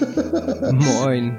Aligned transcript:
Moin. 0.72 1.36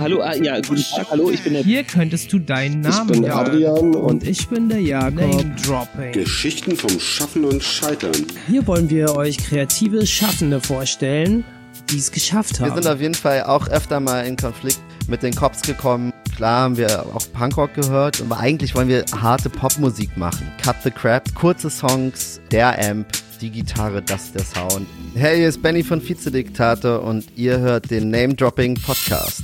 Hallo, 0.00 0.22
ah, 0.22 0.34
ja, 0.34 0.58
guten 0.60 0.82
Tag, 0.82 1.06
hallo, 1.10 1.30
ich 1.30 1.42
bin 1.44 1.52
der... 1.52 1.62
Hier 1.64 1.84
könntest 1.84 2.32
du 2.32 2.38
deinen 2.38 2.80
Namen 2.80 3.08
Ich 3.08 3.12
bin 3.12 3.22
der 3.22 3.34
hören. 3.34 3.46
Adrian 3.46 3.76
und 3.78 3.94
Und 3.96 4.26
ich 4.26 4.48
bin 4.48 4.68
der 4.70 4.80
Jakob. 4.80 5.14
Name 5.16 5.54
Dropping. 5.66 6.12
Geschichten 6.12 6.76
vom 6.76 6.98
Schaffen 6.98 7.44
und 7.44 7.62
Scheitern. 7.62 8.12
Hier 8.48 8.66
wollen 8.66 8.88
wir 8.88 9.14
euch 9.16 9.36
kreative 9.36 10.06
Schaffende 10.06 10.60
vorstellen, 10.60 11.44
die 11.90 11.98
es 11.98 12.10
geschafft 12.10 12.58
Wir 12.60 12.70
haben. 12.70 12.82
sind 12.82 12.90
auf 12.90 13.00
jeden 13.00 13.14
Fall 13.14 13.42
auch 13.42 13.68
öfter 13.68 14.00
mal 14.00 14.26
in 14.26 14.36
Konflikt 14.36 14.80
mit 15.08 15.22
den 15.22 15.34
Cops 15.34 15.60
gekommen. 15.60 16.12
Klar 16.34 16.62
haben 16.62 16.76
wir 16.78 17.04
auch 17.14 17.30
Punkrock 17.34 17.74
gehört, 17.74 18.22
aber 18.22 18.38
eigentlich 18.40 18.74
wollen 18.74 18.88
wir 18.88 19.04
harte 19.20 19.50
Popmusik 19.50 20.16
machen. 20.16 20.50
Cut 20.62 20.76
the 20.84 20.90
Crap, 20.90 21.34
kurze 21.34 21.68
Songs, 21.68 22.40
der 22.50 22.78
Amp, 22.88 23.06
die 23.42 23.50
Gitarre, 23.50 24.02
das 24.02 24.26
ist 24.26 24.34
der 24.36 24.44
Sound. 24.44 24.86
Hey, 25.14 25.38
hier 25.38 25.48
ist 25.48 25.62
Benny 25.62 25.82
von 25.82 26.00
Vizediktator 26.00 27.02
und 27.02 27.26
ihr 27.36 27.58
hört 27.58 27.90
den 27.90 28.08
Name 28.10 28.34
Dropping 28.34 28.76
Podcast. 28.76 29.42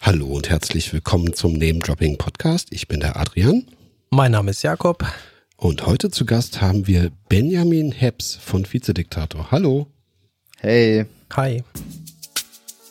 Hallo 0.00 0.26
und 0.26 0.48
herzlich 0.48 0.92
willkommen 0.92 1.34
zum 1.34 1.54
Name 1.54 1.80
Dropping 1.80 2.16
Podcast. 2.16 2.68
Ich 2.70 2.86
bin 2.86 3.00
der 3.00 3.16
Adrian 3.16 3.66
Mein 4.10 4.30
Name 4.32 4.52
ist 4.52 4.62
Jakob. 4.62 5.04
und 5.56 5.84
heute 5.84 6.10
zu 6.10 6.24
Gast 6.26 6.60
haben 6.60 6.86
wir 6.86 7.10
Benjamin 7.28 7.90
Heps 7.90 8.36
von 8.36 8.64
Vizediktator. 8.72 9.50
Hallo. 9.50 9.88
Hey, 10.58 11.06
Hi. 11.34 11.64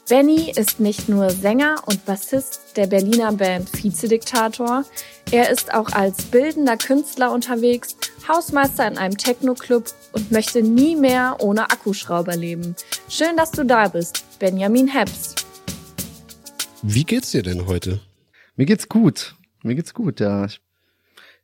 Benny 0.10 0.52
ist 0.56 0.80
nicht 0.82 1.08
nur 1.08 1.30
Sänger 1.30 1.84
und 1.86 2.06
Bassist 2.06 2.76
der 2.76 2.88
Berliner 2.88 3.32
Band 3.32 3.72
Vizediktator, 3.72 4.84
er 5.32 5.52
ist 5.52 5.72
auch 5.74 5.92
als 5.92 6.24
bildender 6.24 6.76
Künstler 6.76 7.32
unterwegs, 7.32 7.96
Hausmeister 8.28 8.88
in 8.88 8.98
einem 8.98 9.16
Techno-Club 9.16 9.86
und 10.12 10.32
möchte 10.32 10.62
nie 10.62 10.96
mehr 10.96 11.38
ohne 11.40 11.70
Akkuschrauber 11.70 12.36
leben. 12.36 12.76
Schön, 13.10 13.38
dass 13.38 13.52
du 13.52 13.66
da 13.66 13.88
bist, 13.88 14.24
Benjamin 14.40 14.88
Heps. 14.88 15.36
Wie 16.82 17.04
geht's 17.04 17.32
dir 17.32 17.44
denn 17.44 17.66
heute? 17.68 18.00
mir 18.56 18.66
geht's 18.66 18.90
gut. 18.90 19.36
Mir 19.64 19.76
geht's 19.76 19.94
gut, 19.94 20.20
ja. 20.20 20.46
Ich, 20.46 20.60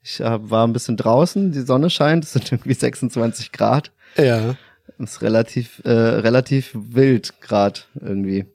ich 0.03 0.19
äh, 0.19 0.49
war 0.49 0.67
ein 0.67 0.73
bisschen 0.73 0.97
draußen, 0.97 1.51
die 1.51 1.61
Sonne 1.61 1.89
scheint, 1.89 2.23
es 2.25 2.33
sind 2.33 2.51
irgendwie 2.51 2.73
26 2.73 3.51
Grad. 3.51 3.91
Ja. 4.17 4.55
Ist 4.99 5.21
relativ, 5.21 5.81
äh, 5.83 5.89
relativ 5.91 6.71
wild 6.73 7.41
grad 7.41 7.87
irgendwie. 7.99 8.45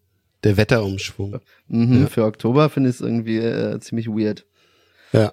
Der 0.44 0.56
Wetterumschwung. 0.56 1.40
Mhm, 1.68 2.02
Ja. 2.02 2.06
Für 2.06 2.24
Oktober 2.24 2.70
finde 2.70 2.88
ich 2.90 2.96
es 2.96 3.00
irgendwie 3.02 3.38
äh, 3.38 3.78
ziemlich 3.80 4.08
weird. 4.08 4.46
Ja. 5.12 5.32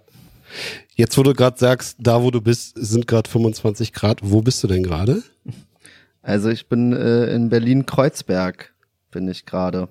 Jetzt, 0.97 1.15
wo 1.15 1.21
du 1.21 1.33
gerade 1.33 1.59
sagst, 1.59 1.97
da 1.99 2.23
wo 2.23 2.31
du 2.31 2.41
bist, 2.41 2.73
sind 2.75 3.05
gerade 3.05 3.29
25 3.29 3.93
Grad. 3.93 4.21
Wo 4.23 4.41
bist 4.41 4.63
du 4.63 4.67
denn 4.67 4.81
gerade? 4.81 5.21
Also 6.23 6.49
ich 6.49 6.69
bin 6.69 6.91
äh, 6.91 7.27
in 7.35 7.49
Berlin-Kreuzberg, 7.49 8.73
bin 9.11 9.27
ich 9.27 9.45
gerade. 9.45 9.89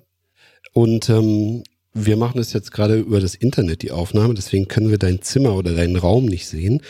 Und 0.73 1.09
ähm, 1.09 1.63
wir 1.93 2.17
machen 2.17 2.41
es 2.41 2.51
jetzt 2.51 2.73
gerade 2.73 2.99
über 2.99 3.21
das 3.21 3.35
Internet, 3.35 3.83
die 3.83 3.91
Aufnahme, 3.91 4.33
deswegen 4.33 4.67
können 4.67 4.89
wir 4.89 4.97
dein 4.97 5.21
Zimmer 5.21 5.55
oder 5.55 5.73
deinen 5.73 5.95
Raum 5.95 6.25
nicht 6.25 6.45
sehen. 6.45 6.81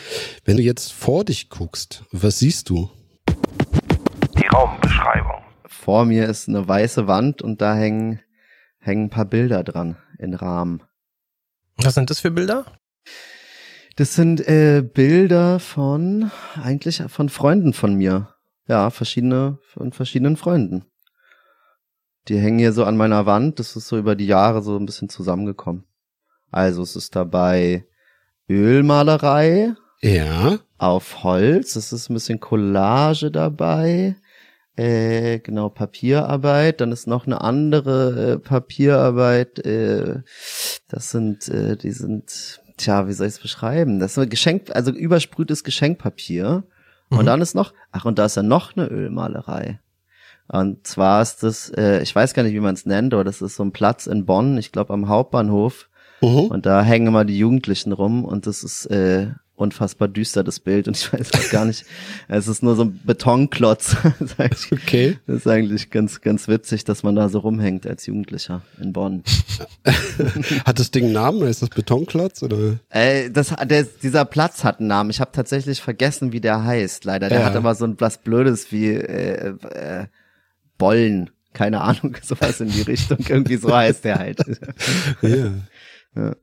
Wenn 0.44 0.56
du 0.56 0.64
jetzt 0.64 0.92
vor 0.92 1.24
dich 1.24 1.48
guckst, 1.48 2.02
was 2.10 2.40
siehst 2.40 2.70
du? 2.70 2.90
Die 4.36 4.46
Raumbeschreibung. 4.52 5.44
Vor 5.64 6.06
mir 6.06 6.28
ist 6.28 6.48
eine 6.48 6.66
weiße 6.66 7.06
Wand 7.06 7.40
und 7.40 7.62
da 7.62 7.76
hängen, 7.76 8.18
hängen 8.80 9.04
ein 9.04 9.10
paar 9.10 9.26
Bilder 9.26 9.62
dran 9.62 9.96
in 10.18 10.34
Rahmen. 10.34 10.82
Was 11.76 11.94
sind 11.94 12.10
das 12.10 12.18
für 12.18 12.32
Bilder? 12.32 12.66
Das 13.98 14.14
sind 14.14 14.46
äh, 14.46 14.80
Bilder 14.80 15.58
von, 15.58 16.30
eigentlich 16.62 17.02
von 17.08 17.28
Freunden 17.28 17.72
von 17.72 17.94
mir. 17.96 18.32
Ja, 18.68 18.90
verschiedene, 18.90 19.58
von 19.64 19.92
verschiedenen 19.92 20.36
Freunden. 20.36 20.84
Die 22.28 22.38
hängen 22.38 22.60
hier 22.60 22.72
so 22.72 22.84
an 22.84 22.96
meiner 22.96 23.26
Wand. 23.26 23.58
Das 23.58 23.74
ist 23.74 23.88
so 23.88 23.98
über 23.98 24.14
die 24.14 24.28
Jahre 24.28 24.62
so 24.62 24.76
ein 24.76 24.86
bisschen 24.86 25.08
zusammengekommen. 25.08 25.84
Also 26.52 26.82
es 26.82 26.94
ist 26.94 27.16
dabei 27.16 27.86
Ölmalerei 28.48 29.74
Ja. 30.00 30.60
auf 30.76 31.24
Holz. 31.24 31.74
Es 31.74 31.92
ist 31.92 32.08
ein 32.08 32.14
bisschen 32.14 32.38
Collage 32.38 33.32
dabei. 33.32 34.14
Äh, 34.76 35.40
genau, 35.40 35.70
Papierarbeit. 35.70 36.80
Dann 36.80 36.92
ist 36.92 37.08
noch 37.08 37.26
eine 37.26 37.40
andere 37.40 38.34
äh, 38.34 38.38
Papierarbeit. 38.38 39.58
Äh, 39.66 40.22
das 40.86 41.10
sind, 41.10 41.48
äh, 41.48 41.76
die 41.76 41.90
sind, 41.90 42.60
tja, 42.78 43.06
wie 43.08 43.12
soll 43.12 43.26
ich 43.26 43.34
es 43.34 43.40
beschreiben? 43.40 44.00
Das 44.00 44.12
ist 44.12 44.18
ein 44.18 44.28
Geschenk, 44.28 44.70
also 44.74 44.90
übersprühtes 44.90 45.64
Geschenkpapier. 45.64 46.64
Und 47.10 47.22
Mhm. 47.22 47.26
dann 47.26 47.40
ist 47.40 47.54
noch, 47.54 47.72
ach, 47.92 48.04
und 48.04 48.18
da 48.18 48.26
ist 48.26 48.36
ja 48.36 48.42
noch 48.42 48.76
eine 48.76 48.86
Ölmalerei. 48.86 49.80
Und 50.46 50.86
zwar 50.86 51.20
ist 51.22 51.42
das, 51.42 51.70
äh, 51.70 52.00
ich 52.02 52.14
weiß 52.14 52.32
gar 52.34 52.42
nicht, 52.42 52.54
wie 52.54 52.60
man 52.60 52.74
es 52.74 52.86
nennt, 52.86 53.12
aber 53.14 53.24
das 53.24 53.42
ist 53.42 53.56
so 53.56 53.62
ein 53.62 53.72
Platz 53.72 54.06
in 54.06 54.24
Bonn, 54.26 54.56
ich 54.58 54.72
glaube 54.72 54.92
am 54.94 55.08
Hauptbahnhof. 55.08 55.88
Mhm. 56.20 56.46
Und 56.46 56.66
da 56.66 56.82
hängen 56.82 57.06
immer 57.06 57.24
die 57.24 57.38
Jugendlichen 57.38 57.92
rum 57.92 58.24
und 58.24 58.46
das 58.46 58.62
ist 58.64 58.86
äh, 58.86 59.28
unfassbar 59.58 60.08
düster, 60.08 60.44
das 60.44 60.60
Bild. 60.60 60.88
Und 60.88 60.96
ich 60.96 61.12
weiß 61.12 61.32
auch 61.34 61.50
gar 61.50 61.64
nicht, 61.64 61.84
es 62.28 62.48
ist 62.48 62.62
nur 62.62 62.76
so 62.76 62.84
ein 62.84 63.00
Betonklotz. 63.04 63.96
das, 64.18 64.30
ist 64.30 64.40
eigentlich, 64.40 64.72
Okay. 64.72 65.18
das 65.26 65.36
ist 65.36 65.46
eigentlich 65.46 65.90
ganz, 65.90 66.20
ganz 66.20 66.48
witzig, 66.48 66.84
dass 66.84 67.02
man 67.02 67.16
da 67.16 67.28
so 67.28 67.40
rumhängt 67.40 67.86
als 67.86 68.06
Jugendlicher 68.06 68.62
in 68.80 68.92
Bonn. 68.92 69.22
Hat 70.64 70.78
das 70.78 70.90
Ding 70.90 71.04
einen 71.04 71.12
Namen? 71.14 71.42
Ist 71.42 71.62
das 71.62 71.70
Betonklotz 71.70 72.42
oder? 72.42 72.78
Äh, 72.90 73.30
das, 73.30 73.54
der, 73.64 73.84
dieser 73.84 74.24
Platz 74.24 74.64
hat 74.64 74.78
einen 74.78 74.88
Namen. 74.88 75.10
Ich 75.10 75.20
habe 75.20 75.32
tatsächlich 75.32 75.80
vergessen, 75.80 76.32
wie 76.32 76.40
der 76.40 76.64
heißt, 76.64 77.04
leider. 77.04 77.28
Der 77.28 77.40
Ja. 77.40 77.46
hat 77.46 77.56
aber 77.56 77.74
so 77.74 77.84
ein 77.86 77.96
was 77.98 78.18
Blödes 78.18 78.70
wie 78.72 78.88
äh, 78.88 79.54
äh, 79.74 80.06
Bollen. 80.78 81.30
Keine 81.54 81.80
Ahnung, 81.80 82.16
sowas 82.22 82.60
in 82.60 82.68
die 82.70 82.82
Richtung. 82.82 83.18
Irgendwie 83.26 83.56
so 83.56 83.74
heißt 83.74 84.04
der 84.04 84.18
halt. 84.18 84.38
Ja. 85.22 85.52
Ja. 86.14 86.36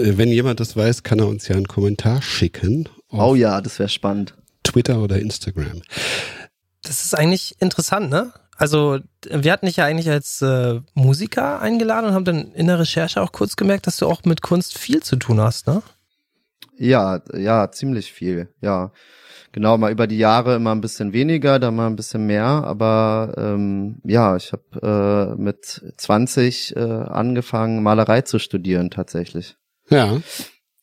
Äh, 0.00 0.18
Wenn 0.18 0.28
jemand 0.28 0.60
das 0.60 0.76
weiß, 0.76 1.02
kann 1.02 1.18
er 1.18 1.28
uns 1.28 1.48
ja 1.48 1.56
einen 1.56 1.68
Kommentar 1.68 2.22
schicken 2.22 2.88
Oh 3.12 3.34
ja, 3.34 3.60
das 3.60 3.78
wäre 3.78 3.88
spannend. 3.88 4.34
Twitter 4.62 5.02
oder 5.02 5.18
Instagram. 5.18 5.82
Das 6.82 7.04
ist 7.04 7.14
eigentlich 7.14 7.56
interessant, 7.60 8.10
ne? 8.10 8.32
Also, 8.56 8.98
wir 9.28 9.52
hatten 9.52 9.66
dich 9.66 9.76
ja 9.76 9.86
eigentlich 9.86 10.10
als 10.10 10.42
äh, 10.42 10.80
Musiker 10.94 11.60
eingeladen 11.60 12.06
und 12.10 12.14
haben 12.14 12.24
dann 12.24 12.52
in 12.52 12.66
der 12.66 12.78
Recherche 12.78 13.20
auch 13.20 13.32
kurz 13.32 13.56
gemerkt, 13.56 13.86
dass 13.86 13.96
du 13.96 14.06
auch 14.06 14.22
mit 14.24 14.42
Kunst 14.42 14.78
viel 14.78 15.02
zu 15.02 15.16
tun 15.16 15.40
hast, 15.40 15.66
ne? 15.66 15.82
Ja, 16.76 17.20
ja, 17.34 17.70
ziemlich 17.72 18.12
viel, 18.12 18.48
ja. 18.60 18.92
Genau, 19.52 19.76
mal 19.76 19.90
über 19.90 20.06
die 20.06 20.18
Jahre 20.18 20.54
immer 20.56 20.72
ein 20.72 20.80
bisschen 20.80 21.12
weniger, 21.12 21.58
dann 21.58 21.74
mal 21.74 21.88
ein 21.88 21.96
bisschen 21.96 22.26
mehr, 22.26 22.44
aber 22.44 23.34
ähm, 23.36 24.00
ja, 24.04 24.36
ich 24.36 24.52
habe 24.52 25.34
äh, 25.36 25.40
mit 25.40 25.82
20 25.96 26.76
äh, 26.76 26.80
angefangen, 26.80 27.82
Malerei 27.82 28.20
zu 28.22 28.38
studieren 28.38 28.90
tatsächlich 28.90 29.56
Ja. 29.90 30.20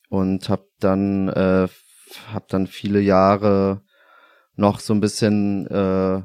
und 0.10 0.50
habe 0.50 0.68
dann 0.80 1.30
äh, 1.30 1.68
hab 2.34 2.48
dann 2.50 2.68
viele 2.68 3.00
Jahre 3.00 3.82
noch 4.56 4.80
so 4.80 4.94
ein 4.94 5.00
bisschen 5.00 5.68
äh, 5.68 6.22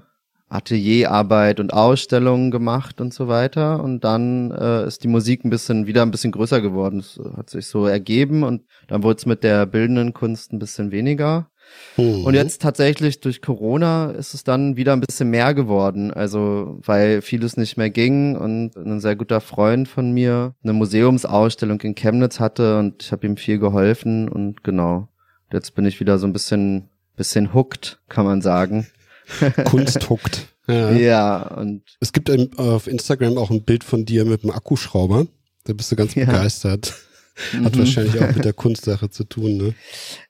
Atelierarbeit 0.48 1.60
und 1.60 1.72
Ausstellungen 1.72 2.50
gemacht 2.50 3.00
und 3.00 3.14
so 3.14 3.26
weiter 3.26 3.82
und 3.82 4.04
dann 4.04 4.50
äh, 4.50 4.86
ist 4.86 5.02
die 5.02 5.08
Musik 5.08 5.44
ein 5.44 5.50
bisschen 5.50 5.86
wieder 5.86 6.02
ein 6.02 6.10
bisschen 6.10 6.32
größer 6.32 6.60
geworden. 6.60 6.98
Es 7.00 7.18
hat 7.36 7.48
sich 7.48 7.66
so 7.66 7.86
ergeben 7.86 8.42
und 8.42 8.62
dann 8.88 9.02
wurde 9.02 9.16
es 9.16 9.26
mit 9.26 9.44
der 9.44 9.64
bildenden 9.64 10.12
Kunst 10.12 10.52
ein 10.52 10.58
bisschen 10.58 10.90
weniger. 10.90 11.48
Mhm. 11.96 12.24
Und 12.24 12.34
jetzt 12.34 12.62
tatsächlich 12.62 13.20
durch 13.20 13.42
Corona 13.42 14.10
ist 14.12 14.32
es 14.34 14.44
dann 14.44 14.76
wieder 14.76 14.92
ein 14.94 15.00
bisschen 15.00 15.28
mehr 15.30 15.52
geworden. 15.54 16.10
Also, 16.10 16.78
weil 16.84 17.20
vieles 17.22 17.56
nicht 17.56 17.76
mehr 17.76 17.90
ging 17.90 18.36
und 18.36 18.76
ein 18.76 19.00
sehr 19.00 19.16
guter 19.16 19.40
Freund 19.40 19.88
von 19.88 20.10
mir 20.12 20.54
eine 20.62 20.72
Museumsausstellung 20.72 21.80
in 21.82 21.94
Chemnitz 21.94 22.40
hatte 22.40 22.78
und 22.78 23.02
ich 23.02 23.12
habe 23.12 23.26
ihm 23.26 23.36
viel 23.36 23.58
geholfen 23.58 24.28
und 24.28 24.64
genau. 24.64 25.08
Jetzt 25.52 25.74
bin 25.74 25.84
ich 25.84 26.00
wieder 26.00 26.18
so 26.18 26.26
ein 26.26 26.32
bisschen, 26.32 26.88
bisschen 27.16 27.52
hooked, 27.52 28.00
kann 28.08 28.24
man 28.24 28.40
sagen. 28.40 28.86
Kunst 29.66 30.08
huckt. 30.08 30.48
Ja. 30.66 30.92
Ja, 30.92 31.42
und 31.56 31.82
Es 32.00 32.12
gibt 32.12 32.30
ein, 32.30 32.50
auf 32.56 32.86
Instagram 32.86 33.36
auch 33.36 33.50
ein 33.50 33.64
Bild 33.64 33.84
von 33.84 34.04
dir 34.06 34.24
mit 34.24 34.44
einem 34.44 34.52
Akkuschrauber. 34.52 35.26
Da 35.64 35.72
bist 35.74 35.92
du 35.92 35.96
ganz 35.96 36.14
Ja. 36.14 36.24
begeistert. 36.24 36.94
Hat 37.64 37.74
Mhm. 37.74 37.78
wahrscheinlich 37.78 38.20
auch 38.20 38.34
mit 38.34 38.44
der 38.44 38.52
Kunstsache 38.64 39.08
zu 39.08 39.24
tun, 39.24 39.56
ne? 39.56 39.74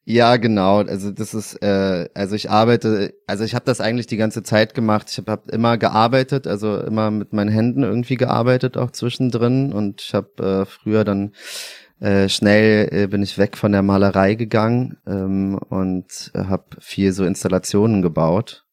Ja, 0.04 0.37
genau. 0.37 0.78
Also 0.78 1.10
das 1.10 1.34
ist, 1.34 1.54
äh, 1.62 2.08
also 2.14 2.37
ich 2.37 2.50
arbeite, 2.50 3.14
also 3.26 3.44
ich 3.44 3.54
habe 3.54 3.64
das 3.64 3.81
eigentlich 3.81 4.06
die 4.06 4.16
ganze 4.16 4.43
Zeit 4.43 4.75
gemacht. 4.75 5.08
Ich 5.10 5.19
habe 5.19 5.32
hab 5.32 5.50
immer 5.50 5.78
gearbeitet, 5.78 6.46
also 6.46 6.78
immer 6.78 7.10
mit 7.10 7.32
meinen 7.32 7.50
Händen 7.50 7.82
irgendwie 7.82 8.16
gearbeitet, 8.16 8.76
auch 8.76 8.93
zwischendrin. 8.93 9.72
Und 9.72 10.00
ich 10.02 10.14
habe 10.14 10.62
äh, 10.62 10.64
früher 10.64 11.04
dann 11.04 11.32
äh, 12.00 12.28
schnell 12.28 12.88
äh, 12.93 13.06
bin 13.06 13.22
ich 13.22 13.38
weg 13.38 13.56
von 13.56 13.72
der 13.72 13.82
Malerei 13.82 14.34
gegangen 14.34 14.99
ähm, 15.06 15.56
und 15.56 16.31
äh, 16.34 16.44
habe 16.44 16.64
viel 16.81 17.12
so 17.12 17.25
Installationen 17.25 18.02
gebaut. 18.02 18.64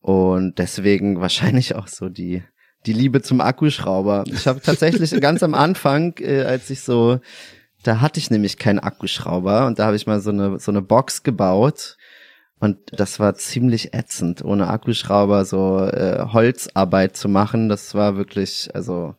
Und 0.00 0.58
deswegen 0.58 1.20
wahrscheinlich 1.20 1.74
auch 1.74 1.88
so 1.88 2.08
die 2.08 2.42
die 2.86 2.92
Liebe 2.92 3.22
zum 3.22 3.40
Akkuschrauber. 3.40 4.24
Ich 4.26 4.46
habe 4.46 4.60
tatsächlich 4.60 5.10
ganz 5.20 5.42
am 5.42 5.54
Anfang, 5.54 6.14
äh, 6.18 6.42
als 6.42 6.70
ich 6.70 6.80
so 6.80 7.20
da 7.86 8.00
hatte 8.00 8.18
ich 8.18 8.30
nämlich 8.30 8.58
keinen 8.58 8.80
Akkuschrauber 8.80 9.66
und 9.66 9.78
da 9.78 9.86
habe 9.86 9.96
ich 9.96 10.06
mal 10.06 10.20
so 10.20 10.30
eine 10.30 10.58
so 10.58 10.72
eine 10.72 10.82
Box 10.82 11.22
gebaut 11.22 11.96
Und 12.58 12.78
das 12.92 13.20
war 13.20 13.34
ziemlich 13.34 13.92
ätzend, 13.94 14.44
ohne 14.44 14.68
Akkuschrauber 14.68 15.44
so 15.44 15.80
äh, 15.80 16.24
Holzarbeit 16.32 17.16
zu 17.16 17.28
machen. 17.28 17.68
Das 17.68 17.94
war 17.94 18.16
wirklich, 18.16 18.70
also 18.74 19.14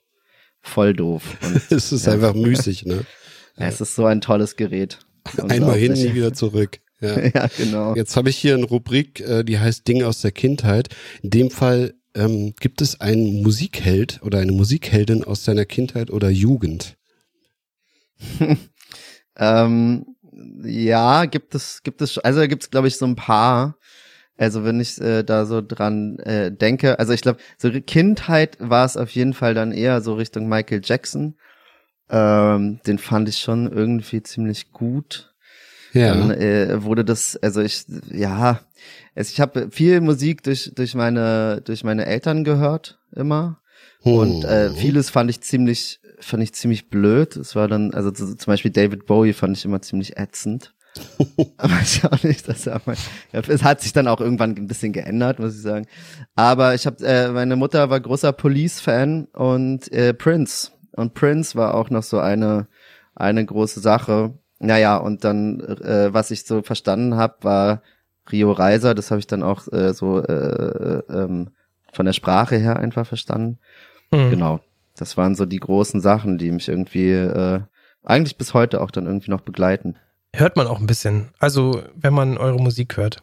voll 0.62 0.94
doof. 0.94 1.38
Und, 1.44 1.62
es 1.72 1.92
ist 1.92 2.08
ja. 2.08 2.14
einfach 2.14 2.34
müßig, 2.34 2.86
ne? 2.86 3.06
Es 3.60 3.82
ist 3.82 3.96
so 3.96 4.06
ein 4.06 4.22
tolles 4.22 4.56
Gerät. 4.56 5.00
Einmal 5.50 5.78
hin, 5.78 5.94
nie 5.94 6.14
wieder 6.14 6.32
zurück. 6.32 6.80
Ja, 7.02 7.20
ja 7.20 7.48
genau. 7.58 7.96
Jetzt 7.96 8.16
habe 8.16 8.30
ich 8.30 8.38
hier 8.38 8.54
eine 8.54 8.66
Rubrik, 8.66 9.20
äh, 9.20 9.44
die 9.44 9.58
heißt 9.58 9.88
Ding 9.88 10.04
aus 10.04 10.22
der 10.22 10.32
Kindheit. 10.32 10.90
In 11.24 11.32
dem 11.32 11.50
Fall 11.50 11.96
ähm, 12.18 12.54
gibt 12.60 12.82
es 12.82 13.00
einen 13.00 13.44
Musikheld 13.44 14.20
oder 14.24 14.40
eine 14.40 14.52
Musikheldin 14.52 15.24
aus 15.24 15.44
deiner 15.44 15.66
Kindheit 15.66 16.12
oder 16.12 16.30
Jugend? 16.30 16.98
ähm, 19.38 20.06
ja, 20.64 21.26
gibt 21.26 21.56
es, 21.56 21.84
gibt 21.84 22.02
es, 22.02 22.18
also 22.18 22.48
gibt 22.48 22.64
es, 22.64 22.70
glaube 22.72 22.88
ich, 22.88 22.98
so 22.98 23.06
ein 23.06 23.16
paar. 23.16 23.78
Also 24.38 24.64
wenn 24.64 24.80
ich 24.80 25.02
äh, 25.02 25.24
da 25.24 25.46
so 25.46 25.62
dran 25.62 26.20
äh, 26.20 26.52
denke, 26.52 27.00
also 27.00 27.14
ich 27.14 27.22
glaube, 27.22 27.40
so 27.58 27.72
Kindheit 27.72 28.58
war 28.60 28.86
es 28.86 28.96
auf 28.96 29.10
jeden 29.12 29.34
Fall 29.34 29.54
dann 29.54 29.72
eher 29.72 30.02
so 30.02 30.14
Richtung 30.14 30.48
Michael 30.48 30.82
Jackson. 30.84 31.36
Ähm, 32.10 32.80
den 32.86 33.00
fand 33.00 33.30
ich 33.30 33.40
schon 33.40 33.72
irgendwie 33.72 34.22
ziemlich 34.22 34.72
gut. 34.72 35.34
Ja. 35.94 36.14
Dann 36.14 36.32
äh, 36.32 36.84
wurde 36.84 37.06
das, 37.06 37.38
also 37.38 37.62
ich, 37.62 37.86
ja, 38.12 38.60
also 39.16 39.32
ich 39.32 39.40
habe 39.40 39.70
viel 39.72 40.02
Musik 40.02 40.44
durch 40.44 40.72
durch 40.76 40.96
meine 40.96 41.62
durch 41.64 41.84
meine 41.84 42.06
Eltern 42.06 42.44
gehört 42.44 43.00
immer 43.16 43.60
und 44.02 44.44
äh, 44.44 44.70
hm. 44.70 44.76
vieles 44.76 45.10
fand 45.10 45.30
ich 45.30 45.42
ziemlich 45.42 46.00
fand 46.20 46.44
ich 46.44 46.54
ziemlich 46.54 46.90
blöd. 46.90 47.36
Es 47.36 47.56
war 47.56 47.68
dann, 47.68 47.94
also 47.94 48.12
zum 48.12 48.36
Beispiel 48.46 48.72
David 48.72 49.06
Bowie 49.06 49.34
fand 49.34 49.58
ich 49.58 49.66
immer 49.66 49.82
ziemlich 49.82 50.18
ätzend. 50.18 50.74
aber 51.58 51.80
ich 51.82 52.04
auch 52.06 52.24
nicht, 52.24 52.48
dass 52.48 52.66
er 52.66 52.82
mal, 52.86 52.96
ja, 53.32 53.42
es 53.48 53.64
hat 53.64 53.82
sich 53.82 53.94
dann 53.94 54.08
auch 54.08 54.20
irgendwann 54.20 54.56
ein 54.56 54.68
bisschen 54.68 54.94
geändert, 54.94 55.38
muss 55.38 55.56
ich 55.56 55.62
sagen. 55.62 55.86
Aber 56.36 56.74
ich 56.74 56.88
habe, 56.88 57.06
äh, 57.06 57.30
meine 57.30 57.56
Mutter 57.56 57.92
war 57.92 58.00
großer 58.00 58.34
Police-Fan 58.34 59.26
und 59.26 59.92
äh, 59.92 60.16
Prince 60.16 60.72
und 60.94 61.14
Prince 61.14 61.56
war 61.56 61.76
auch 61.76 61.92
noch 61.92 62.02
so 62.02 62.20
eine 62.20 62.68
eine 63.18 63.46
große 63.46 63.80
Sache. 63.80 64.34
Naja, 64.60 64.98
und 64.98 65.24
dann, 65.24 65.60
äh, 65.60 66.14
was 66.14 66.32
ich 66.32 66.46
so 66.46 66.62
verstanden 66.62 67.16
habe, 67.16 67.36
war 67.42 67.82
Rio 68.32 68.52
Reiser. 68.52 68.96
Das 68.96 69.12
habe 69.12 69.20
ich 69.20 69.28
dann 69.28 69.44
auch 69.44 69.72
äh, 69.72 69.94
so 69.94 70.22
äh, 70.22 70.34
äh, 70.34 71.04
ähm, 71.10 71.52
von 71.94 72.06
der 72.06 72.14
Sprache 72.14 72.58
her 72.58 72.78
einfach 72.78 73.06
verstanden. 73.06 73.60
Mhm. 74.12 74.30
Genau. 74.32 74.60
Das 74.96 75.16
waren 75.16 75.36
so 75.36 75.46
die 75.46 75.60
großen 75.60 76.02
Sachen, 76.02 76.38
die 76.38 76.52
mich 76.52 76.68
irgendwie 76.68 77.12
äh, 77.12 77.62
eigentlich 78.04 78.38
bis 78.38 78.54
heute 78.54 78.82
auch 78.82 78.92
dann 78.92 79.06
irgendwie 79.06 79.32
noch 79.32 79.42
begleiten. 79.42 79.96
Hört 80.34 80.56
man 80.56 80.68
auch 80.68 80.80
ein 80.80 80.88
bisschen. 80.88 81.30
Also, 81.40 81.84
wenn 81.96 82.14
man 82.14 82.38
eure 82.38 82.60
Musik 82.60 82.98
hört. 82.98 83.22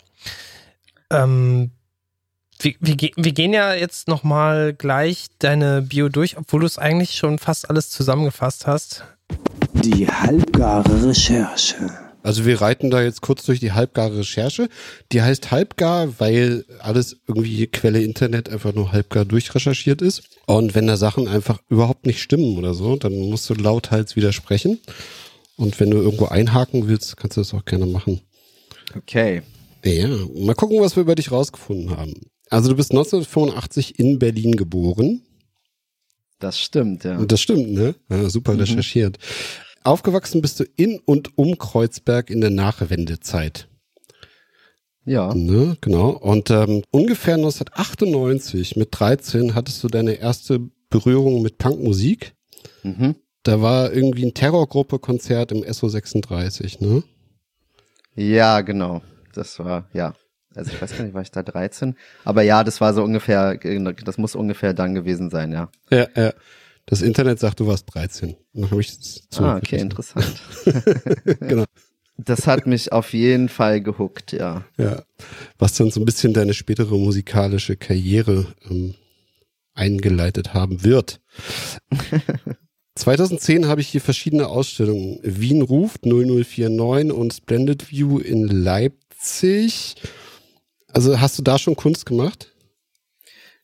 Ähm, 1.10 1.72
wir, 2.60 2.74
wir, 2.80 2.96
wir 3.16 3.32
gehen 3.32 3.52
ja 3.52 3.74
jetzt 3.74 4.08
nochmal 4.08 4.72
gleich 4.72 5.26
deine 5.38 5.82
Bio 5.82 6.08
durch, 6.08 6.38
obwohl 6.38 6.60
du 6.60 6.66
es 6.66 6.78
eigentlich 6.78 7.16
schon 7.16 7.38
fast 7.38 7.68
alles 7.68 7.90
zusammengefasst 7.90 8.66
hast. 8.66 9.04
Die 9.74 10.06
halbgare 10.06 11.08
Recherche. 11.08 11.90
Also 12.22 12.46
wir 12.46 12.62
reiten 12.62 12.90
da 12.90 13.02
jetzt 13.02 13.20
kurz 13.20 13.44
durch 13.44 13.60
die 13.60 13.72
halbgare 13.72 14.20
Recherche. 14.20 14.70
Die 15.12 15.20
heißt 15.20 15.50
halbgar, 15.50 16.18
weil 16.18 16.64
alles 16.80 17.18
irgendwie 17.26 17.66
Quelle 17.66 18.02
Internet 18.02 18.48
einfach 18.48 18.74
nur 18.74 18.92
halbgar 18.92 19.26
durchrecherchiert 19.26 20.00
ist. 20.00 20.22
Und 20.46 20.74
wenn 20.74 20.86
da 20.86 20.96
Sachen 20.96 21.28
einfach 21.28 21.60
überhaupt 21.68 22.06
nicht 22.06 22.22
stimmen 22.22 22.56
oder 22.56 22.72
so, 22.72 22.96
dann 22.96 23.12
musst 23.28 23.50
du 23.50 23.54
lauthals 23.54 24.16
widersprechen. 24.16 24.80
Und 25.56 25.78
wenn 25.80 25.90
du 25.90 25.98
irgendwo 25.98 26.24
einhaken 26.24 26.88
willst, 26.88 27.18
kannst 27.18 27.36
du 27.36 27.42
das 27.42 27.52
auch 27.52 27.66
gerne 27.66 27.86
machen. 27.86 28.22
Okay. 28.96 29.42
Ja, 29.84 30.08
mal 30.34 30.54
gucken, 30.54 30.80
was 30.80 30.96
wir 30.96 31.02
über 31.02 31.14
dich 31.14 31.30
rausgefunden 31.30 31.94
haben. 31.94 32.14
Also 32.48 32.70
du 32.70 32.76
bist 32.76 32.90
1985 32.90 33.98
in 33.98 34.18
Berlin 34.18 34.56
geboren. 34.56 35.20
Das 36.44 36.60
stimmt, 36.60 37.04
ja. 37.04 37.16
Und 37.16 37.32
das 37.32 37.40
stimmt, 37.40 37.72
ne? 37.72 37.94
Ja, 38.10 38.28
super 38.28 38.52
mhm. 38.52 38.60
recherchiert. 38.60 39.16
Aufgewachsen 39.82 40.42
bist 40.42 40.60
du 40.60 40.64
in 40.76 40.98
und 40.98 41.38
um 41.38 41.56
Kreuzberg 41.56 42.28
in 42.28 42.42
der 42.42 42.50
Nachwendezeit. 42.50 43.66
Ja. 45.06 45.32
Ne, 45.34 45.78
genau. 45.80 46.10
Und 46.10 46.50
ähm, 46.50 46.82
ungefähr 46.90 47.36
1998 47.36 48.76
mit 48.76 48.88
13 48.90 49.54
hattest 49.54 49.82
du 49.82 49.88
deine 49.88 50.16
erste 50.16 50.60
Berührung 50.90 51.40
mit 51.40 51.56
Punkmusik. 51.56 52.34
Mhm. 52.82 53.14
Da 53.42 53.62
war 53.62 53.90
irgendwie 53.90 54.26
ein 54.26 54.34
Terrorgruppe-Konzert 54.34 55.50
im 55.50 55.62
SO36, 55.62 56.86
ne? 56.86 57.04
Ja, 58.14 58.60
genau. 58.60 59.00
Das 59.32 59.58
war, 59.58 59.88
ja. 59.94 60.12
Also 60.56 60.72
ich 60.72 60.80
weiß 60.80 60.96
gar 60.96 61.04
nicht, 61.04 61.14
war 61.14 61.22
ich 61.22 61.30
da 61.30 61.42
13? 61.42 61.96
Aber 62.24 62.42
ja, 62.42 62.64
das 62.64 62.80
war 62.80 62.94
so 62.94 63.02
ungefähr, 63.02 63.56
das 63.56 64.18
muss 64.18 64.34
ungefähr 64.34 64.74
dann 64.74 64.94
gewesen 64.94 65.30
sein, 65.30 65.52
ja. 65.52 65.68
Ja, 65.90 66.06
ja. 66.16 66.32
Das 66.86 67.00
Internet 67.00 67.40
sagt, 67.40 67.60
du 67.60 67.66
warst 67.66 67.86
13. 67.94 68.36
Dann 68.52 68.70
habe 68.70 68.80
ich 68.80 68.98
Ah, 69.38 69.56
okay, 69.56 69.78
interessant. 69.78 70.34
genau. 71.40 71.64
Das 72.16 72.46
hat 72.46 72.66
mich 72.66 72.92
auf 72.92 73.12
jeden 73.12 73.48
Fall 73.48 73.80
gehuckt, 73.80 74.32
ja. 74.32 74.64
Ja. 74.76 75.02
Was 75.58 75.74
dann 75.74 75.90
so 75.90 76.00
ein 76.00 76.04
bisschen 76.04 76.32
deine 76.32 76.54
spätere 76.54 76.96
musikalische 76.96 77.76
Karriere 77.76 78.46
ähm, 78.70 78.94
eingeleitet 79.74 80.54
haben 80.54 80.84
wird. 80.84 81.20
2010 82.96 83.66
habe 83.66 83.80
ich 83.80 83.88
hier 83.88 84.00
verschiedene 84.00 84.46
Ausstellungen. 84.46 85.18
Wien 85.22 85.62
ruft 85.62 86.06
0049 86.06 87.12
und 87.12 87.34
Splendid 87.34 87.90
View 87.90 88.18
in 88.18 88.46
Leipzig. 88.46 89.96
Also 90.94 91.20
hast 91.20 91.38
du 91.38 91.42
da 91.42 91.58
schon 91.58 91.76
Kunst 91.76 92.06
gemacht? 92.06 92.52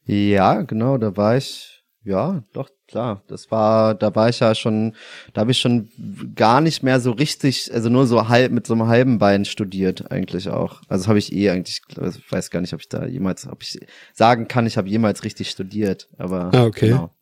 Ja, 0.05 0.63
genau, 0.63 0.99
da 0.99 1.17
war 1.17 1.37
ich, 1.37 1.85
ja, 2.05 2.43
doch, 2.53 2.69
klar. 2.89 3.23
Das 3.29 3.51
war, 3.51 3.95
da 3.95 4.15
war 4.15 4.29
ich 4.29 4.41
ja 4.41 4.55
schon, 4.55 4.97
da 5.33 5.43
habe 5.43 5.53
ich 5.53 5.59
schon 5.59 5.89
gar 6.35 6.61
nicht 6.61 6.83
mehr 6.83 6.99
so 7.01 7.13
richtig, 7.13 7.73
also 7.73 7.89
nur 7.89 8.07
so 8.09 8.29
halb 8.29 8.51
mit 8.51 8.67
so 8.67 8.75
einem 8.75 8.89
halben 8.89 9.19
Bein 9.19 9.45
studiert 9.45 10.11
eigentlich 10.11 10.49
auch. 10.49 10.83
Also 10.89 11.07
habe 11.07 11.21
ich 11.21 11.33
eh 11.33 11.51
eigentlich, 11.51 11.83
ich 11.89 12.33
weiß 12.33 12.51
gar 12.51 12.61
nicht, 12.61 12.75
ob 12.75 12.81
ich 12.81 12.89
da 12.89 13.07
jemals, 13.07 13.47
ob 13.47 13.63
ich 13.63 13.79
sagen 14.13 14.49
kann, 14.49 14.67
ich 14.67 14.77
habe 14.77 14.89
jemals 14.89 15.23
richtig 15.23 15.51
studiert. 15.51 16.09
Aber 16.19 16.51
ah, 16.53 16.65
okay. 16.65 16.89
genau. 16.89 17.15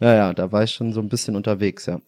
Ja, 0.00 0.14
ja, 0.14 0.34
da 0.34 0.50
war 0.50 0.64
ich 0.64 0.72
schon 0.72 0.92
so 0.92 1.00
ein 1.00 1.08
bisschen 1.08 1.36
unterwegs, 1.36 1.86
ja. 1.86 2.00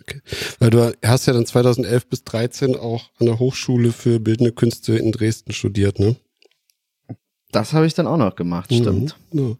Okay. 0.00 0.20
Weil 0.60 0.70
du 0.70 0.94
hast 1.04 1.26
ja 1.26 1.32
dann 1.32 1.46
2011 1.46 2.06
bis 2.06 2.22
13 2.24 2.76
auch 2.76 3.10
an 3.18 3.26
der 3.26 3.40
Hochschule 3.40 3.90
für 3.90 4.20
Bildende 4.20 4.52
Künste 4.52 4.96
in 4.96 5.10
Dresden 5.10 5.52
studiert, 5.52 5.98
ne? 5.98 6.16
Das 7.52 7.74
habe 7.74 7.86
ich 7.86 7.92
dann 7.92 8.06
auch 8.06 8.16
noch 8.16 8.34
gemacht, 8.34 8.70
mhm. 8.70 8.76
stimmt. 8.76 9.16
Mhm. 9.30 9.56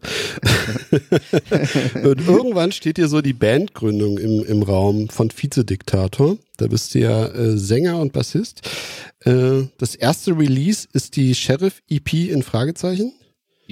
und 2.03 2.27
irgendwann 2.27 2.71
steht 2.71 2.97
hier 2.97 3.07
so 3.07 3.21
die 3.21 3.33
Bandgründung 3.33 4.17
im, 4.17 4.43
im 4.43 4.63
Raum 4.63 5.09
von 5.09 5.29
Vizediktator. 5.29 6.37
Da 6.57 6.67
bist 6.67 6.95
du 6.95 6.99
ja 6.99 7.27
äh, 7.27 7.55
Sänger 7.55 7.99
und 7.99 8.11
Bassist. 8.11 8.67
Äh, 9.19 9.65
das 9.77 9.93
erste 9.93 10.37
Release 10.37 10.87
ist 10.91 11.15
die 11.15 11.35
Sheriff 11.35 11.81
EP 11.87 12.13
in 12.13 12.41
Fragezeichen. 12.41 13.13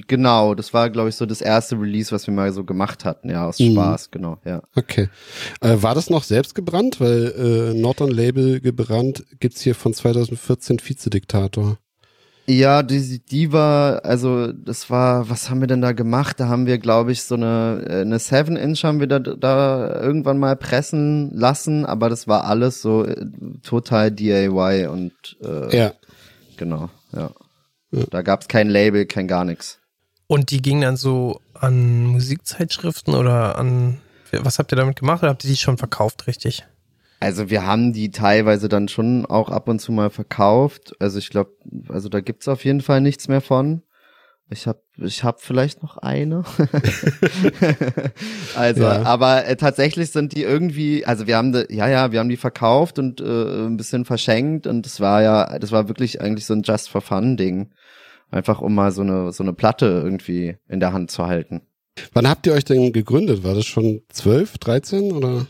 Genau, 0.08 0.56
das 0.56 0.74
war, 0.74 0.90
glaube 0.90 1.10
ich, 1.10 1.16
so 1.16 1.26
das 1.26 1.42
erste 1.42 1.80
Release, 1.80 2.12
was 2.12 2.26
wir 2.26 2.34
mal 2.34 2.54
so 2.54 2.64
gemacht 2.64 3.04
hatten, 3.04 3.30
ja, 3.30 3.48
aus 3.48 3.60
mhm. 3.60 3.74
Spaß, 3.74 4.12
genau, 4.12 4.38
ja. 4.46 4.62
Okay. 4.76 5.10
Äh, 5.60 5.82
war 5.82 5.96
das 5.96 6.10
noch 6.10 6.24
selbst 6.24 6.56
gebrannt? 6.56 7.00
Weil 7.00 7.74
äh, 7.74 7.74
Norton 7.74 8.12
Label 8.12 8.62
gebrannt 8.62 9.26
gibt's 9.40 9.62
hier 9.62 9.76
von 9.76 9.94
2014 9.94 10.80
Vizediktator. 10.80 11.78
Ja, 12.52 12.84
die, 12.84 13.20
die 13.20 13.54
war, 13.54 14.04
also 14.04 14.52
das 14.52 14.90
war, 14.90 15.30
was 15.30 15.50
haben 15.50 15.62
wir 15.62 15.68
denn 15.68 15.82
da 15.82 15.94
gemacht? 15.94 16.38
Da 16.38 16.50
haben 16.50 16.66
wir, 16.66 16.80
glaube 16.80 17.14
ich, 17.14 17.24
so 17.24 17.36
eine 17.36 17.86
äh, 17.88 18.02
eine 18.02 18.20
Seven 18.20 18.58
Inch 18.58 18.84
haben 18.84 19.00
wir 19.00 19.08
da, 19.08 19.20
da 19.20 20.02
irgendwann 20.02 20.38
mal 20.38 20.58
pressen 20.58 21.32
lassen, 21.34 21.86
aber 21.86 22.10
das 22.10 22.28
war 22.28 22.44
alles 22.44 22.82
so 22.82 23.06
äh, 23.06 23.26
total 23.64 24.12
DIY 24.12 24.88
und 24.88 25.14
äh, 25.42 25.78
ja, 25.78 25.94
genau, 26.58 26.90
ja. 27.14 27.32
ja. 27.92 28.04
Da 28.10 28.22
gab's 28.22 28.50
kein 28.50 28.70
Label, 28.70 29.06
kein 29.06 29.30
gar 29.30 29.46
nichts. 29.46 29.80
Und 30.28 30.52
die 30.52 30.62
ging 30.62 30.82
dann 30.82 30.98
so 30.98 31.40
an 31.54 32.06
Musikzeitschriften 32.06 33.14
oder 33.14 33.58
an 33.58 34.02
was 34.32 34.60
habt 34.60 34.74
ihr 34.74 34.78
damit 34.78 35.00
gemacht 35.00 35.24
oder 35.24 35.30
habt 35.30 35.46
ihr 35.46 35.50
die 35.52 35.58
schon 35.58 35.78
verkauft, 35.78 36.28
richtig? 36.28 36.66
Also 37.22 37.52
wir 37.52 37.68
haben 37.68 37.94
die 37.94 38.10
teilweise 38.10 38.68
dann 38.68 38.88
schon 38.88 39.28
auch 39.28 39.50
ab 39.50 39.68
und 39.68 39.80
zu 39.80 39.92
mal 39.92 40.10
verkauft. 40.10 40.96
Also 41.00 41.20
ich 41.20 41.30
glaube, 41.30 41.52
also 41.88 42.10
da 42.10 42.20
gibt's 42.20 42.48
auf 42.48 42.66
jeden 42.66 42.82
Fall 42.82 43.00
nichts 43.00 43.28
mehr 43.28 43.42
von. 43.42 43.84
Ich 44.50 44.66
habe 44.66 44.82
ich 44.98 45.24
hab 45.24 45.40
vielleicht 45.40 45.84
noch 45.84 45.98
eine. 45.98 46.44
also, 48.56 48.82
ja. 48.82 49.04
aber 49.04 49.46
äh, 49.46 49.56
tatsächlich 49.56 50.10
sind 50.10 50.36
die 50.36 50.42
irgendwie, 50.42 51.06
also 51.06 51.28
wir 51.28 51.38
haben 51.38 51.54
die, 51.54 51.68
ja 51.70 51.88
ja, 51.88 52.12
wir 52.12 52.20
haben 52.20 52.28
die 52.28 52.38
verkauft 52.38 52.98
und 52.98 53.22
äh, 53.22 53.68
ein 53.68 53.78
bisschen 53.78 54.04
verschenkt 54.04 54.66
und 54.66 54.88
das 54.88 55.00
war 55.00 55.22
ja, 55.22 55.60
das 55.60 55.72
war 55.72 55.88
wirklich 55.88 56.22
eigentlich 56.22 56.48
so 56.48 56.56
ein 56.56 56.64
Just 56.64 56.90
for 56.90 57.02
Fun 57.02 57.38
Ding, 57.38 57.70
einfach 58.32 58.62
um 58.62 58.74
mal 58.74 58.92
so 58.92 59.04
eine 59.04 59.32
so 59.32 59.44
eine 59.44 59.54
Platte 59.54 59.86
irgendwie 59.86 60.58
in 60.68 60.80
der 60.80 60.92
Hand 60.92 61.12
zu 61.12 61.28
halten. 61.28 61.62
Wann 62.14 62.28
habt 62.28 62.48
ihr 62.48 62.54
euch 62.54 62.66
denn 62.66 62.92
gegründet? 62.94 63.44
War 63.44 63.54
das 63.54 63.68
schon 63.68 64.02
12, 64.10 64.58
13 64.58 65.12
oder? 65.12 65.46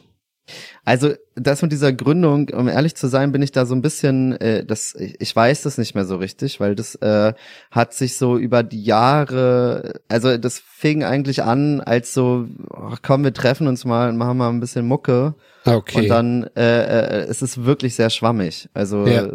Also 0.83 1.13
das 1.35 1.61
mit 1.61 1.71
dieser 1.71 1.93
Gründung, 1.93 2.49
um 2.49 2.67
ehrlich 2.67 2.95
zu 2.95 3.07
sein, 3.07 3.31
bin 3.31 3.41
ich 3.41 3.51
da 3.51 3.65
so 3.65 3.75
ein 3.75 3.81
bisschen, 3.81 4.33
äh, 4.41 4.65
das, 4.65 4.95
ich 4.95 5.35
weiß 5.35 5.61
das 5.61 5.77
nicht 5.77 5.95
mehr 5.95 6.05
so 6.05 6.17
richtig, 6.17 6.59
weil 6.59 6.75
das 6.75 6.95
äh, 6.95 7.33
hat 7.69 7.93
sich 7.93 8.17
so 8.17 8.37
über 8.37 8.63
die 8.63 8.83
Jahre, 8.83 10.01
also 10.09 10.37
das 10.37 10.59
fing 10.59 11.03
eigentlich 11.03 11.43
an 11.43 11.81
als 11.81 12.13
so, 12.13 12.47
ach, 12.73 12.99
komm, 13.01 13.23
wir 13.23 13.33
treffen 13.33 13.67
uns 13.67 13.85
mal 13.85 14.09
und 14.09 14.17
machen 14.17 14.37
mal 14.37 14.49
ein 14.49 14.59
bisschen 14.59 14.87
Mucke. 14.87 15.35
Okay. 15.65 15.99
Und 15.99 16.07
dann 16.09 16.49
äh, 16.55 17.21
äh, 17.21 17.25
es 17.29 17.41
ist 17.41 17.63
wirklich 17.63 17.95
sehr 17.95 18.09
schwammig. 18.09 18.67
Also 18.73 19.05
Ja. 19.05 19.29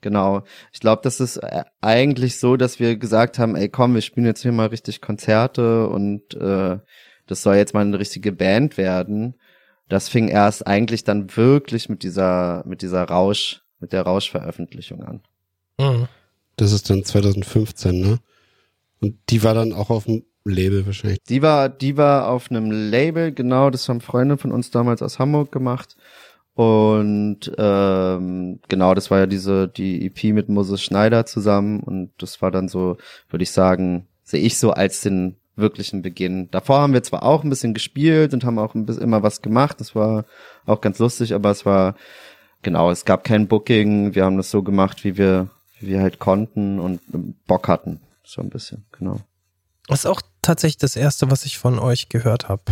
genau. 0.00 0.42
Ich 0.72 0.80
glaube, 0.80 1.02
das 1.04 1.20
ist 1.20 1.36
äh, 1.36 1.64
eigentlich 1.82 2.40
so, 2.40 2.56
dass 2.56 2.80
wir 2.80 2.96
gesagt 2.96 3.38
haben, 3.38 3.54
ey 3.54 3.68
komm, 3.68 3.94
wir 3.94 4.00
spielen 4.00 4.26
jetzt 4.26 4.42
hier 4.42 4.52
mal 4.52 4.68
richtig 4.68 5.02
Konzerte 5.02 5.88
und 5.88 6.34
äh, 6.34 6.78
das 7.26 7.42
soll 7.42 7.56
jetzt 7.56 7.74
mal 7.74 7.82
eine 7.82 7.98
richtige 7.98 8.32
Band 8.32 8.78
werden. 8.78 9.34
Das 9.88 10.08
fing 10.08 10.28
erst 10.28 10.66
eigentlich 10.66 11.04
dann 11.04 11.36
wirklich 11.36 11.88
mit 11.88 12.02
dieser 12.02 12.62
mit 12.66 12.82
dieser 12.82 13.04
Rausch 13.04 13.62
mit 13.80 13.92
der 13.92 14.02
Rauschveröffentlichung 14.02 15.02
an. 15.02 15.20
Mhm. 15.78 16.08
Das 16.56 16.72
ist 16.72 16.90
dann 16.90 17.04
2015, 17.04 18.00
ne? 18.00 18.18
Und 19.00 19.16
die 19.28 19.44
war 19.44 19.54
dann 19.54 19.72
auch 19.72 19.90
auf 19.90 20.04
dem 20.04 20.24
Label 20.44 20.86
wahrscheinlich. 20.86 21.22
Die 21.28 21.42
war, 21.42 21.68
die 21.68 21.96
war 21.96 22.28
auf 22.28 22.50
einem 22.50 22.70
Label, 22.70 23.32
genau, 23.32 23.70
das 23.70 23.88
haben 23.88 24.00
Freunde 24.00 24.38
von 24.38 24.50
uns 24.50 24.70
damals 24.70 25.02
aus 25.02 25.18
Hamburg 25.18 25.52
gemacht. 25.52 25.96
Und 26.54 27.52
ähm, 27.56 28.58
genau, 28.68 28.94
das 28.94 29.12
war 29.12 29.20
ja 29.20 29.26
diese, 29.26 29.68
die 29.68 30.06
EP 30.06 30.34
mit 30.34 30.48
Moses 30.48 30.82
Schneider 30.82 31.24
zusammen 31.24 31.80
und 31.80 32.10
das 32.18 32.42
war 32.42 32.50
dann 32.50 32.66
so, 32.66 32.96
würde 33.28 33.44
ich 33.44 33.52
sagen, 33.52 34.08
sehe 34.24 34.40
ich 34.40 34.58
so 34.58 34.72
als 34.72 35.02
den 35.02 35.36
wirklichen 35.58 36.02
Beginn. 36.02 36.50
Davor 36.50 36.80
haben 36.80 36.92
wir 36.92 37.02
zwar 37.02 37.22
auch 37.22 37.44
ein 37.44 37.50
bisschen 37.50 37.74
gespielt 37.74 38.32
und 38.32 38.44
haben 38.44 38.58
auch 38.58 38.74
ein 38.74 38.86
bisschen 38.86 39.02
immer 39.02 39.22
was 39.22 39.42
gemacht, 39.42 39.80
das 39.80 39.94
war 39.94 40.24
auch 40.66 40.80
ganz 40.80 40.98
lustig, 40.98 41.34
aber 41.34 41.50
es 41.50 41.66
war, 41.66 41.94
genau, 42.62 42.90
es 42.90 43.04
gab 43.04 43.24
kein 43.24 43.48
Booking, 43.48 44.14
wir 44.14 44.24
haben 44.24 44.36
das 44.36 44.50
so 44.50 44.62
gemacht, 44.62 45.04
wie 45.04 45.16
wir, 45.16 45.48
wie 45.80 45.88
wir 45.88 46.00
halt 46.00 46.18
konnten 46.18 46.78
und 46.78 47.00
Bock 47.46 47.68
hatten. 47.68 48.00
So 48.24 48.42
ein 48.42 48.50
bisschen, 48.50 48.86
genau. 48.92 49.20
Das 49.86 50.00
ist 50.00 50.06
auch 50.06 50.20
tatsächlich 50.42 50.78
das 50.78 50.96
erste, 50.96 51.30
was 51.30 51.44
ich 51.44 51.58
von 51.58 51.78
euch 51.78 52.08
gehört 52.08 52.48
habe. 52.48 52.62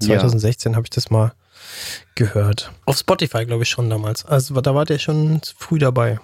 2016 0.00 0.76
habe 0.76 0.84
ich 0.84 0.90
das 0.90 1.10
mal 1.10 1.32
gehört. 2.14 2.72
Auf 2.84 2.98
Spotify, 2.98 3.46
glaube 3.46 3.62
ich, 3.62 3.70
schon 3.70 3.88
damals. 3.88 4.24
Also 4.26 4.60
da 4.60 4.74
wart 4.74 4.90
ihr 4.90 4.98
schon 4.98 5.40
früh 5.56 5.78
dabei. 5.78 6.18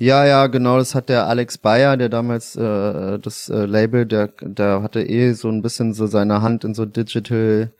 Ja, 0.00 0.24
ja, 0.24 0.46
genau, 0.46 0.78
das 0.78 0.94
hat 0.94 1.08
der 1.08 1.26
Alex 1.26 1.58
Bayer, 1.58 1.96
der 1.96 2.08
damals 2.08 2.54
äh, 2.54 3.18
das 3.18 3.48
äh, 3.48 3.64
Label, 3.66 4.06
der, 4.06 4.28
der 4.40 4.80
hatte 4.80 5.02
eh 5.02 5.32
so 5.32 5.48
ein 5.48 5.60
bisschen 5.60 5.92
so 5.92 6.06
seine 6.06 6.40
Hand 6.40 6.62
in 6.62 6.72
so 6.72 6.84
Digital 6.86 7.72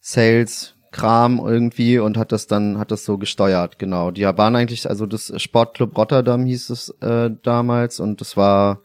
Sales 0.00 0.74
Kram 0.90 1.40
irgendwie 1.44 2.00
und 2.00 2.16
hat 2.16 2.32
das 2.32 2.48
dann, 2.48 2.78
hat 2.78 2.90
das 2.90 3.04
so 3.04 3.18
gesteuert, 3.18 3.78
genau. 3.78 4.10
Die 4.10 4.24
waren 4.24 4.56
eigentlich, 4.56 4.88
also 4.88 5.06
das 5.06 5.32
Sportclub 5.40 5.96
Rotterdam 5.96 6.44
hieß 6.44 6.70
es 6.70 6.88
äh, 7.00 7.30
damals 7.42 8.00
und 8.00 8.20
das 8.20 8.36
war, 8.36 8.82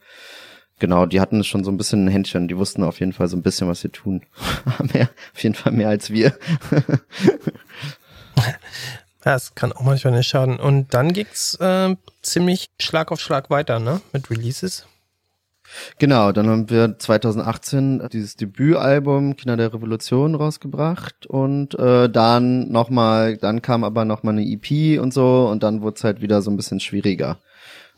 genau, 0.78 1.06
die 1.06 1.20
hatten 1.20 1.42
schon 1.42 1.64
so 1.64 1.72
ein 1.72 1.76
bisschen 1.76 2.04
ein 2.04 2.08
Händchen, 2.08 2.46
die 2.46 2.56
wussten 2.56 2.84
auf 2.84 3.00
jeden 3.00 3.12
Fall 3.12 3.26
so 3.26 3.36
ein 3.36 3.42
bisschen, 3.42 3.66
was 3.66 3.80
sie 3.80 3.88
tun. 3.90 4.22
mehr, 4.92 5.08
auf 5.34 5.42
jeden 5.42 5.56
Fall 5.56 5.72
mehr 5.72 5.88
als 5.88 6.10
wir. 6.10 6.34
Ja, 9.24 9.34
es 9.34 9.54
kann 9.54 9.72
auch 9.72 9.82
manchmal 9.82 10.14
nicht 10.14 10.28
schaden. 10.28 10.58
Und 10.58 10.94
dann 10.94 11.12
ging's 11.12 11.54
äh, 11.56 11.94
ziemlich 12.22 12.70
Schlag 12.80 13.12
auf 13.12 13.20
Schlag 13.20 13.50
weiter, 13.50 13.78
ne? 13.78 14.00
Mit 14.12 14.30
Releases. 14.30 14.86
Genau, 15.98 16.32
dann 16.32 16.48
haben 16.48 16.68
wir 16.70 16.98
2018 16.98 18.08
dieses 18.12 18.34
Debütalbum 18.34 19.36
Kinder 19.36 19.56
der 19.56 19.72
Revolution 19.72 20.34
rausgebracht 20.34 21.26
und 21.26 21.78
äh, 21.78 22.08
dann 22.08 22.72
nochmal, 22.72 23.36
dann 23.36 23.62
kam 23.62 23.84
aber 23.84 24.04
nochmal 24.04 24.34
eine 24.36 24.44
EP 24.44 25.00
und 25.00 25.14
so 25.14 25.48
und 25.48 25.62
dann 25.62 25.80
wurde 25.82 25.96
es 25.96 26.02
halt 26.02 26.22
wieder 26.22 26.42
so 26.42 26.50
ein 26.50 26.56
bisschen 26.56 26.80
schwieriger 26.80 27.38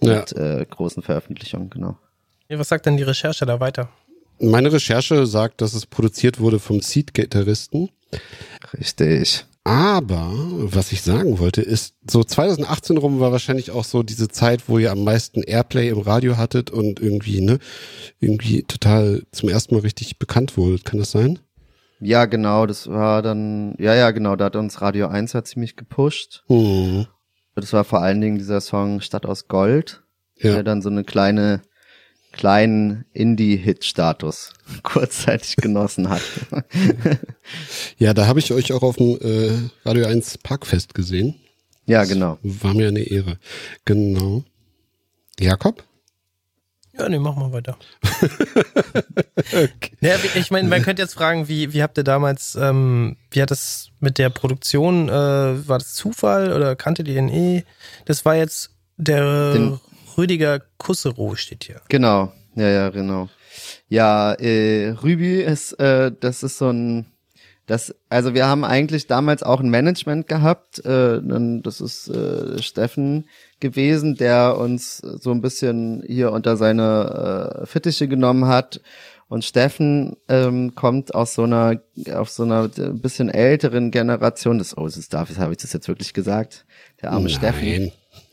Ja. 0.03 0.17
mit 0.19 0.33
äh, 0.33 0.67
großen 0.69 1.03
Veröffentlichungen, 1.03 1.71
genau. 1.71 1.97
Ja, 2.49 2.59
Was 2.59 2.69
sagt 2.69 2.85
denn 2.85 2.99
die 2.99 3.05
Recherche 3.05 3.47
da 3.47 3.59
weiter? 3.59 3.89
Meine 4.39 4.71
Recherche 4.71 5.25
sagt, 5.27 5.63
dass 5.63 5.73
es 5.73 5.87
produziert 5.87 6.41
wurde 6.41 6.59
vom 6.59 6.81
Seed-Gitarristen. 6.83 7.89
Richtig. 8.79 9.47
Aber 9.65 10.33
was 10.35 10.91
ich 10.91 11.03
sagen 11.03 11.39
wollte, 11.39 11.63
ist, 11.63 11.95
so 12.11 12.25
2018 12.25 12.97
rum 12.97 13.21
war 13.21 13.31
wahrscheinlich 13.31 13.71
auch 13.71 13.85
so 13.85 14.03
diese 14.03 14.27
Zeit, 14.29 14.69
wo 14.69 14.79
ihr 14.79 14.91
am 14.91 15.05
meisten 15.05 15.43
Airplay 15.43 15.89
im 15.89 16.01
Radio 16.01 16.37
hattet 16.37 16.71
und 16.71 16.99
irgendwie, 17.01 17.41
ne, 17.41 17.59
irgendwie 18.19 18.65
total 18.65 19.23
zum 19.31 19.49
ersten 19.49 19.75
Mal 19.77 19.83
richtig 19.83 20.19
bekannt 20.19 20.57
wurdet. 20.57 20.85
Kann 20.85 20.99
das 20.99 21.13
sein? 21.13 21.39
Ja, 22.01 22.25
genau, 22.25 22.67
das 22.67 22.89
war 22.89 23.23
dann, 23.23 23.77
ja, 23.79 23.95
ja, 23.95 24.11
genau, 24.11 24.35
da 24.35 24.47
hat 24.47 24.57
uns 24.57 24.81
Radio 24.81 25.07
1 25.07 25.35
hat 25.35 25.47
ziemlich 25.47 25.77
gepusht. 25.77 26.43
Hm. 26.49 27.07
Das 27.55 27.73
war 27.73 27.85
vor 27.85 28.03
allen 28.03 28.21
Dingen 28.21 28.39
dieser 28.39 28.61
Song 28.61 29.01
Stadt 29.01 29.27
aus 29.27 29.47
Gold, 29.47 30.03
Ja. 30.39 30.55
der 30.55 30.63
dann 30.65 30.83
so 30.83 30.89
eine 30.91 31.05
kleine, 31.05 31.63
kleinen 32.33 33.05
Indie-Hit-Status 33.13 34.53
kurzzeitig 34.83 35.57
genossen 35.57 36.09
hat. 36.09 36.23
Ja, 37.99 38.15
da 38.15 38.27
habe 38.27 38.39
ich 38.41 38.53
euch 38.53 38.73
auch 38.73 38.83
auf 38.83 38.97
dem 38.97 39.19
äh, 39.21 39.71
Radio 39.85 40.07
1 40.07 40.39
Parkfest 40.39 40.95
gesehen. 40.95 41.35
ja, 41.87 42.05
genau. 42.05 42.39
War 42.43 42.75
mir 42.75 42.89
eine 42.89 43.01
Ehre. 43.03 43.39
Genau. 43.85 44.43
Jakob? 45.39 45.85
Ja, 46.99 47.09
nee, 47.09 47.19
mach 47.19 47.37
mal 47.37 47.53
weiter. 47.53 47.77
ja, 50.01 50.23
wie- 50.23 50.39
ich 50.39 50.51
meine, 50.51 50.69
man 50.69 50.83
könnte 50.83 51.03
jetzt 51.03 51.15
fragen, 51.15 51.49
wie, 51.49 51.73
wie 51.73 51.83
habt 51.83 51.97
ihr 51.99 52.05
damals, 52.05 52.55
ähm, 52.55 53.17
wie 53.31 53.41
hat 53.43 53.51
das 53.51 53.89
mit 54.01 54.19
der 54.19 54.31
Produktion, 54.31 55.09
äh, 55.09 55.13
war 55.69 55.79
das 55.79 55.95
Zufall 55.95 56.53
oder 56.53 56.77
kannte 56.77 57.03
ihr 57.03 57.15
den 57.15 57.29
eh? 57.29 57.65
Das 58.05 58.25
war 58.25 58.37
jetzt 58.37 58.71
der 58.97 59.53
Den- 59.55 59.81
Rüdiger 60.17 60.61
Kusserow 60.79 61.37
steht 61.37 61.65
hier. 61.65 61.81
Genau, 61.89 62.33
ja, 62.55 62.69
ja, 62.69 62.91
genau. 62.91 63.29
Ja, 63.89 64.33
äh, 64.35 64.91
Rübi 65.03 65.43
ist, 65.43 65.73
äh, 65.75 66.13
das 66.19 66.43
ist 66.43 66.59
so 66.59 66.71
ein, 66.71 67.07
das, 67.67 67.95
also 68.09 68.35
wir 68.35 68.47
haben 68.47 68.65
eigentlich 68.65 69.07
damals 69.07 69.43
auch 69.43 69.61
ein 69.61 69.71
Management 69.71 70.29
gehabt. 70.29 70.85
Äh, 70.85 71.21
das 71.63 71.81
ist 71.81 72.09
äh, 72.09 72.63
Steffen 72.63 73.29
gewesen, 73.61 74.17
der 74.17 74.59
uns 74.59 74.99
so 74.99 75.31
ein 75.31 75.41
bisschen 75.41 76.03
hier 76.07 76.33
unter 76.33 76.57
seine 76.57 77.63
äh, 77.63 77.67
Fittiche 77.67 78.09
genommen 78.09 78.47
hat. 78.47 78.81
Und 79.29 79.45
Steffen 79.47 80.17
ähm, 80.29 80.75
kommt 80.75 81.15
aus 81.15 81.33
so 81.33 81.45
einer, 81.45 81.81
auf 82.13 82.29
so 82.29 82.43
einer 82.43 82.65
äh, 82.77 82.91
bisschen 82.91 83.31
älteren 83.31 83.91
Generation. 83.91 84.59
Das, 84.59 84.77
oh, 84.77 84.85
das 84.85 84.99
ist, 84.99 85.15
darf, 85.15 85.35
habe 85.39 85.53
ich 85.53 85.59
das 85.59 85.73
jetzt 85.73 85.89
wirklich 85.89 86.13
gesagt? 86.13 86.67
Der 87.01 87.13
arme 87.13 87.31
Steffen. 87.31 87.93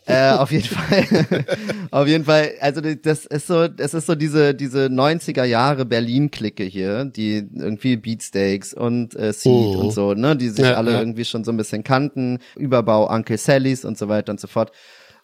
Äh, 0.10 0.32
auf 0.32 0.52
jeden 0.52 0.64
Fall. 0.68 1.46
auf 1.92 2.08
jeden 2.08 2.26
Fall. 2.26 2.52
Also 2.62 2.82
das 2.82 3.26
ist 3.28 3.48
so, 3.48 3.68
es 3.78 3.94
ist 3.94 4.08
so 4.08 4.16
diese 4.16 4.56
diese 4.56 4.88
90er 4.88 5.44
Jahre 5.44 5.86
Berlin-Clique 5.86 6.64
hier, 6.64 7.06
die 7.06 7.48
irgendwie 7.56 7.96
Beatsteaks 7.96 8.74
und 8.74 9.16
äh, 9.16 9.32
Seed 9.34 9.52
Oh. 9.52 9.80
und 9.82 9.92
so, 9.94 10.14
ne, 10.16 10.36
die 10.36 10.50
sich 10.50 10.66
Ja, 10.66 10.74
alle 10.74 10.94
ja. 10.94 11.00
irgendwie 11.00 11.26
schon 11.26 11.44
so 11.44 11.52
ein 11.52 11.58
bisschen 11.58 11.84
kannten, 11.84 12.40
Überbau 12.58 13.08
Uncle 13.14 13.38
Sallys 13.38 13.86
und 13.86 13.98
so 13.98 14.10
weiter 14.10 14.32
und 14.32 14.40
so 14.40 14.48
fort. 14.48 14.72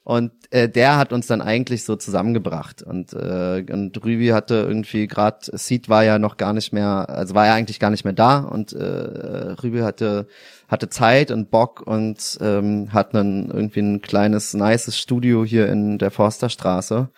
Und 0.05 0.31
äh, 0.51 0.69
der 0.69 0.97
hat 0.97 1.12
uns 1.12 1.25
dann 1.25 1.41
eigentlich 1.41 1.83
so 1.83 1.95
zusammengebracht. 1.95 2.83
Und, 2.83 3.13
äh, 3.13 3.65
und 3.71 4.05
Rübi 4.05 4.27
hatte 4.27 4.53
irgendwie 4.53 5.07
gerade, 5.07 5.39
Seed 5.57 5.89
war 5.89 6.03
ja 6.03 6.19
noch 6.19 6.38
gar 6.38 6.53
nicht 6.53 6.71
mehr, 6.71 7.09
also 7.09 7.33
war 7.33 7.47
ja 7.47 7.55
eigentlich 7.55 7.79
gar 7.79 7.89
nicht 7.89 8.05
mehr 8.05 8.13
da. 8.13 8.38
Und 8.41 8.71
äh, 8.71 8.83
Rübi 8.83 9.79
hatte, 9.79 10.27
hatte 10.67 10.89
Zeit 10.89 11.31
und 11.31 11.50
Bock 11.50 11.81
und 11.81 12.38
ähm, 12.39 12.93
hat 12.93 13.15
dann 13.15 13.50
irgendwie 13.50 13.79
ein 13.79 14.01
kleines, 14.01 14.53
nices 14.53 15.00
Studio 15.00 15.43
hier 15.43 15.69
in 15.69 15.97
der 15.97 16.12
Forsterstraße, 16.12 17.09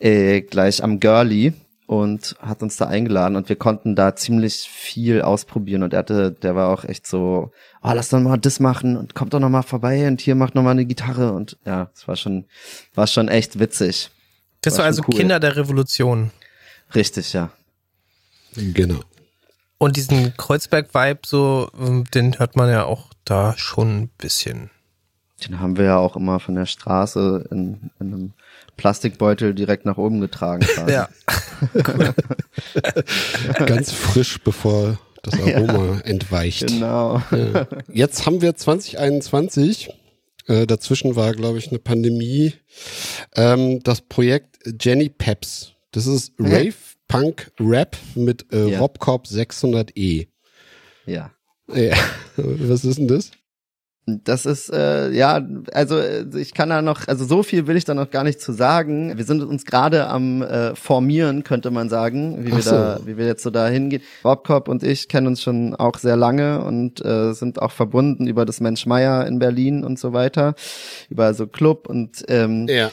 äh, 0.00 0.40
gleich 0.40 0.82
am 0.82 0.98
Girlie 0.98 1.52
und 1.88 2.36
hat 2.38 2.62
uns 2.62 2.76
da 2.76 2.84
eingeladen 2.84 3.34
und 3.34 3.48
wir 3.48 3.56
konnten 3.56 3.96
da 3.96 4.14
ziemlich 4.14 4.68
viel 4.68 5.22
ausprobieren 5.22 5.82
und 5.82 5.94
er 5.94 6.00
hatte, 6.00 6.32
der 6.32 6.54
war 6.54 6.68
auch 6.68 6.84
echt 6.84 7.06
so, 7.06 7.50
oh, 7.82 7.92
lass 7.94 8.10
doch 8.10 8.20
mal 8.20 8.36
das 8.36 8.60
machen 8.60 8.98
und 8.98 9.14
kommt 9.14 9.32
doch 9.32 9.40
noch 9.40 9.48
mal 9.48 9.62
vorbei 9.62 10.06
und 10.06 10.20
hier 10.20 10.34
macht 10.34 10.54
noch 10.54 10.62
mal 10.62 10.72
eine 10.72 10.84
Gitarre 10.84 11.32
und 11.32 11.56
ja, 11.64 11.90
es 11.94 12.06
war 12.06 12.16
schon, 12.16 12.44
war 12.94 13.06
schon 13.06 13.28
echt 13.28 13.58
witzig. 13.58 14.10
Das 14.60 14.74
War 14.74 14.80
war 14.80 14.84
also 14.84 15.02
cool. 15.08 15.16
Kinder 15.16 15.40
der 15.40 15.56
Revolution. 15.56 16.30
Richtig, 16.94 17.32
ja. 17.32 17.50
Genau. 18.54 19.00
Und 19.78 19.96
diesen 19.96 20.36
Kreuzberg-Vibe, 20.36 21.20
so, 21.24 21.70
ähm, 21.80 22.04
den 22.12 22.38
hört 22.38 22.54
man 22.54 22.68
ja 22.68 22.84
auch 22.84 23.14
da 23.24 23.56
schon 23.56 24.02
ein 24.02 24.08
bisschen. 24.18 24.68
Den 25.42 25.58
haben 25.58 25.78
wir 25.78 25.86
ja 25.86 25.96
auch 25.96 26.16
immer 26.16 26.38
von 26.38 26.54
der 26.54 26.66
Straße 26.66 27.48
in, 27.50 27.90
in 27.98 28.12
einem 28.12 28.32
Plastikbeutel 28.78 29.54
direkt 29.54 29.84
nach 29.84 29.98
oben 29.98 30.20
getragen. 30.20 30.62
quasi. 30.62 31.04
Ganz 33.66 33.92
frisch, 33.92 34.38
bevor 34.42 34.98
das 35.22 35.34
Aroma 35.38 36.00
entweicht. 36.04 36.66
Genau. 36.68 37.20
Ja. 37.30 37.66
Jetzt 37.92 38.24
haben 38.24 38.40
wir 38.40 38.54
2021. 38.56 39.90
Äh, 40.46 40.66
dazwischen 40.66 41.14
war, 41.14 41.34
glaube 41.34 41.58
ich, 41.58 41.68
eine 41.68 41.78
Pandemie. 41.78 42.54
Ähm, 43.36 43.82
das 43.82 44.00
Projekt 44.00 44.58
Jenny 44.80 45.10
Peps. 45.10 45.72
Das 45.90 46.06
ist 46.06 46.32
Rave 46.38 46.72
Punk 47.06 47.50
Rap 47.60 47.96
mit 48.14 48.50
äh, 48.52 48.70
Ja. 48.70 48.78
Robcorp 48.78 49.26
600E. 49.26 50.28
Ja. 51.04 51.32
Ja. 51.74 51.96
Was 52.36 52.84
ist 52.84 52.98
denn 52.98 53.08
das? 53.08 53.30
Das 54.24 54.46
ist, 54.46 54.72
äh, 54.72 55.10
ja, 55.10 55.40
also 55.72 55.98
äh, 55.98 56.24
ich 56.36 56.54
kann 56.54 56.70
da 56.70 56.82
noch, 56.82 57.06
also 57.06 57.24
so 57.24 57.42
viel 57.42 57.66
will 57.66 57.76
ich 57.76 57.84
da 57.84 57.94
noch 57.94 58.10
gar 58.10 58.24
nicht 58.24 58.40
zu 58.40 58.52
sagen. 58.52 59.16
Wir 59.16 59.24
sind 59.24 59.42
uns 59.42 59.64
gerade 59.64 60.06
am 60.08 60.42
äh, 60.42 60.74
Formieren, 60.74 61.44
könnte 61.44 61.70
man 61.70 61.88
sagen, 61.88 62.44
wie 62.44 62.52
wir 62.52 62.62
so. 62.62 62.70
da, 62.70 63.00
wie 63.04 63.16
wir 63.16 63.26
jetzt 63.26 63.42
so 63.42 63.50
da 63.50 63.68
hingehen. 63.68 64.02
Robcop 64.24 64.68
und 64.68 64.82
ich 64.82 65.08
kennen 65.08 65.26
uns 65.26 65.42
schon 65.42 65.74
auch 65.74 65.98
sehr 65.98 66.16
lange 66.16 66.62
und 66.64 67.04
äh, 67.04 67.32
sind 67.32 67.60
auch 67.60 67.72
verbunden 67.72 68.26
über 68.26 68.44
das 68.44 68.60
Mensch 68.60 68.86
Meier 68.86 69.26
in 69.26 69.38
Berlin 69.38 69.84
und 69.84 69.98
so 69.98 70.12
weiter, 70.12 70.54
über 71.10 71.34
so 71.34 71.46
Club 71.46 71.88
und 71.88 72.24
ähm, 72.28 72.66
Ja. 72.68 72.90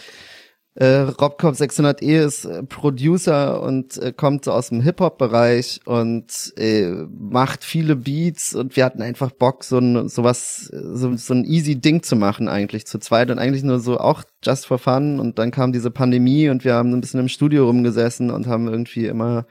Äh, 0.75 1.07
Robcop 1.21 1.55
600e 1.55 2.25
ist 2.25 2.43
äh, 2.43 2.63
Producer 2.63 3.61
und 3.61 3.97
äh, 3.97 4.11
kommt 4.11 4.43
so 4.43 4.51
aus 4.51 4.69
dem 4.69 4.81
Hip-Hop-Bereich 4.81 5.79
und 5.85 6.53
äh, 6.57 6.89
macht 7.17 7.63
viele 7.63 7.95
Beats 7.95 8.53
und 8.53 8.75
wir 8.75 8.83
hatten 8.83 9.01
einfach 9.01 9.31
Bock, 9.31 9.63
so 9.63 9.77
ein 9.77 10.09
sowas, 10.09 10.69
so, 10.73 11.15
so 11.15 11.33
ein 11.33 11.45
easy 11.45 11.79
Ding 11.79 12.03
zu 12.03 12.17
machen 12.17 12.49
eigentlich 12.49 12.85
zu 12.85 12.99
zweit 12.99 13.31
und 13.31 13.39
eigentlich 13.39 13.63
nur 13.63 13.79
so 13.79 13.99
auch 13.99 14.23
just 14.43 14.65
for 14.65 14.77
fun. 14.77 15.21
Und 15.21 15.39
dann 15.39 15.51
kam 15.51 15.71
diese 15.71 15.91
Pandemie 15.91 16.49
und 16.49 16.65
wir 16.65 16.73
haben 16.73 16.93
ein 16.93 16.99
bisschen 16.99 17.21
im 17.21 17.29
Studio 17.29 17.67
rumgesessen 17.67 18.29
und 18.29 18.47
haben 18.47 18.67
irgendwie 18.67 19.05
immer 19.05 19.45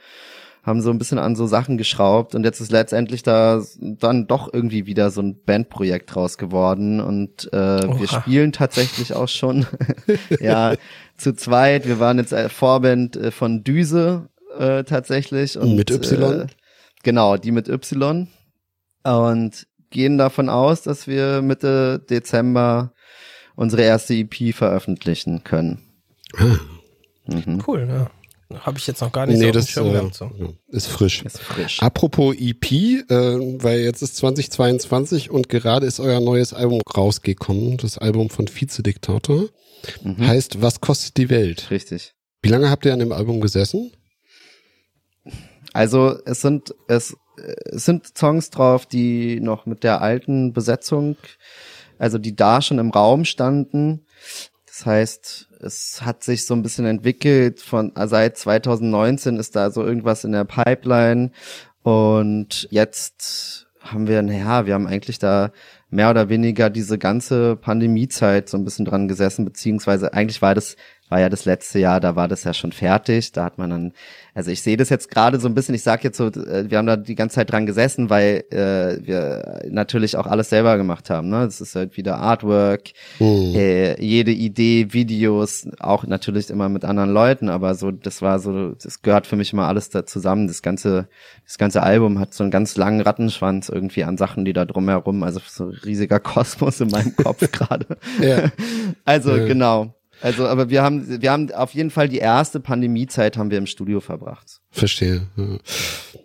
haben 0.64 0.80
so 0.80 0.90
ein 0.90 0.98
bisschen 0.98 1.18
an 1.18 1.36
so 1.36 1.46
Sachen 1.46 1.76
geschraubt 1.76 2.34
und 2.34 2.42
jetzt 2.44 2.60
ist 2.60 2.72
letztendlich 2.72 3.22
da 3.22 3.62
dann 3.78 4.26
doch 4.26 4.52
irgendwie 4.52 4.86
wieder 4.86 5.10
so 5.10 5.20
ein 5.20 5.40
Bandprojekt 5.44 6.16
raus 6.16 6.38
geworden 6.38 7.00
und 7.00 7.52
äh, 7.52 7.98
wir 7.98 8.08
spielen 8.08 8.52
tatsächlich 8.52 9.12
auch 9.12 9.28
schon 9.28 9.66
ja 10.40 10.74
zu 11.16 11.34
zweit. 11.34 11.86
Wir 11.86 12.00
waren 12.00 12.18
jetzt 12.18 12.32
äh, 12.32 12.48
Vorband 12.48 13.16
äh, 13.16 13.30
von 13.30 13.62
Düse 13.62 14.30
äh, 14.58 14.84
tatsächlich 14.84 15.58
und 15.58 15.76
Mit 15.76 15.90
Y? 15.90 16.40
Äh, 16.40 16.46
genau, 17.02 17.36
die 17.36 17.52
mit 17.52 17.68
Y 17.68 18.28
und 19.04 19.66
gehen 19.90 20.18
davon 20.18 20.48
aus, 20.48 20.82
dass 20.82 21.06
wir 21.06 21.42
Mitte 21.42 22.00
Dezember 22.10 22.92
unsere 23.54 23.82
erste 23.82 24.14
EP 24.14 24.54
veröffentlichen 24.54 25.44
können. 25.44 25.78
Ah, 26.36 26.56
Mhm. 27.26 27.62
Cool, 27.66 27.86
ja. 27.88 28.10
Habe 28.52 28.78
ich 28.78 28.86
jetzt 28.86 29.00
noch 29.00 29.12
gar 29.12 29.26
nicht 29.26 29.38
nee, 29.38 29.46
so 29.46 29.52
das 29.52 29.68
Schirm 29.68 29.88
äh, 29.88 29.92
gehabt. 29.92 30.14
So. 30.14 30.30
ja, 30.38 30.48
ist 30.68 30.86
frisch. 30.86 31.22
Ist 31.22 31.40
frisch. 31.40 31.82
Apropos 31.82 32.34
EP, 32.38 32.72
äh, 32.72 33.04
weil 33.62 33.80
jetzt 33.80 34.02
ist 34.02 34.16
2022 34.16 35.30
und 35.30 35.48
gerade 35.48 35.86
ist 35.86 36.00
euer 36.00 36.20
neues 36.20 36.52
Album 36.52 36.80
rausgekommen, 36.94 37.78
das 37.78 37.98
Album 37.98 38.30
von 38.30 38.46
Vizediktator. 38.48 39.46
Mhm. 40.02 40.26
Heißt, 40.26 40.62
was 40.62 40.80
kostet 40.80 41.16
die 41.16 41.30
Welt? 41.30 41.70
Richtig. 41.70 42.14
Wie 42.42 42.48
lange 42.48 42.70
habt 42.70 42.84
ihr 42.84 42.92
an 42.92 42.98
dem 42.98 43.12
Album 43.12 43.40
gesessen? 43.40 43.92
Also 45.72 46.16
es 46.24 46.40
sind 46.40 46.74
es, 46.88 47.16
es 47.36 47.84
sind 47.84 48.16
Songs 48.16 48.50
drauf, 48.50 48.86
die 48.86 49.40
noch 49.40 49.66
mit 49.66 49.82
der 49.82 50.02
alten 50.02 50.52
Besetzung, 50.52 51.16
also 51.98 52.18
die 52.18 52.36
da 52.36 52.62
schon 52.62 52.78
im 52.78 52.90
Raum 52.90 53.24
standen. 53.24 54.06
Das 54.74 54.86
heißt, 54.86 55.48
es 55.60 56.02
hat 56.02 56.24
sich 56.24 56.46
so 56.46 56.54
ein 56.54 56.62
bisschen 56.62 56.84
entwickelt 56.84 57.60
von 57.60 57.92
seit 58.06 58.36
2019 58.36 59.36
ist 59.36 59.54
da 59.54 59.70
so 59.70 59.84
irgendwas 59.84 60.24
in 60.24 60.32
der 60.32 60.44
Pipeline. 60.44 61.30
Und 61.84 62.66
jetzt 62.72 63.68
haben 63.78 64.08
wir, 64.08 64.20
naja, 64.22 64.66
wir 64.66 64.74
haben 64.74 64.88
eigentlich 64.88 65.20
da 65.20 65.52
mehr 65.90 66.10
oder 66.10 66.28
weniger 66.28 66.70
diese 66.70 66.98
ganze 66.98 67.54
Pandemiezeit 67.54 68.48
so 68.48 68.56
ein 68.56 68.64
bisschen 68.64 68.84
dran 68.84 69.06
gesessen, 69.06 69.44
beziehungsweise 69.44 70.12
eigentlich 70.12 70.42
war 70.42 70.56
das, 70.56 70.74
war 71.10 71.20
ja 71.20 71.28
das 71.28 71.44
letzte 71.44 71.78
Jahr, 71.78 72.00
da 72.00 72.16
war 72.16 72.28
das 72.28 72.44
ja 72.44 72.54
schon 72.54 72.72
fertig, 72.72 73.30
da 73.32 73.44
hat 73.44 73.58
man 73.58 73.70
dann, 73.70 73.92
also 74.34 74.50
ich 74.50 74.62
sehe 74.62 74.76
das 74.76 74.88
jetzt 74.88 75.10
gerade 75.10 75.38
so 75.38 75.46
ein 75.48 75.54
bisschen, 75.54 75.74
ich 75.74 75.82
sag 75.82 76.02
jetzt 76.02 76.16
so, 76.16 76.28
äh, 76.28 76.70
wir 76.70 76.78
haben 76.78 76.86
da 76.86 76.96
die 76.96 77.14
ganze 77.14 77.36
Zeit 77.36 77.52
dran 77.52 77.66
gesessen, 77.66 78.08
weil 78.10 78.44
äh, 78.50 79.06
wir 79.06 79.62
natürlich 79.68 80.16
auch 80.16 80.26
alles 80.26 80.48
selber 80.50 80.76
gemacht 80.76 81.10
haben, 81.10 81.28
ne, 81.28 81.44
das 81.44 81.60
ist 81.60 81.74
halt 81.76 81.96
wieder 81.96 82.16
Artwork, 82.18 82.90
Hm. 83.18 83.54
äh, 83.54 84.00
jede 84.02 84.32
Idee, 84.32 84.88
Videos, 84.92 85.68
auch 85.78 86.04
natürlich 86.06 86.50
immer 86.50 86.68
mit 86.68 86.84
anderen 86.84 87.10
Leuten, 87.12 87.48
aber 87.48 87.74
so, 87.74 87.90
das 87.90 88.22
war 88.22 88.38
so, 88.38 88.70
das 88.70 89.02
gehört 89.02 89.26
für 89.26 89.36
mich 89.36 89.52
immer 89.52 89.68
alles 89.68 89.90
da 89.90 90.06
zusammen. 90.06 90.46
Das 90.48 90.62
ganze, 90.62 91.08
das 91.46 91.58
ganze 91.58 91.82
Album 91.82 92.18
hat 92.18 92.34
so 92.34 92.42
einen 92.44 92.50
ganz 92.50 92.76
langen 92.76 93.00
Rattenschwanz 93.02 93.68
irgendwie 93.68 94.04
an 94.04 94.16
Sachen, 94.16 94.44
die 94.44 94.52
da 94.52 94.64
drumherum, 94.64 95.22
also 95.22 95.40
so 95.46 95.64
ein 95.66 95.70
riesiger 95.84 96.18
Kosmos 96.20 96.80
in 96.80 96.88
meinem 96.88 97.14
Kopf 97.14 97.48
gerade. 97.52 97.86
Ja. 98.20 98.50
Also 99.04 99.36
Ja. 99.36 99.46
genau. 99.46 99.94
Also, 100.24 100.46
aber 100.46 100.70
wir 100.70 100.82
haben, 100.82 101.20
wir 101.20 101.30
haben 101.30 101.52
auf 101.52 101.74
jeden 101.74 101.90
Fall 101.90 102.08
die 102.08 102.16
erste 102.16 102.58
Pandemiezeit 102.58 103.36
haben 103.36 103.50
wir 103.50 103.58
im 103.58 103.66
Studio 103.66 104.00
verbracht. 104.00 104.62
Verstehe. 104.70 105.26
Ja. 105.36 105.58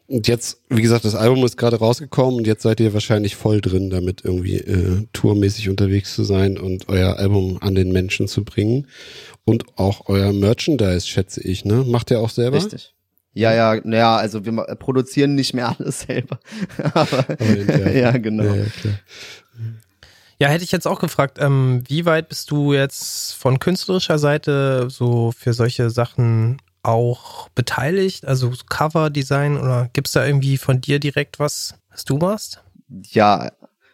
Und 0.08 0.26
jetzt, 0.30 0.62
wie 0.70 0.82
gesagt, 0.82 1.04
das 1.04 1.16
Album 1.16 1.44
ist 1.44 1.58
gerade 1.58 1.76
rausgekommen 1.76 2.36
und 2.36 2.48
jetzt 2.48 2.64
seid 2.64 2.80
ihr 2.80 2.94
wahrscheinlich 2.94 3.36
voll 3.36 3.60
drin, 3.60 3.90
damit 3.90 4.24
irgendwie 4.24 4.56
äh, 4.56 5.06
tourmäßig 5.12 5.68
unterwegs 5.68 6.16
zu 6.16 6.24
sein 6.24 6.58
und 6.58 6.88
euer 6.88 7.18
Album 7.18 7.58
an 7.60 7.76
den 7.76 7.92
Menschen 7.92 8.30
zu 8.30 8.46
bringen. 8.46 8.88
Und 9.44 9.66
auch 9.78 10.04
euer 10.08 10.32
Merchandise, 10.32 11.06
schätze 11.06 11.42
ich, 11.42 11.66
ne? 11.66 11.84
Macht 11.86 12.10
ihr 12.10 12.22
auch 12.22 12.30
selber? 12.30 12.56
Richtig. 12.56 12.96
Ja, 13.34 13.54
ja, 13.54 13.82
naja, 13.84 14.16
also 14.16 14.46
wir 14.46 14.54
produzieren 14.80 15.36
nicht 15.36 15.54
mehr 15.54 15.76
alles 15.78 16.00
selber. 16.00 16.40
aber, 16.94 17.26
Aber, 17.30 17.92
ja, 17.92 18.12
genau. 18.18 18.46
Ja, 18.46 18.56
ja. 18.56 18.66
Ja, 20.42 20.48
hätte 20.48 20.64
ich 20.64 20.72
jetzt 20.72 20.88
auch 20.88 21.00
gefragt, 21.00 21.38
ähm, 21.40 21.84
wie 21.88 22.06
weit 22.06 22.30
bist 22.30 22.50
du 22.50 22.74
jetzt 22.74 23.34
von 23.34 23.60
künstlerischer 23.60 24.18
Seite 24.18 24.90
so 24.90 25.34
für 25.38 25.54
solche 25.54 25.90
Sachen 25.90 26.62
auch 26.82 27.50
beteiligt? 27.50 28.26
Also 28.26 28.54
Coverdesign 28.70 29.58
oder 29.58 29.90
gibt's 29.92 30.14
da 30.14 30.26
irgendwie 30.26 30.58
von 30.58 30.80
dir 30.80 31.00
direkt 31.00 31.40
was, 31.40 31.76
was 31.90 32.06
du 32.06 32.18
machst? 32.18 32.64
Ja, 33.12 33.52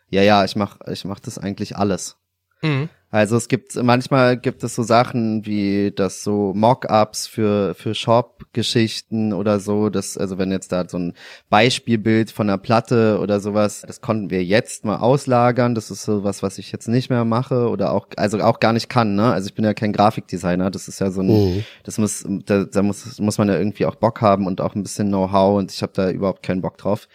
ja, 0.10 0.22
ja, 0.22 0.46
ich 0.46 0.56
mach, 0.56 0.78
ich 0.88 1.04
mach 1.04 1.20
das 1.20 1.40
eigentlich 1.40 1.78
alles. 1.78 2.18
Mhm. 2.62 2.90
Also 3.16 3.38
es 3.38 3.48
gibt 3.48 3.82
manchmal 3.82 4.36
gibt 4.36 4.62
es 4.66 4.76
so 4.76 4.84
Sachen 4.84 5.46
wie 5.46 5.94
das 5.96 6.22
so 6.22 6.52
Mock-ups 6.54 7.28
für 7.28 7.74
für 7.74 7.96
Shop-Geschichten 7.96 9.32
oder 9.32 9.62
so. 9.62 9.90
Das 9.90 10.18
also 10.18 10.38
wenn 10.38 10.52
jetzt 10.52 10.74
da 10.74 10.84
so 10.90 10.98
ein 10.98 11.14
Beispielbild 11.50 12.30
von 12.30 12.50
einer 12.50 12.58
Platte 12.58 13.20
oder 13.22 13.40
sowas, 13.40 13.84
das 13.88 14.02
konnten 14.02 14.32
wir 14.32 14.44
jetzt 14.44 14.84
mal 14.84 14.98
auslagern. 14.98 15.76
Das 15.76 15.92
ist 15.92 16.04
so 16.04 16.26
was, 16.26 16.44
was 16.44 16.58
ich 16.58 16.74
jetzt 16.74 16.90
nicht 16.90 17.10
mehr 17.10 17.24
mache 17.24 17.70
oder 17.70 17.94
auch 17.94 18.08
also 18.18 18.38
auch 18.42 18.60
gar 18.60 18.74
nicht 18.74 18.90
kann. 18.90 19.16
Ne? 19.16 19.32
Also 19.32 19.48
ich 19.48 19.56
bin 19.56 19.64
ja 19.64 19.74
kein 19.74 19.94
Grafikdesigner. 19.94 20.70
Das 20.70 20.90
ist 20.90 21.00
ja 21.00 21.10
so 21.10 21.22
ein 21.22 21.28
Mhm. 21.28 21.64
das 21.84 21.98
muss 21.98 22.26
da, 22.46 22.66
da 22.66 22.82
muss 22.82 23.18
muss 23.20 23.38
man 23.38 23.48
ja 23.48 23.58
irgendwie 23.58 23.86
auch 23.86 23.96
Bock 23.96 24.20
haben 24.20 24.46
und 24.46 24.60
auch 24.60 24.76
ein 24.76 24.84
bisschen 24.84 25.08
Know-how 25.08 25.58
und 25.58 25.72
ich 25.72 25.82
habe 25.82 25.94
da 25.96 26.10
überhaupt 26.10 26.44
keinen 26.44 26.62
Bock 26.62 26.78
drauf. 26.78 27.08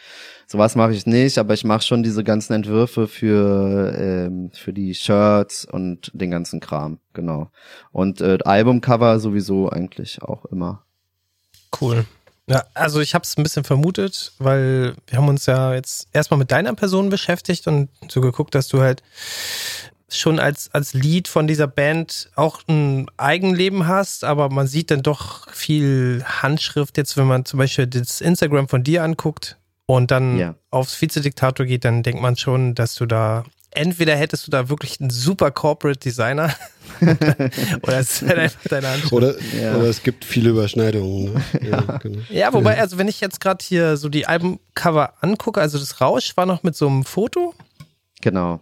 Sowas 0.50 0.74
mache 0.74 0.92
ich 0.94 1.06
nicht, 1.06 1.38
aber 1.38 1.54
ich 1.54 1.62
mache 1.62 1.82
schon 1.82 2.02
diese 2.02 2.24
ganzen 2.24 2.54
Entwürfe 2.54 3.06
für 3.06 3.94
ähm, 3.96 4.50
für 4.52 4.72
die 4.72 4.96
Shirts 4.96 5.64
und 5.64 6.10
den 6.12 6.32
ganzen 6.32 6.58
Kram, 6.58 6.98
genau. 7.12 7.52
Und 7.92 8.20
äh, 8.20 8.38
Albumcover 8.44 9.20
sowieso 9.20 9.68
eigentlich 9.68 10.20
auch 10.22 10.44
immer. 10.46 10.82
Cool. 11.80 12.04
Ja, 12.48 12.64
also 12.74 12.98
ich 12.98 13.14
habe 13.14 13.22
es 13.22 13.38
ein 13.38 13.44
bisschen 13.44 13.62
vermutet, 13.62 14.32
weil 14.40 14.96
wir 15.06 15.18
haben 15.18 15.28
uns 15.28 15.46
ja 15.46 15.72
jetzt 15.72 16.08
erstmal 16.12 16.38
mit 16.38 16.50
deiner 16.50 16.74
Person 16.74 17.10
beschäftigt 17.10 17.68
und 17.68 17.88
so 18.08 18.20
geguckt, 18.20 18.56
dass 18.56 18.66
du 18.66 18.80
halt 18.80 19.04
schon 20.08 20.40
als, 20.40 20.74
als 20.74 20.94
Lied 20.94 21.28
von 21.28 21.46
dieser 21.46 21.68
Band 21.68 22.28
auch 22.34 22.62
ein 22.66 23.06
Eigenleben 23.18 23.86
hast, 23.86 24.24
aber 24.24 24.48
man 24.48 24.66
sieht 24.66 24.90
dann 24.90 25.04
doch 25.04 25.48
viel 25.52 26.24
Handschrift 26.24 26.96
jetzt, 26.96 27.16
wenn 27.16 27.28
man 27.28 27.44
zum 27.44 27.58
Beispiel 27.58 27.86
das 27.86 28.20
Instagram 28.20 28.66
von 28.66 28.82
dir 28.82 29.04
anguckt 29.04 29.59
und 29.96 30.10
dann 30.10 30.38
Ja. 30.38 30.54
aufs 30.70 31.00
Vizediktator 31.00 31.66
geht, 31.66 31.84
dann 31.84 32.02
denkt 32.02 32.22
man 32.22 32.36
schon, 32.36 32.74
dass 32.74 32.94
du 32.94 33.06
da 33.06 33.44
entweder 33.72 34.16
hättest 34.16 34.46
du 34.46 34.50
da 34.50 34.68
wirklich 34.68 35.00
einen 35.00 35.10
super 35.10 35.50
Corporate 35.52 36.00
Designer 36.00 36.52
oder 37.82 37.98
es 38.00 38.22
ist 38.22 38.28
halt 38.28 38.38
einfach 38.38 38.62
deine 38.68 38.88
Handschrift. 38.88 39.12
Oder, 39.12 39.34
Ja. 39.60 39.76
oder 39.76 39.84
es 39.88 40.02
gibt 40.02 40.24
viele 40.24 40.50
Überschneidungen. 40.50 41.34
Ne? 41.34 41.42
Ja, 41.70 41.80
genau. 41.98 42.18
Ja, 42.30 42.52
wobei, 42.52 42.80
also 42.80 42.98
wenn 42.98 43.06
ich 43.08 43.20
jetzt 43.20 43.40
gerade 43.40 43.64
hier 43.64 43.96
so 43.96 44.08
die 44.08 44.26
Albumcover 44.26 45.14
angucke, 45.20 45.60
also 45.60 45.78
das 45.78 46.00
Rausch 46.00 46.36
war 46.36 46.46
noch 46.46 46.62
mit 46.64 46.74
so 46.74 46.88
einem 46.88 47.04
Foto. 47.04 47.54
Genau. 48.22 48.60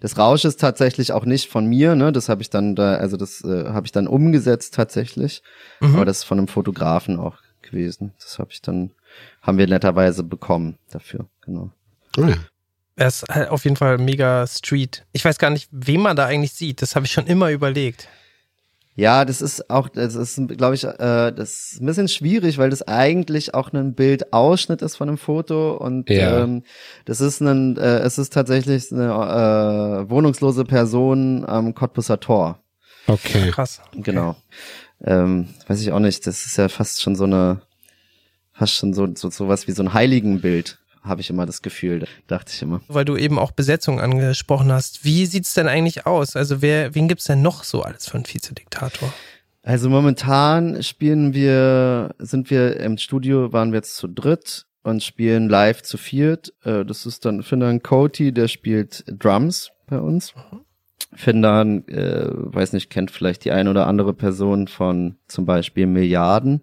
Das 0.00 0.16
Rausch 0.18 0.44
ist 0.44 0.60
tatsächlich 0.60 1.12
auch 1.12 1.24
nicht 1.24 1.48
von 1.50 1.66
mir, 1.66 1.96
ne? 1.96 2.12
Das 2.12 2.28
habe 2.28 2.40
ich 2.42 2.50
dann 2.50 2.76
da, 2.76 2.94
also 2.96 3.16
das 3.16 3.42
äh, 3.42 3.64
habe 3.68 3.86
ich 3.86 3.92
dann 3.92 4.06
umgesetzt 4.06 4.74
tatsächlich. 4.74 5.42
Mhm. 5.80 5.96
Aber 5.96 6.04
das 6.04 6.18
ist 6.18 6.24
von 6.24 6.38
einem 6.38 6.48
Fotografen 6.48 7.18
auch 7.18 7.36
gewesen. 7.70 8.12
Das 8.20 8.38
habe 8.38 8.50
ich 8.52 8.62
dann, 8.62 8.90
haben 9.42 9.58
wir 9.58 9.66
netterweise 9.66 10.22
bekommen 10.22 10.78
dafür, 10.90 11.26
genau. 11.44 11.70
Oh 12.16 12.22
ja. 12.24 12.36
Er 12.96 13.06
ist 13.06 13.24
halt 13.28 13.48
auf 13.50 13.62
jeden 13.64 13.76
Fall 13.76 13.96
mega 13.98 14.44
Street. 14.46 15.04
Ich 15.12 15.24
weiß 15.24 15.38
gar 15.38 15.50
nicht, 15.50 15.68
wen 15.70 16.00
man 16.00 16.16
da 16.16 16.26
eigentlich 16.26 16.52
sieht. 16.52 16.82
Das 16.82 16.96
habe 16.96 17.06
ich 17.06 17.12
schon 17.12 17.26
immer 17.28 17.50
überlegt. 17.50 18.08
Ja, 18.96 19.24
das 19.24 19.40
ist 19.40 19.70
auch, 19.70 19.88
das 19.88 20.16
ist, 20.16 20.40
glaube 20.56 20.74
ich, 20.74 20.82
äh, 20.82 21.30
das 21.30 21.70
ist 21.74 21.80
ein 21.80 21.86
bisschen 21.86 22.08
schwierig, 22.08 22.58
weil 22.58 22.70
das 22.70 22.82
eigentlich 22.82 23.54
auch 23.54 23.72
ein 23.72 23.94
Bildausschnitt 23.94 24.82
ist 24.82 24.96
von 24.96 25.08
einem 25.08 25.18
Foto 25.18 25.76
und 25.76 26.10
Ja. 26.10 26.42
ähm, 26.42 26.64
das 27.04 27.20
ist 27.20 27.40
ein, 27.40 27.76
äh, 27.76 27.98
es 28.00 28.18
ist 28.18 28.32
tatsächlich 28.32 28.90
eine 28.90 29.04
äh, 30.06 30.10
wohnungslose 30.10 30.64
Person 30.64 31.44
am 31.46 31.76
Cottbusser 31.76 32.18
Tor. 32.18 32.58
Okay. 33.06 33.52
Krass. 33.52 33.80
Genau. 33.92 34.34
Ähm, 35.04 35.48
weiß 35.66 35.80
ich 35.80 35.92
auch 35.92 36.00
nicht, 36.00 36.26
das 36.26 36.44
ist 36.46 36.56
ja 36.56 36.68
fast 36.68 37.00
schon 37.02 37.14
so 37.16 37.24
eine, 37.24 37.60
fast 38.52 38.74
schon 38.74 38.94
so, 38.94 39.08
so, 39.14 39.30
so 39.30 39.48
was 39.48 39.66
wie 39.68 39.72
so 39.72 39.82
ein 39.82 39.94
Heiligenbild. 39.94 40.78
habe 41.02 41.20
ich 41.20 41.30
immer 41.30 41.46
das 41.46 41.62
Gefühl, 41.62 42.06
dachte 42.26 42.52
ich 42.54 42.60
immer. 42.62 42.80
Weil 42.88 43.04
du 43.04 43.16
eben 43.16 43.38
auch 43.38 43.52
Besetzung 43.52 44.00
angesprochen 44.00 44.70
hast. 44.72 45.04
Wie 45.04 45.24
sieht's 45.26 45.54
denn 45.54 45.68
eigentlich 45.68 46.06
aus? 46.06 46.36
Also 46.36 46.60
wer, 46.60 46.94
wen 46.94 47.08
gibt's 47.08 47.24
denn 47.24 47.40
noch 47.42 47.64
so 47.64 47.82
alles 47.82 48.08
für 48.08 48.16
einen 48.16 48.26
Vizediktator? 48.26 49.12
Also 49.62 49.88
momentan 49.88 50.82
spielen 50.82 51.34
wir, 51.34 52.14
sind 52.18 52.50
wir 52.50 52.78
im 52.80 52.98
Studio, 52.98 53.52
waren 53.52 53.70
wir 53.72 53.78
jetzt 53.78 53.96
zu 53.96 54.08
dritt 54.08 54.66
und 54.82 55.02
spielen 55.02 55.48
live 55.48 55.82
zu 55.82 55.96
viert. 55.98 56.52
Äh, 56.64 56.84
Das 56.84 57.06
ist 57.06 57.24
dann 57.24 57.42
Findan 57.42 57.82
Coty, 57.82 58.32
der 58.32 58.48
spielt 58.48 59.04
Drums 59.06 59.70
bei 59.86 59.98
uns. 59.98 60.34
Findan, 61.12 61.86
äh, 61.88 62.28
weiß 62.30 62.72
nicht, 62.74 62.90
kennt 62.90 63.10
vielleicht 63.10 63.44
die 63.44 63.52
eine 63.52 63.70
oder 63.70 63.86
andere 63.86 64.12
Person 64.12 64.68
von 64.68 65.16
zum 65.26 65.46
Beispiel 65.46 65.86
Milliarden. 65.86 66.62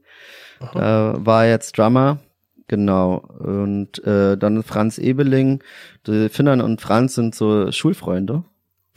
Äh, 0.74 0.80
war 0.80 1.46
jetzt 1.46 1.78
Drummer. 1.78 2.20
Genau. 2.68 3.18
Und 3.18 4.04
äh, 4.06 4.38
dann 4.38 4.64
Franz 4.64 4.98
Ebeling. 4.98 5.64
Die 6.08 6.30
Findan 6.30 6.62
und 6.62 6.82
Franz 6.82 7.16
sind 7.16 7.36
so 7.36 7.72
Schulfreunde. 7.72 8.44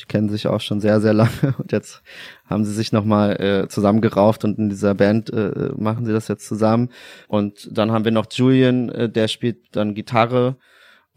Die 0.00 0.06
kennen 0.06 0.28
sich 0.28 0.46
auch 0.46 0.61
schon 0.61 0.80
sehr, 0.80 1.00
sehr 1.00 1.12
lange. 1.12 1.30
Und 1.58 1.72
jetzt 1.72 2.02
haben 2.46 2.64
sie 2.64 2.72
sich 2.72 2.92
nochmal 2.92 3.40
äh, 3.40 3.68
zusammengerauft 3.68 4.44
und 4.44 4.56
in 4.56 4.68
dieser 4.68 4.94
Band 4.94 5.28
äh, 5.30 5.70
machen 5.76 6.06
sie 6.06 6.12
das 6.12 6.28
jetzt 6.28 6.46
zusammen. 6.46 6.90
Und 7.26 7.68
dann 7.76 7.90
haben 7.90 8.04
wir 8.04 8.12
noch 8.12 8.26
Julian, 8.30 8.90
äh, 8.90 9.11
der 9.11 9.26
spielt 9.26 9.74
dann 9.74 9.94
Gitarre 9.94 10.56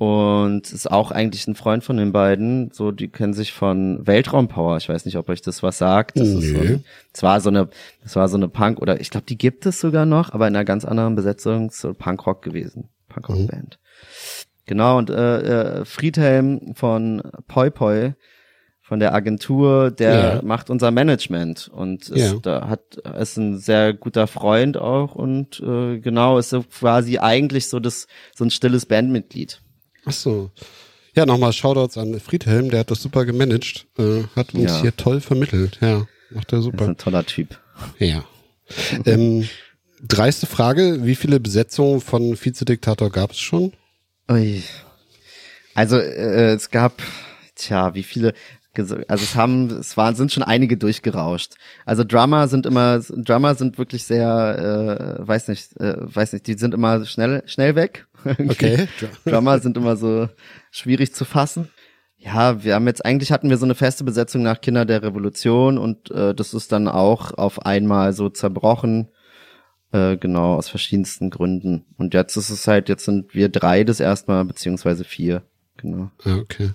und 0.02 0.72
ist 0.74 0.90
auch 0.90 1.12
eigentlich 1.12 1.46
ein 1.46 1.54
Freund 1.54 1.84
von 1.84 1.96
den 1.98 2.12
beiden. 2.12 2.72
So, 2.74 2.92
die 2.92 3.08
kennen 3.08 3.36
sich 3.36 3.54
von 3.54 4.08
Weltraumpower. 4.08 4.78
Ich 4.78 4.90
weiß 4.90 5.06
nicht, 5.06 5.16
ob 5.16 5.30
euch 5.30 5.44
das 5.44 5.62
was 5.62 5.78
sagt. 5.78 6.18
Das 6.20 6.28
ist 6.28 6.50
so, 6.50 6.58
Nö. 6.58 6.80
es 7.14 7.22
war 7.22 7.40
so 7.40 7.50
eine, 7.52 7.70
es 8.04 8.16
war 8.16 8.28
so 8.28 8.36
eine 8.36 8.48
Punk 8.50 8.80
oder 8.82 9.00
ich 9.00 9.12
glaube, 9.12 9.28
die 9.28 9.38
gibt 9.38 9.68
es 9.68 9.80
sogar 9.80 10.08
noch, 10.08 10.34
aber 10.34 10.48
in 10.48 10.56
einer 10.56 10.66
ganz 10.66 10.86
anderen 10.86 11.14
Besetzung, 11.14 11.70
so 11.70 11.94
Punkrock 11.94 12.42
gewesen, 12.42 12.90
Punkrock-Band. 13.10 13.78
Genau 14.66 14.98
und 14.98 15.12
äh, 15.12 15.82
äh, 15.82 15.86
Friedhelm 15.86 16.74
von 16.74 17.22
Poi 17.48 17.70
Poi 17.70 18.14
von 18.82 19.00
der 19.00 19.14
Agentur, 19.14 19.92
der 19.92 20.14
Ja. 20.38 20.42
macht 20.44 20.72
unser 20.72 20.90
Management 20.90 21.70
und 21.72 22.10
ist, 22.10 22.34
Ja. 22.34 22.40
da 22.42 22.68
hat 22.70 22.96
ist 23.20 23.38
ein 23.38 23.60
sehr 23.60 23.94
guter 23.94 24.26
Freund 24.26 24.78
auch 24.78 25.14
und 25.14 25.60
äh, 25.60 26.00
genau 26.00 26.40
ist 26.40 26.50
so 26.50 26.64
quasi 26.64 27.20
eigentlich 27.20 27.68
so 27.70 27.80
das 27.80 28.08
so 28.36 28.44
ein 28.46 28.50
stilles 28.50 28.88
Bandmitglied. 28.88 29.62
Ach 30.06 30.12
so. 30.12 30.50
Ja, 31.16 31.26
nochmal 31.26 31.52
Shoutouts 31.54 31.98
an 31.98 32.20
Friedhelm, 32.20 32.70
der 32.70 32.82
hat 32.82 32.92
das 32.92 33.02
super 33.02 33.26
gemanagt, 33.26 33.86
äh, 33.98 34.24
hat 34.36 34.54
uns 34.54 34.64
Ja. 34.72 34.82
hier 34.82 34.96
toll 34.96 35.20
vermittelt. 35.22 35.78
Ja, 35.82 36.08
macht 36.30 36.52
er 36.54 36.60
Ist 36.60 36.66
super. 36.66 36.86
ein 36.88 36.98
toller 36.98 37.26
Typ. 37.26 37.60
Ja. 38.00 38.24
ähm, 39.06 39.48
dreiste 40.02 40.46
Frage, 40.48 41.00
wie 41.06 41.16
viele 41.16 41.40
Besetzungen 41.40 42.00
von 42.02 42.38
Vizediktator 42.42 43.10
gab 43.10 43.32
es 43.32 43.40
schon? 43.40 43.74
Ui. 44.30 44.64
Also 45.74 45.98
äh, 45.98 46.54
es 46.54 46.70
gab, 46.70 47.02
tja, 47.56 47.94
wie 47.94 48.04
viele, 48.04 48.34
also 48.78 48.96
es 49.10 49.36
haben, 49.36 49.70
es 49.70 49.98
waren, 49.98 50.16
sind 50.16 50.32
schon 50.32 50.44
einige 50.44 50.78
durchgerauscht. 50.78 51.56
Also 51.86 52.04
Drummer 52.04 52.48
sind 52.48 52.66
immer, 52.66 53.00
Drummer 53.00 53.56
sind 53.56 53.78
wirklich 53.78 54.06
sehr, 54.06 55.18
äh, 55.20 55.28
weiß 55.28 55.50
nicht, 55.50 55.78
äh, 55.80 55.96
weiß 55.98 56.34
nicht, 56.34 56.48
die 56.48 56.54
sind 56.54 56.74
immer 56.74 57.06
schnell, 57.06 57.44
schnell 57.46 57.76
weg. 57.76 58.08
Okay. 58.24 58.88
Drummer 59.26 59.60
sind 59.60 59.78
immer 59.78 59.96
so 59.96 60.30
schwierig 60.70 61.14
zu 61.14 61.26
fassen. 61.26 61.70
Ja, 62.18 62.64
wir 62.64 62.76
haben 62.76 62.86
jetzt 62.86 63.04
eigentlich 63.04 63.32
hatten 63.32 63.50
wir 63.50 63.58
so 63.58 63.66
eine 63.66 63.74
feste 63.74 64.04
Besetzung 64.04 64.44
nach 64.44 64.62
Kinder 64.62 64.86
der 64.86 65.02
Revolution 65.02 65.80
und 65.80 66.12
äh, 66.12 66.36
das 66.36 66.54
ist 66.54 66.72
dann 66.72 66.88
auch 66.88 67.34
auf 67.34 67.66
einmal 67.66 68.14
so 68.14 68.30
zerbrochen. 68.30 69.10
Äh, 69.92 70.18
genau, 70.18 70.56
aus 70.56 70.70
verschiedensten 70.70 71.32
Gründen. 71.32 71.86
Und 71.98 72.14
jetzt 72.14 72.38
ist 72.38 72.50
es 72.52 72.68
halt, 72.68 72.88
jetzt 72.90 73.06
sind 73.06 73.34
wir 73.34 73.50
drei 73.50 73.84
das 73.84 74.00
erstmal, 74.00 74.46
beziehungsweise 74.46 75.04
vier. 75.04 75.42
Genau. 75.78 76.12
Ja, 76.24 76.36
okay. 76.36 76.70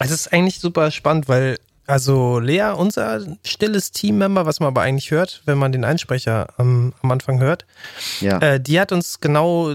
Es 0.00 0.10
ist 0.10 0.32
eigentlich 0.32 0.58
super 0.60 0.90
spannend, 0.90 1.28
weil 1.28 1.58
also 1.86 2.38
Lea, 2.38 2.72
unser 2.76 3.20
stilles 3.44 3.90
Teammember, 3.90 4.46
was 4.46 4.60
man 4.60 4.68
aber 4.68 4.82
eigentlich 4.82 5.10
hört, 5.10 5.42
wenn 5.44 5.58
man 5.58 5.72
den 5.72 5.84
Einsprecher 5.84 6.48
am, 6.56 6.92
am 7.02 7.10
Anfang 7.10 7.40
hört, 7.40 7.66
Ja. 8.20 8.38
äh, 8.38 8.60
die 8.60 8.78
hat 8.80 8.92
uns 8.92 9.18
genau 9.20 9.74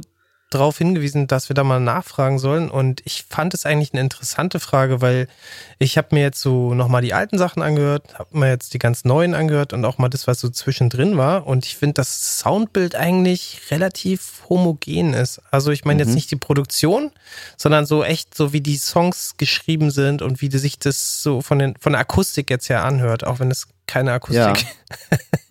darauf 0.49 0.77
hingewiesen, 0.77 1.27
dass 1.27 1.49
wir 1.49 1.53
da 1.53 1.63
mal 1.63 1.79
nachfragen 1.79 2.39
sollen. 2.39 2.69
Und 2.69 3.01
ich 3.05 3.25
fand 3.27 3.53
es 3.53 3.65
eigentlich 3.65 3.93
eine 3.93 4.01
interessante 4.01 4.59
Frage, 4.59 5.01
weil 5.01 5.27
ich 5.79 5.97
habe 5.97 6.09
mir 6.11 6.21
jetzt 6.21 6.39
so 6.39 6.73
nochmal 6.73 7.01
die 7.01 7.13
alten 7.13 7.37
Sachen 7.37 7.61
angehört, 7.61 8.17
habe 8.17 8.37
mir 8.37 8.49
jetzt 8.49 8.73
die 8.73 8.79
ganz 8.79 9.05
neuen 9.05 9.33
angehört 9.33 9.73
und 9.73 9.83
auch 9.85 9.97
mal 9.97 10.09
das, 10.09 10.27
was 10.27 10.39
so 10.39 10.49
zwischendrin 10.49 11.17
war. 11.17 11.47
Und 11.47 11.65
ich 11.65 11.75
finde, 11.75 11.95
das 11.95 12.39
Soundbild 12.39 12.95
eigentlich 12.95 13.61
relativ 13.71 14.43
homogen 14.49 15.13
ist. 15.13 15.41
Also 15.51 15.71
ich 15.71 15.83
meine 15.83 16.03
jetzt 16.03 16.13
nicht 16.13 16.31
die 16.31 16.35
Produktion, 16.35 17.11
sondern 17.57 17.85
so 17.85 18.03
echt 18.03 18.35
so, 18.35 18.53
wie 18.53 18.61
die 18.61 18.77
Songs 18.77 19.35
geschrieben 19.37 19.91
sind 19.91 20.21
und 20.21 20.41
wie 20.41 20.55
sich 20.55 20.79
das 20.79 21.23
so 21.23 21.41
von, 21.41 21.59
den, 21.59 21.75
von 21.79 21.93
der 21.93 22.01
Akustik 22.01 22.49
jetzt 22.49 22.69
her 22.69 22.83
anhört, 22.83 23.25
auch 23.25 23.39
wenn 23.39 23.51
es 23.51 23.67
keine 23.87 24.13
Akustik 24.13 24.65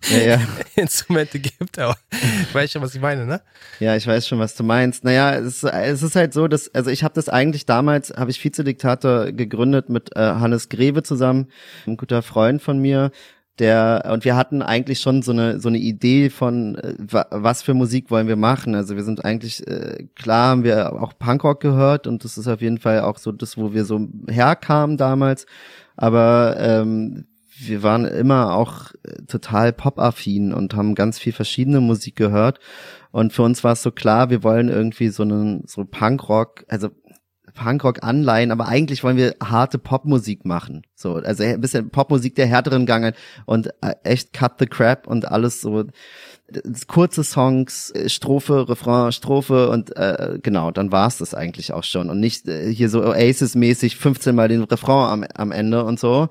ja, 0.09 0.19
ja. 0.19 0.41
Instrumente 0.75 1.39
gibt, 1.39 1.79
aber 1.79 1.95
ich 2.11 2.53
weiß 2.53 2.71
schon, 2.71 2.81
was 2.81 2.93
ich 2.93 3.01
meine, 3.01 3.25
ne? 3.25 3.41
Ja, 3.79 3.95
ich 3.95 4.05
weiß 4.05 4.27
schon, 4.27 4.39
was 4.39 4.55
du 4.55 4.63
meinst. 4.63 5.03
Naja, 5.03 5.33
es, 5.35 5.63
es 5.63 6.03
ist 6.03 6.15
halt 6.15 6.33
so, 6.33 6.47
dass, 6.47 6.73
also 6.75 6.89
ich 6.91 7.03
habe 7.03 7.13
das 7.15 7.27
eigentlich 7.29 7.65
damals, 7.65 8.11
habe 8.15 8.29
ich 8.31 8.43
Vizediktator 8.43 9.31
gegründet 9.31 9.89
mit 9.89 10.15
äh, 10.15 10.19
Hannes 10.19 10.69
Greve 10.69 11.01
zusammen, 11.03 11.47
ein 11.87 11.97
guter 11.97 12.21
Freund 12.21 12.61
von 12.61 12.77
mir, 12.79 13.11
der 13.57 14.09
und 14.11 14.25
wir 14.25 14.35
hatten 14.35 14.61
eigentlich 14.61 14.99
schon 14.99 15.21
so 15.21 15.31
eine 15.31 15.61
so 15.61 15.69
eine 15.69 15.77
Idee 15.77 16.29
von 16.29 16.75
äh, 16.75 16.93
wa- 16.99 17.27
was 17.31 17.61
für 17.63 17.73
Musik 17.73 18.11
wollen 18.11 18.27
wir 18.27 18.35
machen. 18.35 18.75
Also 18.75 18.97
wir 18.97 19.03
sind 19.03 19.23
eigentlich 19.23 19.65
äh, 19.65 20.07
klar 20.15 20.49
haben 20.49 20.63
wir 20.65 20.91
auch 21.01 21.17
Punkrock 21.17 21.61
gehört 21.61 22.05
und 22.05 22.25
das 22.25 22.37
ist 22.37 22.47
auf 22.49 22.59
jeden 22.61 22.79
Fall 22.79 22.99
auch 22.99 23.17
so 23.17 23.31
das, 23.31 23.57
wo 23.57 23.73
wir 23.73 23.85
so 23.85 24.09
herkamen 24.27 24.97
damals. 24.97 25.45
Aber 25.95 26.57
ähm, 26.59 27.27
wir 27.57 27.83
waren 27.83 28.05
immer 28.05 28.53
auch 28.53 28.91
äh, 29.03 29.23
total 29.27 29.73
pop-affin 29.73 30.53
und 30.53 30.73
haben 30.75 30.95
ganz 30.95 31.19
viel 31.19 31.33
verschiedene 31.33 31.81
Musik 31.81 32.15
gehört. 32.15 32.59
Und 33.11 33.33
für 33.33 33.43
uns 33.43 33.63
war 33.63 33.73
es 33.73 33.81
so 33.81 33.91
klar, 33.91 34.29
wir 34.29 34.43
wollen 34.43 34.69
irgendwie 34.69 35.09
so 35.09 35.23
einen 35.23 35.63
so 35.65 35.85
Punkrock, 35.85 36.65
also 36.67 36.89
Punkrock 37.53 38.03
anleihen, 38.03 38.51
aber 38.51 38.67
eigentlich 38.67 39.03
wollen 39.03 39.17
wir 39.17 39.35
harte 39.41 39.77
Popmusik 39.77 40.45
machen. 40.45 40.83
So, 40.95 41.15
also 41.15 41.43
ein 41.43 41.59
bisschen 41.59 41.89
Popmusik 41.89 42.35
der 42.35 42.47
härteren 42.47 42.85
Gange 42.85 43.13
und 43.45 43.67
äh, 43.81 43.95
echt 44.03 44.31
Cut 44.31 44.53
the 44.59 44.65
Crap 44.65 45.07
und 45.07 45.29
alles 45.29 45.59
so 45.61 45.85
kurze 46.87 47.23
Songs, 47.23 47.89
äh, 47.91 48.07
Strophe, 48.07 48.69
Refrain, 48.69 49.11
Strophe 49.11 49.69
und 49.69 49.95
äh, 49.97 50.37
genau, 50.41 50.69
dann 50.69 50.91
war's 50.91 51.17
das 51.17 51.33
eigentlich 51.33 51.73
auch 51.73 51.83
schon 51.83 52.09
und 52.09 52.19
nicht 52.19 52.47
äh, 52.47 52.71
hier 52.71 52.89
so 52.89 53.03
Oasis-mäßig 53.03 53.95
15 53.97 54.35
Mal 54.35 54.47
den 54.47 54.63
Refrain 54.63 55.09
am, 55.09 55.25
am 55.33 55.51
Ende 55.51 55.83
und 55.83 55.99
so. 55.99 56.29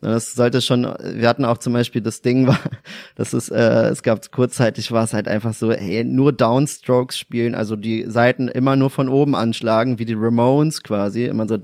Das 0.00 0.34
sollte 0.34 0.62
schon, 0.62 0.84
wir 0.84 1.28
hatten 1.28 1.44
auch 1.44 1.58
zum 1.58 1.72
Beispiel 1.72 2.00
das 2.00 2.22
Ding 2.22 2.46
war, 2.46 2.60
das 3.16 3.34
ist, 3.34 3.50
äh, 3.50 3.88
es 3.88 4.04
gab 4.04 4.30
kurzzeitig 4.30 4.92
war 4.92 5.02
es 5.02 5.12
halt 5.12 5.26
einfach 5.26 5.52
so, 5.52 5.72
hey, 5.72 6.04
nur 6.04 6.32
Downstrokes 6.32 7.18
spielen, 7.18 7.56
also 7.56 7.74
die 7.74 8.04
Seiten 8.08 8.46
immer 8.46 8.76
nur 8.76 8.90
von 8.90 9.08
oben 9.08 9.34
anschlagen, 9.34 9.98
wie 9.98 10.04
die 10.04 10.14
Ramones 10.14 10.84
quasi, 10.84 11.24
immer 11.24 11.48
so, 11.48 11.58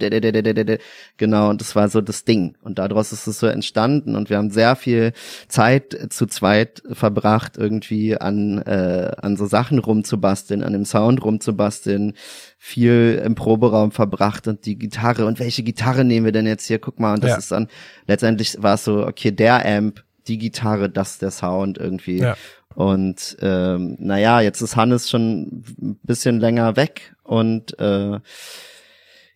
genau, 1.16 1.50
und 1.50 1.60
das 1.60 1.76
war 1.76 1.88
so 1.88 2.00
das 2.00 2.24
Ding. 2.24 2.41
Und 2.62 2.78
daraus 2.78 3.12
ist 3.12 3.26
es 3.26 3.38
so 3.38 3.46
entstanden 3.46 4.16
und 4.16 4.30
wir 4.30 4.36
haben 4.38 4.50
sehr 4.50 4.76
viel 4.76 5.12
Zeit 5.48 5.96
zu 6.10 6.26
zweit 6.26 6.82
verbracht, 6.92 7.56
irgendwie 7.56 8.16
an, 8.16 8.58
äh, 8.62 9.12
an 9.20 9.36
so 9.36 9.46
Sachen 9.46 9.78
rumzubasteln, 9.78 10.62
an 10.62 10.72
dem 10.72 10.84
Sound 10.84 11.24
rumzubasteln, 11.24 12.14
viel 12.58 13.22
im 13.24 13.34
Proberaum 13.34 13.90
verbracht 13.92 14.46
und 14.48 14.66
die 14.66 14.76
Gitarre 14.78 15.26
und 15.26 15.38
welche 15.40 15.62
Gitarre 15.62 16.04
nehmen 16.04 16.24
wir 16.26 16.32
denn 16.32 16.46
jetzt 16.46 16.66
hier? 16.66 16.78
Guck 16.78 17.00
mal, 17.00 17.14
und 17.14 17.24
das 17.24 17.30
Ja. 17.32 17.36
ist 17.38 17.52
dann, 17.52 17.68
letztendlich 18.06 18.56
war 18.62 18.74
es 18.74 18.84
so, 18.84 19.06
okay, 19.06 19.30
der 19.32 19.64
Amp, 19.66 20.02
die 20.28 20.38
Gitarre, 20.38 20.88
das 20.88 21.12
ist 21.12 21.22
der 21.22 21.30
Sound 21.32 21.78
irgendwie. 21.78 22.18
Ja. 22.18 22.36
Und 22.74 23.36
ähm, 23.42 23.96
naja, 23.98 24.40
jetzt 24.40 24.62
ist 24.62 24.76
Hannes 24.76 25.10
schon 25.10 25.62
ein 25.80 25.98
bisschen 26.04 26.40
länger 26.40 26.76
weg 26.76 27.14
und 27.22 27.78
äh, 27.78 28.18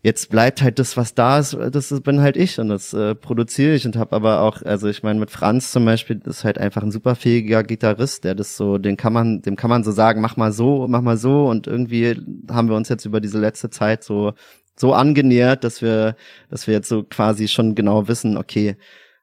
jetzt 0.06 0.30
bleibt 0.30 0.62
halt 0.62 0.78
das, 0.78 0.96
was 0.96 1.14
da 1.14 1.38
ist, 1.40 1.56
das 1.72 1.90
ist- 1.90 2.04
bin 2.04 2.20
halt 2.20 2.36
ich 2.36 2.60
und 2.60 2.68
das 2.68 2.94
äh, 2.94 3.14
produziere 3.16 3.74
ich 3.74 3.84
und 3.86 3.96
habe 3.96 4.14
aber 4.14 4.40
auch, 4.42 4.62
also 4.62 4.86
ich 4.88 5.02
meine 5.02 5.18
mit 5.18 5.30
Franz 5.32 5.72
zum 5.72 5.84
Beispiel, 5.84 6.20
ist 6.24 6.44
halt 6.44 6.58
einfach 6.58 6.82
ein 6.84 6.92
super 6.92 7.16
fähiger 7.16 7.64
Gitarrist, 7.64 8.22
der 8.24 8.36
das 8.36 8.56
so, 8.56 8.78
den 8.78 8.96
kann 8.96 9.12
man, 9.12 9.42
dem 9.42 9.56
kann 9.56 9.68
man 9.70 9.82
so 9.82 9.90
sagen, 9.90 10.20
mach 10.20 10.36
mal 10.36 10.52
so, 10.52 10.86
mach 10.88 11.00
mal 11.02 11.16
so 11.16 11.46
und 11.46 11.66
irgendwie 11.66 12.14
haben 12.50 12.68
wir 12.68 12.76
uns 12.76 12.88
jetzt 12.88 13.04
über 13.04 13.20
diese 13.20 13.40
letzte 13.40 13.68
Zeit 13.70 14.04
so 14.04 14.32
so 14.78 14.92
angenähert, 14.94 15.64
dass 15.64 15.80
wir, 15.82 16.16
dass 16.50 16.66
wir 16.66 16.74
jetzt 16.74 16.88
so 16.88 17.02
quasi 17.02 17.48
schon 17.48 17.74
genau 17.74 18.08
wissen, 18.08 18.36
okay, 18.36 18.76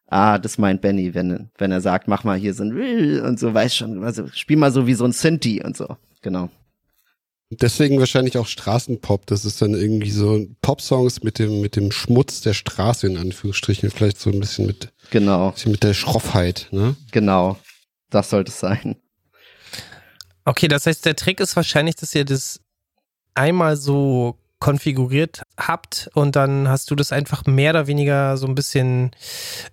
ah, 0.07 0.37
das 0.39 0.57
meint 0.57 0.81
Benny, 0.81 1.13
wenn, 1.13 1.49
wenn 1.59 1.71
er 1.71 1.79
sagt, 1.81 2.07
mach 2.07 2.23
mal 2.23 2.37
hier 2.37 2.53
so 2.55 2.63
ein 2.63 3.21
und 3.21 3.39
so, 3.39 3.53
weiß 3.53 3.75
schon, 3.75 4.03
also 4.03 4.27
spiel 4.33 4.57
mal 4.57 4.71
so 4.71 4.87
wie 4.87 4.95
so 4.95 5.05
ein 5.05 5.11
Sinti 5.13 5.61
und 5.63 5.77
so, 5.77 5.95
genau. 6.23 6.49
Deswegen 7.49 7.99
wahrscheinlich 7.99 8.37
auch 8.37 8.47
Straßenpop. 8.47 9.27
Das 9.27 9.45
ist 9.45 9.61
dann 9.61 9.73
irgendwie 9.73 10.09
so 10.11 10.45
Popsongs 10.61 11.23
mit 11.23 11.37
dem, 11.39 11.61
mit 11.61 11.75
dem 11.75 11.91
Schmutz 11.91 12.41
der 12.41 12.53
Straße 12.53 13.05
in 13.05 13.17
Anführungsstrichen. 13.17 13.91
Vielleicht 13.91 14.19
so 14.19 14.31
ein 14.31 14.39
bisschen 14.39 14.65
mit, 14.65 14.91
Genau, 15.11 15.51
bisschen 15.51 15.71
mit 15.71 15.83
der 15.83 15.93
Schroffheit, 15.93 16.67
ne? 16.71 16.95
genau. 17.11 17.59
Das 18.09 18.29
sollte 18.29 18.51
es 18.51 18.59
sein. 18.59 18.95
Okay, 20.45 20.67
das 20.67 20.85
heißt, 20.85 21.05
der 21.05 21.15
Trick 21.15 21.39
ist 21.39 21.55
wahrscheinlich, 21.55 21.95
dass 21.95 22.13
ihr 22.15 22.25
das 22.25 22.59
einmal 23.33 23.77
so 23.77 24.37
konfiguriert 24.63 25.43
habt 25.57 26.09
und 26.13 26.37
dann 26.37 26.69
hast 26.69 26.89
du 26.89 26.95
das 26.95 27.11
einfach 27.11 27.45
mehr 27.45 27.71
oder 27.71 27.87
weniger 27.87 28.37
so 28.37 28.47
ein 28.47 28.55
bisschen 28.55 29.11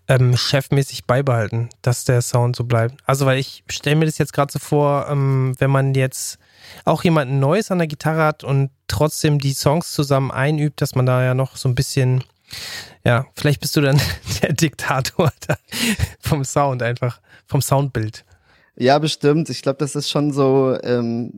ähm, 0.08 0.36
chefmäßig 0.36 1.04
beibehalten, 1.04 1.68
dass 1.80 2.02
der 2.02 2.22
Sound 2.22 2.56
so 2.56 2.64
bleibt. 2.64 2.96
Also, 3.06 3.24
weil 3.24 3.38
ich 3.38 3.62
stelle 3.68 3.94
mir 3.94 4.06
das 4.06 4.18
jetzt 4.18 4.32
gerade 4.32 4.52
so 4.52 4.58
vor, 4.58 5.06
ähm, 5.08 5.54
wenn 5.60 5.70
man 5.70 5.94
jetzt 5.94 6.40
auch 6.84 7.04
jemanden 7.04 7.38
Neues 7.38 7.70
an 7.70 7.78
der 7.78 7.86
Gitarre 7.86 8.24
hat 8.24 8.42
und 8.42 8.70
trotzdem 8.88 9.38
die 9.38 9.52
Songs 9.52 9.92
zusammen 9.92 10.32
einübt, 10.32 10.82
dass 10.82 10.96
man 10.96 11.06
da 11.06 11.22
ja 11.22 11.34
noch 11.34 11.56
so 11.56 11.68
ein 11.68 11.76
bisschen, 11.76 12.24
ja, 13.04 13.26
vielleicht 13.36 13.60
bist 13.60 13.76
du 13.76 13.82
dann 13.82 14.00
der 14.42 14.54
Diktator 14.54 15.32
vom 16.18 16.44
Sound 16.44 16.82
einfach, 16.82 17.20
vom 17.46 17.62
Soundbild. 17.62 18.24
Ja, 18.76 18.98
bestimmt. 18.98 19.50
Ich 19.50 19.62
glaube, 19.62 19.78
das 19.78 19.94
ist 19.94 20.08
schon 20.08 20.32
so, 20.32 20.76
ähm, 20.82 21.32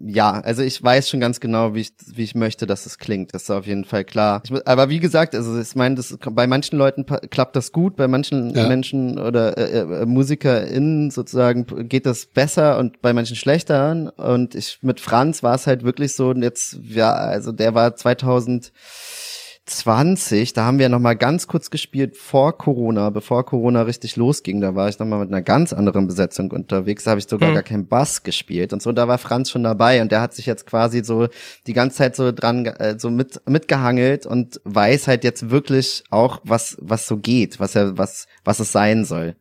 ja, 0.00 0.40
also 0.40 0.62
ich 0.62 0.82
weiß 0.82 1.08
schon 1.08 1.20
ganz 1.20 1.38
genau, 1.38 1.74
wie 1.74 1.80
ich, 1.80 1.92
wie 2.14 2.24
ich 2.24 2.34
möchte, 2.34 2.66
dass 2.66 2.86
es 2.86 2.98
klingt. 2.98 3.34
Das 3.34 3.44
ist 3.44 3.50
auf 3.50 3.66
jeden 3.66 3.84
Fall 3.84 4.04
klar. 4.04 4.42
Ich, 4.44 4.66
aber 4.66 4.88
wie 4.88 5.00
gesagt, 5.00 5.34
also 5.34 5.60
ich 5.60 5.74
meine, 5.74 5.96
das, 5.96 6.16
bei 6.18 6.46
manchen 6.46 6.78
Leuten 6.78 7.04
klappt 7.30 7.56
das 7.56 7.72
gut, 7.72 7.96
bei 7.96 8.08
manchen 8.08 8.50
ja. 8.54 8.68
Menschen 8.68 9.18
oder 9.18 9.56
äh, 9.58 9.80
äh, 9.80 10.06
MusikerInnen 10.06 11.10
sozusagen 11.10 11.66
geht 11.88 12.06
das 12.06 12.26
besser 12.26 12.78
und 12.78 13.00
bei 13.02 13.12
manchen 13.12 13.36
schlechter. 13.36 14.12
Und 14.16 14.54
ich 14.54 14.78
mit 14.82 15.00
Franz 15.00 15.42
war 15.42 15.54
es 15.54 15.66
halt 15.66 15.84
wirklich 15.84 16.14
so, 16.14 16.30
und 16.30 16.42
jetzt, 16.42 16.78
ja, 16.82 17.12
also 17.12 17.52
der 17.52 17.74
war 17.74 17.94
2000 17.94 18.72
20, 19.68 20.52
da 20.54 20.64
haben 20.64 20.78
wir 20.78 20.88
noch 20.88 20.98
mal 20.98 21.14
ganz 21.14 21.46
kurz 21.46 21.70
gespielt 21.70 22.16
vor 22.16 22.56
Corona, 22.56 23.10
bevor 23.10 23.44
Corona 23.44 23.82
richtig 23.82 24.16
losging. 24.16 24.60
Da 24.60 24.74
war 24.74 24.88
ich 24.88 24.98
noch 24.98 25.06
mal 25.06 25.18
mit 25.18 25.28
einer 25.28 25.42
ganz 25.42 25.72
anderen 25.72 26.06
Besetzung 26.06 26.50
unterwegs. 26.50 27.04
Da 27.04 27.10
habe 27.10 27.20
ich 27.20 27.28
sogar 27.28 27.50
mhm. 27.50 27.54
gar 27.54 27.62
keinen 27.62 27.86
Bass 27.86 28.22
gespielt 28.22 28.72
und 28.72 28.82
so. 28.82 28.92
Da 28.92 29.08
war 29.08 29.18
Franz 29.18 29.50
schon 29.50 29.62
dabei 29.62 30.00
und 30.02 30.10
der 30.10 30.20
hat 30.20 30.34
sich 30.34 30.46
jetzt 30.46 30.66
quasi 30.66 31.04
so 31.04 31.28
die 31.66 31.72
ganze 31.72 31.98
Zeit 31.98 32.16
so 32.16 32.32
dran, 32.32 32.66
äh, 32.66 32.98
so 32.98 33.10
mit 33.10 33.40
mitgehangelt 33.46 34.26
und 34.26 34.60
weiß 34.64 35.08
halt 35.08 35.24
jetzt 35.24 35.50
wirklich 35.50 36.04
auch, 36.10 36.40
was 36.44 36.76
was 36.80 37.06
so 37.06 37.16
geht, 37.18 37.60
was 37.60 37.74
er 37.74 37.98
was 37.98 38.26
was 38.44 38.60
es 38.60 38.72
sein 38.72 39.04
soll. 39.04 39.36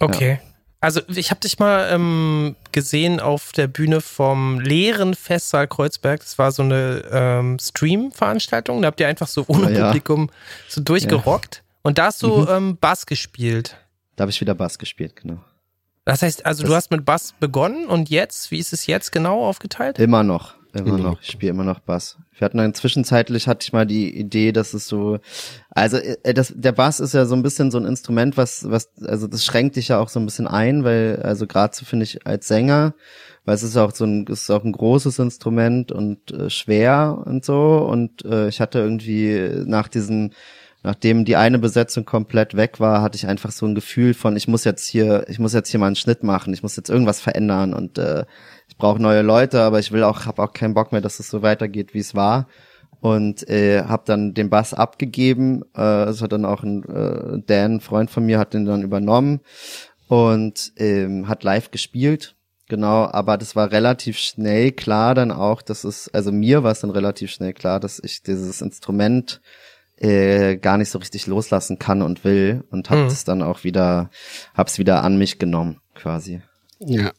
Okay. 0.00 0.38
Ja. 0.42 0.51
Also 0.82 1.00
ich 1.06 1.30
habe 1.30 1.40
dich 1.40 1.60
mal 1.60 1.88
ähm, 1.92 2.56
gesehen 2.72 3.20
auf 3.20 3.52
der 3.52 3.68
Bühne 3.68 4.00
vom 4.00 4.58
leeren 4.58 5.14
Festsaal 5.14 5.68
Kreuzberg. 5.68 6.18
Das 6.18 6.38
war 6.38 6.50
so 6.50 6.64
eine 6.64 7.04
ähm, 7.12 7.58
Stream-Veranstaltung. 7.60 8.82
Da 8.82 8.88
habt 8.88 8.98
ihr 8.98 9.06
einfach 9.06 9.28
so 9.28 9.44
ohne 9.46 9.72
ja. 9.72 9.86
Publikum 9.86 10.28
so 10.68 10.80
durchgerockt. 10.80 11.56
Ja. 11.56 11.62
Und 11.82 11.98
da 11.98 12.06
hast 12.06 12.20
du 12.24 12.36
mhm. 12.36 12.48
ähm, 12.50 12.76
Bass 12.80 13.06
gespielt. 13.06 13.76
Da 14.16 14.22
habe 14.22 14.32
ich 14.32 14.40
wieder 14.40 14.56
Bass 14.56 14.76
gespielt, 14.76 15.14
genau. 15.14 15.38
Das 16.04 16.22
heißt, 16.22 16.44
also 16.44 16.62
das 16.62 16.70
du 16.70 16.74
hast 16.74 16.90
mit 16.90 17.04
Bass 17.04 17.32
begonnen 17.38 17.86
und 17.86 18.10
jetzt, 18.10 18.50
wie 18.50 18.58
ist 18.58 18.72
es 18.72 18.86
jetzt 18.86 19.12
genau 19.12 19.46
aufgeteilt? 19.46 20.00
Immer 20.00 20.24
noch. 20.24 20.56
Immer 20.74 20.98
noch. 20.98 21.20
Ich 21.20 21.30
spiele 21.30 21.50
immer 21.50 21.64
noch 21.64 21.80
Bass. 21.80 22.18
Wir 22.38 22.46
hatten 22.46 22.56
dann 22.56 22.72
zwischenzeitlich 22.72 23.46
hatte 23.46 23.62
ich 23.62 23.72
mal 23.72 23.86
die 23.86 24.16
Idee, 24.16 24.52
dass 24.52 24.72
es 24.72 24.88
so, 24.88 25.18
also 25.70 25.98
äh, 25.98 26.32
das, 26.32 26.52
der 26.56 26.72
Bass 26.72 26.98
ist 26.98 27.12
ja 27.12 27.26
so 27.26 27.34
ein 27.34 27.42
bisschen 27.42 27.70
so 27.70 27.78
ein 27.78 27.84
Instrument, 27.84 28.36
was, 28.36 28.70
was, 28.70 28.90
also 29.02 29.26
das 29.26 29.44
schränkt 29.44 29.76
dich 29.76 29.88
ja 29.88 29.98
auch 29.98 30.08
so 30.08 30.18
ein 30.18 30.24
bisschen 30.24 30.46
ein, 30.46 30.82
weil, 30.82 31.20
also 31.22 31.46
gerade 31.46 31.76
so 31.76 31.84
finde 31.84 32.04
ich 32.04 32.26
als 32.26 32.48
Sänger, 32.48 32.94
weil 33.44 33.54
es 33.54 33.62
ist 33.62 33.76
auch 33.76 33.94
so 33.94 34.04
ein, 34.04 34.26
ist 34.26 34.50
auch 34.50 34.64
ein 34.64 34.72
großes 34.72 35.18
Instrument 35.18 35.92
und 35.92 36.30
äh, 36.30 36.48
schwer 36.48 37.22
und 37.26 37.44
so. 37.44 37.76
Und 37.78 38.24
äh, 38.24 38.48
ich 38.48 38.60
hatte 38.60 38.78
irgendwie 38.78 39.64
nach 39.66 39.88
diesen 39.88 40.32
nachdem 40.82 41.24
die 41.24 41.36
eine 41.36 41.58
Besetzung 41.58 42.04
komplett 42.04 42.56
weg 42.56 42.80
war, 42.80 43.02
hatte 43.02 43.16
ich 43.16 43.26
einfach 43.26 43.52
so 43.52 43.66
ein 43.66 43.74
Gefühl 43.74 44.14
von, 44.14 44.36
ich 44.36 44.48
muss 44.48 44.64
jetzt 44.64 44.86
hier, 44.86 45.24
ich 45.28 45.38
muss 45.38 45.52
jetzt 45.52 45.70
hier 45.70 45.78
mal 45.78 45.86
einen 45.86 45.96
Schnitt 45.96 46.22
machen, 46.24 46.52
ich 46.52 46.62
muss 46.62 46.76
jetzt 46.76 46.90
irgendwas 46.90 47.20
verändern 47.20 47.72
und 47.72 47.98
äh, 47.98 48.24
ich 48.72 48.78
brauche 48.78 49.02
neue 49.02 49.20
Leute, 49.20 49.60
aber 49.60 49.80
ich 49.80 49.92
will 49.92 50.02
auch, 50.02 50.24
habe 50.24 50.42
auch 50.42 50.54
keinen 50.54 50.72
Bock 50.72 50.92
mehr, 50.92 51.02
dass 51.02 51.20
es 51.20 51.28
so 51.28 51.42
weitergeht, 51.42 51.92
wie 51.92 51.98
es 51.98 52.14
war. 52.14 52.48
Und 53.02 53.46
äh, 53.50 53.82
habe 53.82 54.04
dann 54.06 54.32
den 54.32 54.48
Bass 54.48 54.72
abgegeben. 54.72 55.62
Äh, 55.76 56.04
es 56.04 56.22
hat 56.22 56.32
dann 56.32 56.46
auch 56.46 56.62
ein 56.62 56.82
äh, 56.84 57.42
Dan, 57.46 57.80
Freund 57.80 58.10
von 58.10 58.24
mir, 58.24 58.38
hat 58.38 58.54
den 58.54 58.64
dann 58.64 58.80
übernommen 58.80 59.40
und 60.08 60.72
ähm, 60.78 61.28
hat 61.28 61.44
live 61.44 61.70
gespielt. 61.70 62.34
Genau, 62.68 63.04
aber 63.04 63.36
das 63.36 63.56
war 63.56 63.72
relativ 63.72 64.16
schnell 64.16 64.72
klar 64.72 65.14
dann 65.14 65.32
auch, 65.32 65.60
dass 65.60 65.84
es, 65.84 66.08
also 66.14 66.32
mir 66.32 66.62
war 66.62 66.72
es 66.72 66.80
dann 66.80 66.90
relativ 66.90 67.30
schnell 67.30 67.52
klar, 67.52 67.78
dass 67.78 68.00
ich 68.02 68.22
dieses 68.22 68.62
Instrument 68.62 69.42
äh, 69.98 70.56
gar 70.56 70.78
nicht 70.78 70.88
so 70.88 70.98
richtig 70.98 71.26
loslassen 71.26 71.78
kann 71.78 72.00
und 72.00 72.24
will 72.24 72.64
und 72.70 72.88
habe 72.88 73.02
es 73.02 73.26
mhm. 73.26 73.26
dann 73.26 73.42
auch 73.42 73.64
wieder, 73.64 74.08
hab's 74.54 74.78
wieder 74.78 75.04
an 75.04 75.18
mich 75.18 75.38
genommen, 75.38 75.80
quasi. 75.94 76.40
Ja. 76.78 77.12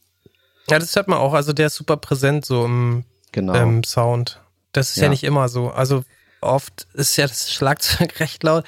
Ja, 0.70 0.80
das 0.80 0.96
hört 0.96 1.08
man 1.08 1.20
auch. 1.20 1.34
Also 1.34 1.54
der 1.54 1.68
ist 1.68 1.76
super 1.76 1.98
präsent 1.98 2.46
so 2.46 2.66
im 2.66 3.06
genau. 3.32 3.54
ähm, 3.54 3.84
Sound. 3.84 4.42
Das 4.72 4.92
ist 4.92 4.98
ja. 4.98 5.04
ja. 5.04 5.10
nicht 5.10 5.24
immer 5.24 5.50
so. 5.50 5.70
Also 5.70 6.04
oft 6.44 6.88
ist 6.94 7.16
ja 7.18 7.26
das 7.28 7.52
Schlagzeug 7.52 8.20
recht 8.20 8.44
laut 8.44 8.66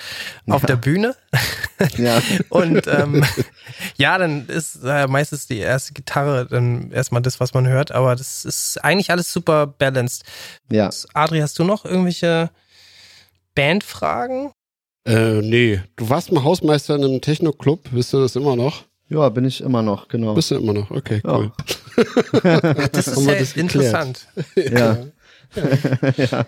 auf 0.49 0.61
ja. 0.61 0.67
der 0.67 0.75
Bühne. 0.77 1.15
ja. 1.97 2.21
Und 2.49 2.87
ähm, 2.87 3.23
ja, 3.97 4.17
dann 4.17 4.47
ist 4.47 4.79
äh, 4.83 5.07
meistens 5.07 5.47
die 5.47 5.59
erste 5.59 5.93
Gitarre 5.93 6.47
dann 6.47 6.91
erstmal 6.91 7.21
das, 7.21 7.39
was 7.39 7.53
man 7.53 7.67
hört. 7.67 7.91
Aber 7.91 8.15
das 8.15 8.45
ist 8.45 8.83
eigentlich 8.83 9.11
alles 9.11 9.31
super 9.31 9.67
balanced. 9.67 10.23
Ja. 10.71 10.89
Adri, 11.13 11.39
hast 11.39 11.59
du 11.59 11.63
noch 11.63 11.85
irgendwelche 11.85 12.49
Bandfragen? 13.53 14.51
Äh, 15.05 15.41
nee. 15.41 15.81
Du 15.97 16.09
warst 16.09 16.31
mal 16.31 16.43
Hausmeister 16.43 16.95
in 16.95 17.03
einem 17.03 17.21
Techno-Club. 17.21 17.89
Bist 17.91 18.13
du 18.13 18.21
das 18.21 18.35
immer 18.35 18.55
noch? 18.55 18.85
Ja, 19.07 19.29
bin 19.29 19.45
ich 19.45 19.61
immer 19.61 19.81
noch, 19.81 20.07
genau. 20.07 20.33
Bist 20.33 20.51
du 20.51 20.55
immer 20.55 20.73
noch, 20.73 20.89
okay, 20.89 21.21
cool. 21.23 21.51
Ja. 22.43 22.59
das 22.91 23.07
ist 23.07 23.25
ja 23.27 23.35
das 23.39 23.53
interessant. 23.53 24.27
Ja. 24.55 24.97
ja. 26.17 26.45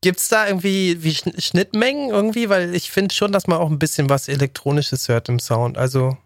Gibt 0.00 0.20
es 0.20 0.28
da 0.28 0.46
irgendwie 0.46 1.02
wie 1.02 1.14
Schnittmengen 1.14 2.10
irgendwie? 2.10 2.48
Weil 2.48 2.74
ich 2.74 2.90
finde 2.90 3.14
schon, 3.14 3.32
dass 3.32 3.46
man 3.46 3.58
auch 3.58 3.70
ein 3.70 3.78
bisschen 3.78 4.08
was 4.08 4.28
Elektronisches 4.28 5.08
hört 5.08 5.28
im 5.28 5.40
Sound. 5.40 5.76
Also. 5.76 6.16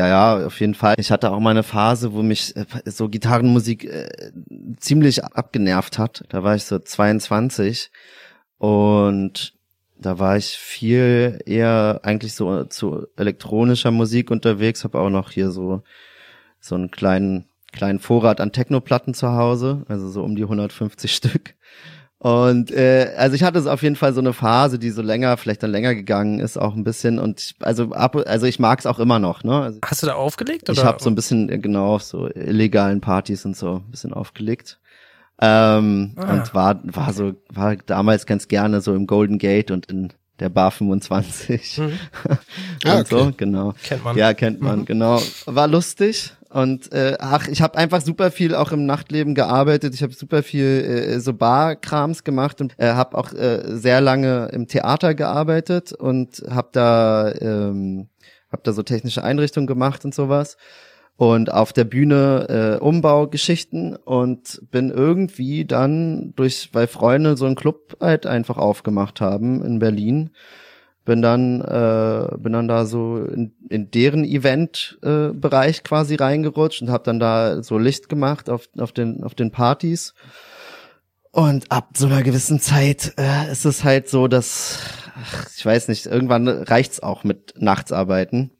Ja, 0.00 0.08
ja, 0.08 0.46
auf 0.46 0.60
jeden 0.60 0.74
Fall. 0.74 0.94
Ich 0.98 1.10
hatte 1.10 1.30
auch 1.30 1.40
mal 1.40 1.50
eine 1.50 1.62
Phase, 1.62 2.12
wo 2.12 2.22
mich 2.22 2.54
äh, 2.56 2.66
so 2.84 3.08
Gitarrenmusik 3.08 3.84
äh, 3.84 4.32
ziemlich 4.78 5.24
abgenervt 5.24 5.98
hat. 5.98 6.24
Da 6.28 6.42
war 6.42 6.54
ich 6.54 6.64
so 6.64 6.78
22 6.78 7.90
und 8.58 9.57
da 10.00 10.18
war 10.18 10.36
ich 10.36 10.58
viel 10.58 11.40
eher 11.46 12.00
eigentlich 12.02 12.34
so 12.34 12.64
zu 12.64 13.06
elektronischer 13.16 13.90
Musik 13.90 14.30
unterwegs, 14.30 14.84
habe 14.84 14.98
auch 14.98 15.10
noch 15.10 15.30
hier 15.30 15.50
so 15.50 15.82
so 16.60 16.74
einen 16.74 16.90
kleinen 16.90 17.46
kleinen 17.72 17.98
Vorrat 17.98 18.40
an 18.40 18.52
Technoplatten 18.52 19.14
zu 19.14 19.32
Hause, 19.32 19.84
also 19.88 20.08
so 20.08 20.22
um 20.22 20.36
die 20.36 20.42
150 20.42 21.14
Stück. 21.14 21.54
Und 22.20 22.72
äh, 22.72 23.14
also 23.16 23.36
ich 23.36 23.44
hatte 23.44 23.60
es 23.60 23.68
auf 23.68 23.82
jeden 23.82 23.94
Fall 23.94 24.12
so 24.12 24.20
eine 24.20 24.32
Phase, 24.32 24.80
die 24.80 24.90
so 24.90 25.02
länger, 25.02 25.36
vielleicht 25.36 25.62
dann 25.62 25.70
länger 25.70 25.94
gegangen 25.94 26.40
ist, 26.40 26.56
auch 26.56 26.74
ein 26.74 26.82
bisschen. 26.82 27.20
Und 27.20 27.40
ich, 27.40 27.54
also 27.60 27.92
ab, 27.92 28.16
also 28.26 28.46
ich 28.46 28.58
mag 28.58 28.80
es 28.80 28.86
auch 28.86 28.98
immer 28.98 29.20
noch. 29.20 29.44
Ne? 29.44 29.54
Also 29.54 29.78
Hast 29.84 30.02
du 30.02 30.08
da 30.08 30.14
aufgelegt? 30.14 30.68
Oder? 30.68 30.78
Ich 30.78 30.84
habe 30.84 31.00
so 31.00 31.08
ein 31.08 31.14
bisschen 31.14 31.48
äh, 31.48 31.58
genau 31.58 31.94
auf 31.94 32.02
so 32.02 32.28
illegalen 32.28 33.00
Partys 33.00 33.44
und 33.44 33.56
so 33.56 33.76
ein 33.76 33.90
bisschen 33.92 34.12
aufgelegt. 34.12 34.80
Ähm, 35.40 36.12
ah. 36.16 36.32
Und 36.32 36.54
war, 36.54 36.80
war 36.84 37.12
so, 37.12 37.34
war 37.52 37.76
damals 37.76 38.26
ganz 38.26 38.48
gerne 38.48 38.80
so 38.80 38.94
im 38.94 39.06
Golden 39.06 39.38
Gate 39.38 39.70
und 39.70 39.86
in 39.86 40.12
der 40.40 40.48
Bar 40.48 40.70
25. 40.70 41.78
Mhm. 41.78 41.84
und 42.28 42.38
ah, 42.84 43.00
okay. 43.00 43.04
so, 43.08 43.32
genau. 43.36 43.74
Kennt 43.82 44.04
man. 44.04 44.16
Ja, 44.16 44.34
kennt 44.34 44.60
man, 44.60 44.80
mhm. 44.80 44.84
genau. 44.84 45.20
War 45.46 45.68
lustig. 45.68 46.32
Und 46.50 46.92
äh, 46.92 47.16
ach, 47.20 47.46
ich 47.46 47.60
habe 47.60 47.76
einfach 47.76 48.00
super 48.00 48.30
viel 48.30 48.54
auch 48.54 48.72
im 48.72 48.86
Nachtleben 48.86 49.34
gearbeitet. 49.34 49.94
Ich 49.94 50.02
habe 50.02 50.14
super 50.14 50.42
viel 50.42 50.64
äh, 50.64 51.20
so 51.20 51.34
Barkrams 51.34 52.24
gemacht 52.24 52.60
und 52.60 52.74
äh, 52.78 52.92
habe 52.92 53.18
auch 53.18 53.32
äh, 53.32 53.76
sehr 53.76 54.00
lange 54.00 54.48
im 54.52 54.66
Theater 54.66 55.14
gearbeitet 55.14 55.92
und 55.92 56.42
habe 56.48 56.68
da 56.72 57.32
ähm, 57.32 58.08
hab 58.50 58.64
da 58.64 58.72
so 58.72 58.82
technische 58.82 59.22
Einrichtungen 59.22 59.66
gemacht 59.66 60.06
und 60.06 60.14
sowas 60.14 60.56
und 61.18 61.52
auf 61.52 61.72
der 61.72 61.82
Bühne 61.82 62.78
äh, 62.78 62.82
Umbaugeschichten 62.82 63.96
und 63.96 64.62
bin 64.70 64.88
irgendwie 64.88 65.64
dann 65.64 66.32
durch, 66.36 66.70
weil 66.72 66.86
Freunde 66.86 67.36
so 67.36 67.44
einen 67.44 67.56
Club 67.56 67.96
halt 68.00 68.24
einfach 68.24 68.56
aufgemacht 68.56 69.20
haben 69.20 69.64
in 69.64 69.80
Berlin, 69.80 70.30
bin 71.04 71.20
dann 71.20 71.60
äh, 71.60 72.36
bin 72.38 72.52
dann 72.52 72.68
da 72.68 72.86
so 72.86 73.18
in, 73.18 73.52
in 73.68 73.90
deren 73.90 74.24
Event-Bereich 74.24 75.32
äh, 75.32 75.34
Bereich 75.34 75.82
quasi 75.82 76.14
reingerutscht 76.14 76.82
und 76.82 76.90
habe 76.90 77.02
dann 77.02 77.18
da 77.18 77.64
so 77.64 77.78
Licht 77.78 78.08
gemacht 78.08 78.48
auf 78.48 78.68
auf 78.78 78.92
den 78.92 79.24
auf 79.24 79.34
den 79.34 79.50
Partys 79.50 80.14
und 81.32 81.72
ab 81.72 81.88
so 81.96 82.06
einer 82.06 82.22
gewissen 82.22 82.60
Zeit 82.60 83.14
äh, 83.18 83.50
ist 83.50 83.64
es 83.64 83.82
halt 83.82 84.08
so, 84.08 84.28
dass 84.28 84.78
ach, 85.20 85.48
ich 85.56 85.66
weiß 85.66 85.88
nicht, 85.88 86.06
irgendwann 86.06 86.46
reicht's 86.46 87.00
auch 87.00 87.24
mit 87.24 87.54
Nachtsarbeiten 87.56 88.52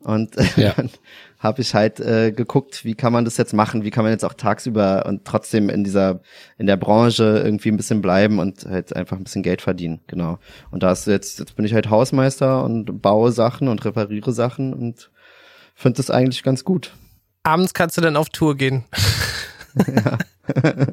und 0.00 0.36
äh, 0.36 0.46
ja. 0.56 0.72
dann 0.76 0.90
habe 1.38 1.62
ich 1.62 1.74
halt 1.74 2.00
äh, 2.00 2.32
geguckt, 2.32 2.84
wie 2.84 2.94
kann 2.94 3.12
man 3.12 3.24
das 3.24 3.36
jetzt 3.36 3.52
machen, 3.52 3.84
wie 3.84 3.90
kann 3.90 4.04
man 4.04 4.12
jetzt 4.12 4.24
auch 4.24 4.34
tagsüber 4.34 5.06
und 5.06 5.24
trotzdem 5.24 5.68
in 5.68 5.84
dieser, 5.84 6.20
in 6.58 6.66
der 6.66 6.76
Branche 6.76 7.42
irgendwie 7.44 7.70
ein 7.70 7.76
bisschen 7.76 8.00
bleiben 8.02 8.38
und 8.38 8.64
halt 8.64 8.94
einfach 8.96 9.16
ein 9.16 9.24
bisschen 9.24 9.42
Geld 9.42 9.62
verdienen, 9.62 10.00
genau. 10.06 10.38
Und 10.70 10.82
da 10.82 10.92
ist 10.92 11.06
jetzt, 11.06 11.38
jetzt 11.38 11.56
bin 11.56 11.64
ich 11.64 11.74
halt 11.74 11.90
Hausmeister 11.90 12.64
und 12.64 13.02
baue 13.02 13.32
Sachen 13.32 13.68
und 13.68 13.84
repariere 13.84 14.32
Sachen 14.32 14.72
und 14.72 15.10
finde 15.74 15.98
das 15.98 16.10
eigentlich 16.10 16.42
ganz 16.42 16.64
gut. 16.64 16.94
Abends 17.42 17.74
kannst 17.74 17.96
du 17.96 18.00
dann 18.00 18.16
auf 18.16 18.30
Tour 18.30 18.56
gehen. 18.56 18.84
ja. 19.86 20.18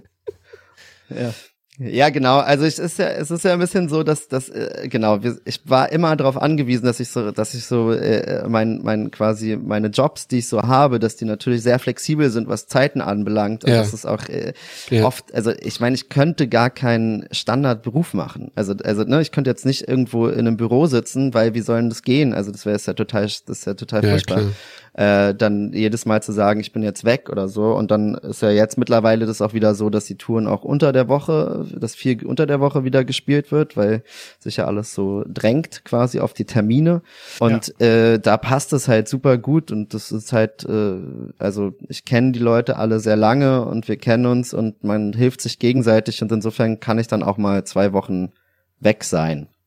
Ja, 1.10 1.34
genau. 1.80 2.38
Also 2.38 2.66
es 2.66 2.78
ist 2.78 3.00
ja, 3.00 3.08
es 3.08 3.32
ist 3.32 3.44
ja 3.44 3.54
ein 3.54 3.60
bisschen 3.60 3.90
so, 3.90 4.04
dass, 4.04 4.28
dass 4.28 4.48
äh, 4.50 4.88
genau, 4.90 5.24
wir, 5.24 5.38
ich 5.46 5.60
war 5.66 5.92
immer 5.92 6.16
darauf 6.16 6.40
angewiesen, 6.40 6.86
dass 6.86 7.00
ich 7.00 7.10
so, 7.10 7.32
dass 7.32 7.54
ich 7.56 7.66
so 7.66 7.92
äh, 7.92 8.48
mein, 8.48 8.82
mein 8.84 9.10
quasi 9.10 9.58
meine 9.58 9.88
Jobs, 9.88 10.28
die 10.28 10.40
ich 10.40 10.48
so 10.48 10.62
habe, 10.62 11.00
dass 11.00 11.16
die 11.16 11.26
natürlich 11.26 11.64
sehr 11.64 11.80
flexibel 11.80 12.30
sind, 12.30 12.48
was 12.48 12.68
Zeiten 12.68 13.02
anbelangt. 13.02 13.64
Und 13.64 13.72
Ja. 13.72 13.78
das 13.78 13.94
ist 13.94 14.06
auch 14.06 14.30
äh, 14.30 14.54
Ja. 14.92 15.06
oft, 15.06 15.34
also 15.34 15.52
ich 15.60 15.80
meine, 15.80 15.96
ich 15.96 16.10
könnte 16.10 16.48
gar 16.48 16.70
keinen 16.70 17.26
Standardberuf 17.32 18.14
machen. 18.14 18.52
Also, 18.56 18.74
also 18.84 19.04
ne, 19.04 19.22
ich 19.22 19.32
könnte 19.32 19.50
jetzt 19.50 19.66
nicht 19.66 19.88
irgendwo 19.88 20.28
in 20.28 20.40
einem 20.40 20.58
Büro 20.58 20.86
sitzen, 20.86 21.34
weil 21.34 21.56
wie 21.56 21.62
sollen 21.62 21.90
das 21.90 22.04
gehen? 22.04 22.34
Also 22.34 22.52
das 22.52 22.66
wäre 22.68 22.78
ja 22.80 22.94
total, 22.94 23.24
das 23.24 23.42
ist 23.48 23.66
ja 23.66 23.74
total 23.74 24.04
Ja, 24.04 24.10
furchtbar 24.12 24.38
klar. 24.42 24.52
Äh, 24.94 25.34
dann 25.34 25.74
jedes 25.74 26.06
Mal 26.06 26.22
zu 26.22 26.32
sagen, 26.32 26.60
ich 26.60 26.72
bin 26.72 26.84
jetzt 26.84 27.04
weg 27.04 27.30
oder 27.30 27.48
so. 27.48 27.74
Und 27.74 27.90
dann 27.90 28.16
ist 28.16 28.42
ja 28.42 28.52
jetzt 28.52 28.78
mittlerweile 28.78 29.26
das 29.26 29.42
auch 29.42 29.54
wieder 29.54 29.74
so, 29.74 29.90
dass 29.90 30.06
die 30.06 30.18
Touren 30.18 30.48
auch 30.48 30.64
unter 30.64 30.94
der 30.94 31.08
Woche, 31.08 31.66
dass 31.76 31.96
viel 31.96 32.24
unter 32.26 32.46
der 32.46 32.60
Woche 32.60 32.84
wieder 32.84 33.04
gespielt 33.04 33.52
wird, 33.52 33.76
weil 33.76 34.04
sich 34.40 34.58
ja 34.58 34.66
alles 34.66 34.94
so 34.94 35.24
drängt 35.28 35.84
quasi 35.84 36.20
auf 36.20 36.34
die 36.34 36.46
Termine. 36.46 37.02
Und 37.40 37.80
äh, 37.82 38.20
da 38.20 38.38
passt 38.38 38.72
es 38.74 38.88
halt 38.88 39.08
super 39.08 39.38
gut 39.38 39.72
und 39.72 39.94
das 39.94 40.12
ist 40.12 40.32
halt, 40.32 40.64
äh, 40.66 41.00
also 41.40 41.74
ich 41.90 42.06
kenne 42.06 42.32
die 42.32 42.40
Leute 42.40 42.78
alle 42.78 43.00
sehr 43.00 43.16
lange 43.16 43.66
und 43.66 43.88
wir 43.88 43.98
kennen 43.98 44.28
uns 44.28 44.54
und 44.54 44.84
man 44.84 45.14
hilft 45.14 45.42
sich 45.42 45.58
gegenseitig 45.58 46.22
und 46.22 46.32
insofern 46.32 46.80
kann 46.80 47.00
ich 47.00 47.08
dann 47.08 47.24
auch 47.24 47.38
mal 47.38 47.64
zwei 47.64 47.94
Wochen 47.94 48.32
weg 48.80 49.04
sein. 49.04 49.48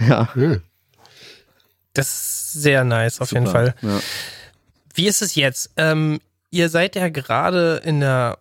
Ja, 0.00 0.28
Ja. 0.34 0.56
Das 1.94 2.08
ist 2.08 2.33
sehr 2.54 2.84
nice, 2.84 3.20
auf 3.20 3.32
jeden 3.32 3.46
super. 3.46 3.58
Fall. 3.58 3.74
Ja. 3.82 4.00
Wie 4.94 5.06
ist 5.06 5.22
es 5.22 5.34
jetzt? 5.34 5.70
Ähm, 5.76 6.20
ihr 6.50 6.68
seid 6.68 6.96
ja 6.96 7.08
gerade 7.08 7.80
in 7.84 8.00
der 8.00 8.36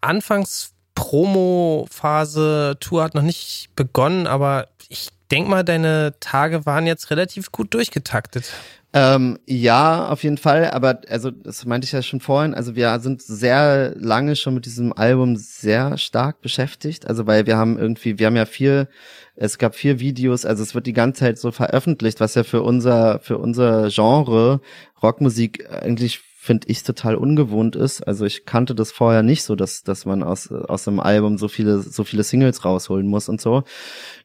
Anfangs-Promo-Phase. 0.00 2.76
Tour 2.80 3.02
hat 3.02 3.14
noch 3.14 3.22
nicht 3.22 3.70
begonnen, 3.74 4.26
aber 4.26 4.68
ich 4.88 5.08
denke 5.30 5.50
mal, 5.50 5.64
deine 5.64 6.14
Tage 6.20 6.66
waren 6.66 6.86
jetzt 6.86 7.10
relativ 7.10 7.52
gut 7.52 7.74
durchgetaktet. 7.74 8.52
Ähm, 8.94 9.38
ja, 9.46 10.08
auf 10.08 10.22
jeden 10.22 10.38
Fall, 10.38 10.70
aber 10.70 11.02
also 11.10 11.30
das 11.30 11.66
meinte 11.66 11.84
ich 11.84 11.92
ja 11.92 12.00
schon 12.00 12.20
vorhin, 12.20 12.54
also 12.54 12.74
wir 12.74 12.98
sind 13.00 13.20
sehr 13.20 13.94
lange 13.96 14.34
schon 14.34 14.54
mit 14.54 14.64
diesem 14.64 14.94
Album 14.94 15.36
sehr 15.36 15.98
stark 15.98 16.40
beschäftigt, 16.40 17.06
also 17.06 17.26
weil 17.26 17.46
wir 17.46 17.58
haben 17.58 17.78
irgendwie, 17.78 18.18
wir 18.18 18.26
haben 18.26 18.36
ja 18.36 18.46
vier, 18.46 18.88
es 19.36 19.58
gab 19.58 19.74
vier 19.74 20.00
Videos, 20.00 20.46
also 20.46 20.62
es 20.62 20.74
wird 20.74 20.86
die 20.86 20.94
ganze 20.94 21.20
Zeit 21.20 21.38
so 21.38 21.50
veröffentlicht, 21.50 22.18
was 22.20 22.34
ja 22.34 22.44
für 22.44 22.62
unser, 22.62 23.20
für 23.20 23.36
unser 23.36 23.90
Genre 23.90 24.62
Rockmusik 25.02 25.70
eigentlich 25.70 26.22
finde 26.48 26.68
ich 26.68 26.82
total 26.82 27.14
ungewohnt 27.14 27.76
ist. 27.76 28.00
Also 28.00 28.24
ich 28.24 28.46
kannte 28.46 28.74
das 28.74 28.90
vorher 28.90 29.22
nicht 29.22 29.42
so, 29.42 29.54
dass 29.54 29.82
dass 29.82 30.06
man 30.06 30.22
aus 30.22 30.50
aus 30.50 30.88
einem 30.88 30.98
Album 30.98 31.36
so 31.36 31.46
viele 31.46 31.80
so 31.80 32.04
viele 32.04 32.22
Singles 32.22 32.64
rausholen 32.64 33.06
muss 33.06 33.28
und 33.28 33.38
so. 33.38 33.64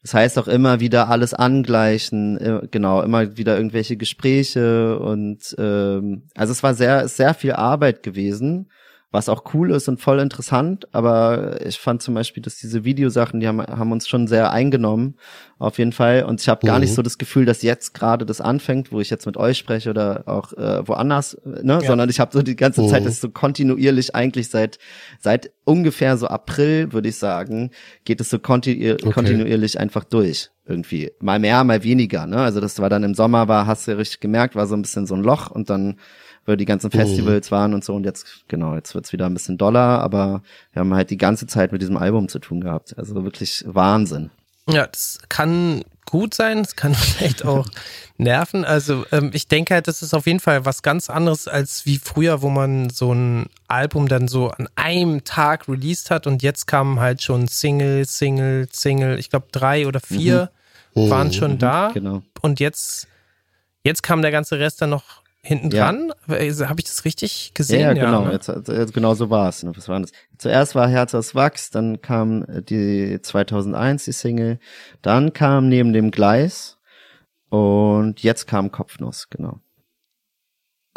Das 0.03 0.13
heißt 0.13 0.39
auch 0.39 0.47
immer 0.47 0.79
wieder 0.79 1.09
alles 1.09 1.33
angleichen, 1.33 2.37
äh, 2.37 2.61
genau, 2.71 3.01
immer 3.01 3.35
wieder 3.35 3.57
irgendwelche 3.57 3.97
Gespräche 3.97 4.99
und 4.99 5.53
ähm, 5.57 6.29
also 6.33 6.53
es 6.53 6.63
war 6.63 6.75
sehr 6.75 7.09
sehr 7.09 7.33
viel 7.33 7.51
Arbeit 7.51 8.03
gewesen, 8.03 8.69
was 9.13 9.29
auch 9.29 9.53
cool 9.53 9.71
ist 9.71 9.87
und 9.87 10.01
voll 10.01 10.19
interessant. 10.19 10.87
Aber 10.91 11.63
ich 11.65 11.77
fand 11.79 12.01
zum 12.01 12.15
Beispiel, 12.15 12.41
dass 12.41 12.57
diese 12.57 12.83
Videosachen, 12.83 13.39
die 13.39 13.47
haben, 13.47 13.61
haben 13.61 13.91
uns 13.91 14.07
schon 14.07 14.25
sehr 14.27 14.51
eingenommen, 14.51 15.15
auf 15.59 15.77
jeden 15.77 15.91
Fall. 15.91 16.23
Und 16.23 16.41
ich 16.41 16.49
habe 16.49 16.65
gar 16.65 16.75
Mhm. 16.75 16.81
nicht 16.81 16.93
so 16.95 17.03
das 17.03 17.19
Gefühl, 17.19 17.45
dass 17.45 17.61
jetzt 17.61 17.93
gerade 17.93 18.25
das 18.25 18.41
anfängt, 18.41 18.91
wo 18.91 18.99
ich 18.99 19.11
jetzt 19.11 19.27
mit 19.27 19.37
euch 19.37 19.59
spreche 19.59 19.91
oder 19.91 20.23
auch 20.25 20.51
äh, 20.53 20.85
woanders, 20.87 21.37
ne? 21.45 21.73
Ja. 21.73 21.81
Sondern 21.81 22.09
ich 22.09 22.19
habe 22.19 22.33
so 22.33 22.41
die 22.41 22.55
ganze 22.55 22.81
Mhm. 22.81 22.87
Zeit, 22.87 23.05
das 23.05 23.13
ist 23.13 23.21
so 23.21 23.29
kontinuierlich 23.29 24.15
eigentlich 24.15 24.49
seit 24.49 24.79
seit 25.19 25.51
ungefähr 25.63 26.17
so 26.17 26.25
April, 26.27 26.91
würde 26.91 27.09
ich 27.09 27.17
sagen, 27.17 27.69
geht 28.05 28.19
es 28.19 28.31
so 28.31 28.39
kontinu 28.39 28.95
Okay. 28.95 29.11
kontinuierlich 29.13 29.79
einfach 29.79 30.03
durch. 30.05 30.49
Irgendwie. 30.65 31.11
Mal 31.19 31.39
mehr, 31.39 31.63
mal 31.65 31.83
weniger, 31.83 32.25
ne? 32.25 32.37
Also 32.37 32.61
das 32.61 32.79
war 32.79 32.89
dann 32.89 33.03
im 33.03 33.13
Sommer 33.13 33.47
war, 33.47 33.67
hast 33.67 33.87
du 33.87 33.95
richtig 33.97 34.21
gemerkt, 34.21 34.55
war 34.55 34.65
so 34.65 34.75
ein 34.75 34.81
bisschen 34.81 35.05
so 35.05 35.13
ein 35.13 35.21
Loch 35.21 35.51
und 35.51 35.69
dann 35.69 35.97
weil 36.45 36.57
die 36.57 36.65
ganzen 36.65 36.91
Festivals 36.91 37.51
waren 37.51 37.73
und 37.73 37.83
so 37.83 37.95
und 37.95 38.03
jetzt, 38.03 38.45
genau, 38.47 38.75
jetzt 38.75 38.93
wird's 38.95 39.13
wieder 39.13 39.25
ein 39.27 39.33
bisschen 39.33 39.57
doller, 39.57 39.99
aber 40.01 40.41
wir 40.73 40.81
haben 40.81 40.93
halt 40.93 41.09
die 41.09 41.17
ganze 41.17 41.47
Zeit 41.47 41.71
mit 41.71 41.81
diesem 41.81 41.97
Album 41.97 42.27
zu 42.27 42.39
tun 42.39 42.61
gehabt. 42.61 42.97
Also 42.97 43.23
wirklich 43.23 43.63
Wahnsinn. 43.67 44.29
Ja, 44.69 44.87
das 44.87 45.19
kann 45.27 45.83
gut 46.05 46.33
sein, 46.33 46.59
es 46.59 46.75
kann 46.75 46.93
vielleicht 46.95 47.43
auch 47.45 47.67
nerven. 48.17 48.63
Also 48.63 49.05
ähm, 49.11 49.31
ich 49.33 49.47
denke 49.47 49.73
halt, 49.73 49.87
das 49.87 50.01
ist 50.01 50.13
auf 50.13 50.25
jeden 50.25 50.39
Fall 50.39 50.65
was 50.65 50.81
ganz 50.83 51.09
anderes 51.09 51.47
als 51.47 51.85
wie 51.85 51.97
früher, 51.97 52.41
wo 52.41 52.49
man 52.49 52.89
so 52.89 53.13
ein 53.13 53.47
Album 53.67 54.07
dann 54.07 54.27
so 54.27 54.49
an 54.51 54.69
einem 54.75 55.23
Tag 55.23 55.67
released 55.67 56.11
hat 56.11 56.27
und 56.27 56.43
jetzt 56.43 56.65
kamen 56.67 56.99
halt 56.99 57.21
schon 57.21 57.47
Single, 57.47 58.05
Single, 58.05 58.67
Single. 58.71 59.19
Ich 59.19 59.29
glaube 59.29 59.47
drei 59.51 59.87
oder 59.87 59.99
vier 59.99 60.49
waren 60.95 61.33
schon 61.33 61.57
da 61.57 61.89
Genau. 61.91 62.21
und 62.41 62.59
jetzt 62.59 63.07
jetzt 63.83 64.03
kam 64.03 64.21
der 64.21 64.29
ganze 64.31 64.59
Rest 64.59 64.81
dann 64.81 64.91
noch 64.91 65.22
hinten 65.45 65.69
Ja. 65.71 65.85
dran. 65.91 66.13
Habe 66.27 66.79
ich 66.79 66.85
das 66.85 67.03
richtig 67.05 67.47
Ja, 67.47 67.51
gesehen? 67.53 67.79
ja, 67.81 67.93
genau. 67.93 68.25
ne? 68.25 68.31
Jetzt, 68.31 68.47
jetzt, 68.47 68.93
genau 68.93 69.13
so 69.13 69.29
war 69.29 69.49
es. 69.49 69.65
Was 69.65 69.87
war 69.89 69.99
das? 69.99 70.11
Zuerst 70.37 70.73
war 70.75 70.87
Herz 70.87 71.13
aus 71.13 71.35
Wachs, 71.35 71.69
dann 71.69 72.01
kam 72.01 72.43
äh, 72.43 72.61
die 72.61 73.19
2001 73.21 74.05
die 74.05 74.11
Single, 74.13 74.59
dann 75.01 75.33
kam 75.33 75.67
neben 75.69 75.91
dem 75.93 76.11
Gleis 76.11 76.77
und 77.49 78.23
jetzt 78.23 78.47
kam 78.47 78.71
Kopfnuss, 78.71 79.29
genau. 79.29 79.59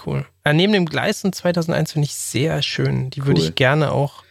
Cool. 0.04 0.26
Ja, 0.44 0.52
neben 0.52 0.72
dem 0.72 0.87
Gleisen 0.87 1.32
2001 1.32 1.92
finde 1.92 2.06
ich 2.06 2.14
sehr 2.14 2.62
schön. 2.62 3.11
Die 3.11 3.24
würde 3.26 3.40
Cool. 3.40 3.48
ich 3.48 3.54
gerne 3.54 3.92
auch 3.92 4.22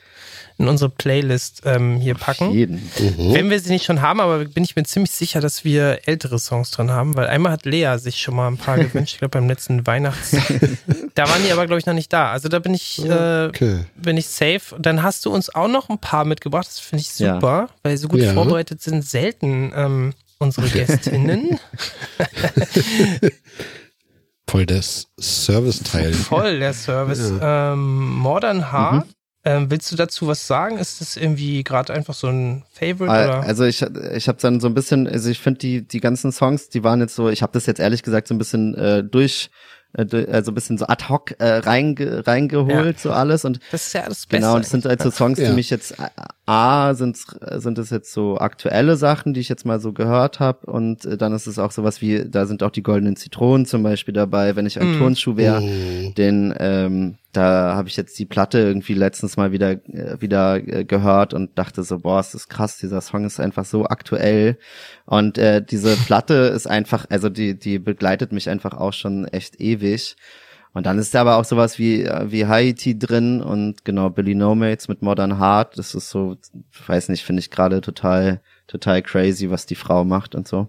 in 0.58 0.68
unsere 0.70 0.90
Playlist 0.90 1.64
ähm, 1.66 1.98
hier 1.98 2.16
packen. 2.16 2.52
Jeden. 2.52 2.76
Mhm. 2.98 3.34
Wenn 3.34 3.50
wir 3.50 3.60
sie 3.60 3.72
nicht 3.72 3.84
schon 3.86 4.02
haben, 4.02 4.20
aber 4.22 4.46
bin 4.46 4.64
ich 4.64 4.76
mir 4.76 4.84
ziemlich 4.84 5.12
sicher, 5.12 5.42
dass 5.42 5.64
wir 5.66 6.08
ältere 6.08 6.40
Songs 6.40 6.72
drin 6.72 6.92
haben, 6.92 7.16
weil 7.18 7.28
einmal 7.28 7.52
hat 7.52 7.66
Lea 7.66 7.98
sich 7.98 8.22
schon 8.22 8.36
mal 8.36 8.48
ein 8.48 8.58
paar 8.58 8.78
gewünscht, 8.78 9.14
ich 9.14 9.20
glaube 9.20 9.32
beim 9.32 9.48
letzten 9.50 9.86
Weihnachts. 9.86 10.32
da 11.16 11.28
waren 11.30 11.44
die 11.46 11.52
aber, 11.52 11.66
glaube 11.66 11.80
ich, 11.80 11.86
noch 11.86 11.94
nicht 11.94 12.14
da. 12.14 12.32
Also 12.32 12.48
da 12.48 12.60
bin 12.60 12.74
ich, 12.74 13.04
äh, 13.06 13.48
Okay. 13.48 13.86
bin 13.96 14.16
ich 14.18 14.28
safe. 14.28 14.62
Dann 14.80 15.04
hast 15.04 15.26
du 15.26 15.32
uns 15.34 15.54
auch 15.54 15.68
noch 15.68 15.90
ein 15.90 15.98
paar 16.00 16.24
mitgebracht, 16.26 16.68
das 16.68 16.80
finde 16.80 17.02
ich 17.04 17.20
Ja. 17.20 17.36
super, 17.36 17.70
weil 17.84 17.98
so 17.98 18.08
gut 18.08 18.22
Ja. 18.22 18.34
vorbereitet 18.34 18.82
sind 18.82 19.06
selten 19.06 19.74
ähm, 19.76 20.14
unsere 20.40 20.70
Gästinnen. 20.70 21.60
Voll 24.48 24.66
das 24.66 25.08
Service-Teil. 25.20 26.14
Voll 26.14 26.60
der 26.60 26.74
Service. 26.74 27.34
Ähm, 27.42 28.10
Modern 28.16 28.72
Heart. 28.72 29.06
Mhm. 29.08 29.12
Ähm, 29.46 29.70
willst 29.70 29.92
du 29.92 29.96
dazu 29.96 30.26
was 30.28 30.48
sagen? 30.48 30.78
Ist 30.80 31.02
das 31.02 31.18
irgendwie 31.18 31.64
gerade 31.64 31.94
einfach 31.94 32.16
so 32.16 32.28
ein 32.28 32.64
Favorite? 32.72 33.04
Oder? 33.12 33.42
Also 33.44 33.64
ich, 33.64 33.82
ich 34.16 34.28
habe 34.28 34.40
dann 34.42 34.60
so 34.60 34.68
ein 34.68 34.74
bisschen, 34.74 35.08
also 35.08 35.30
ich 35.30 35.40
finde 35.40 35.60
die 35.60 35.88
die 35.88 36.00
ganzen 36.00 36.32
Songs, 36.32 36.70
die 36.70 36.84
waren 36.84 37.00
jetzt 37.00 37.16
so, 37.16 37.30
ich 37.30 37.42
habe 37.44 37.54
das 37.54 37.68
jetzt 37.68 37.80
ehrlich 37.80 38.02
gesagt 38.02 38.28
so 38.28 38.34
ein 38.34 38.40
bisschen 38.40 38.74
äh, 38.74 39.04
durch, 39.04 39.52
äh, 39.94 40.26
also 40.32 40.52
ein 40.52 40.56
bisschen 40.56 40.80
so 40.80 40.88
ad 40.88 41.06
hoc 41.10 41.36
äh, 41.40 41.58
reinge, 41.58 42.26
reingeholt 42.26 43.00
so 43.00 43.12
alles 43.12 43.46
und 43.46 43.60
das 43.72 43.86
ist 43.88 43.94
ja 43.94 44.02
alles 44.02 44.26
Beste. 44.26 44.38
Genau, 44.38 44.56
und 44.56 44.64
das 44.66 44.72
sind 44.72 44.84
halt 44.86 45.02
so 45.04 45.12
Songs, 45.12 45.38
Ja. 45.38 45.50
die 45.50 45.54
mich 45.54 45.70
jetzt 45.70 45.94
A, 46.48 46.94
sind 46.96 47.18
sind 47.58 47.78
es 47.78 47.92
jetzt 47.92 48.14
so 48.14 48.40
aktuelle 48.40 48.98
Sachen, 48.98 49.34
die 49.36 49.40
ich 49.42 49.50
jetzt 49.50 49.66
mal 49.66 49.80
so 49.80 49.94
gehört 49.94 50.40
habe 50.40 50.66
und 50.72 51.06
äh, 51.06 51.18
dann 51.18 51.34
ist 51.34 51.46
es 51.46 51.60
auch 51.60 51.72
sowas 51.72 52.02
wie, 52.02 52.26
da 52.28 52.46
sind 52.48 52.64
auch 52.64 52.72
die 52.72 52.84
goldenen 52.84 53.16
Zitronen 53.16 53.66
zum 53.68 53.84
Beispiel 53.84 54.14
dabei, 54.16 54.56
wenn 54.56 54.66
ich 54.66 54.80
ein 54.80 54.96
Mm. 54.96 54.98
Turnschuh 54.98 55.38
wäre, 55.38 55.62
Mhm. 55.62 56.16
den 56.16 56.54
ähm, 56.60 57.16
da 57.36 57.76
habe 57.76 57.88
ich 57.88 57.98
jetzt 57.98 58.18
die 58.20 58.26
Platte 58.26 58.60
irgendwie 58.60 58.94
letztens 58.94 59.38
mal 59.38 59.52
wieder 59.52 59.72
äh, 59.72 60.20
wieder 60.22 60.56
äh, 60.56 60.86
gehört 60.86 61.34
und 61.34 61.58
dachte 61.58 61.84
so, 61.84 62.00
boah, 62.00 62.20
es 62.20 62.34
ist 62.34 62.50
krass, 62.50 62.78
dieser 62.78 63.02
Song 63.02 63.26
ist 63.26 63.40
einfach 63.40 63.66
so 63.66 63.86
aktuell 63.86 64.58
und 65.06 65.38
äh, 65.38 65.64
diese 65.64 65.96
Platte 65.96 66.34
ist 66.56 66.68
einfach, 66.68 67.06
also 67.10 67.30
die 67.30 67.58
die 67.58 67.80
begleitet 67.80 68.32
mich 68.32 68.50
einfach 68.50 68.74
auch 68.74 68.94
schon 68.94 69.26
echt 69.28 69.60
ewig. 69.60 70.16
Und 70.74 70.86
dann 70.88 71.00
ist 71.00 71.16
da 71.16 71.22
aber 71.22 71.38
auch 71.38 71.46
sowas 71.46 71.80
wie, 71.80 72.04
äh, 72.04 72.32
wie 72.32 72.48
Haiti 72.48 73.00
drin 73.00 73.42
und 73.42 73.86
genau, 73.86 74.10
Billy 74.10 74.36
No 74.36 74.56
Mates 74.56 74.90
mit 74.90 75.02
Modern 75.02 75.40
Heart. 75.40 75.78
Das 75.78 75.96
ist 75.96 76.10
so, 76.10 76.36
weiß 76.88 77.08
nicht, 77.08 77.24
finde 77.24 77.40
ich 77.40 77.50
gerade 77.50 77.80
total, 77.80 78.42
total 78.68 79.02
crazy, 79.02 79.50
was 79.50 79.66
die 79.66 79.76
Frau 79.76 80.04
macht 80.04 80.36
und 80.36 80.50
so. 80.50 80.68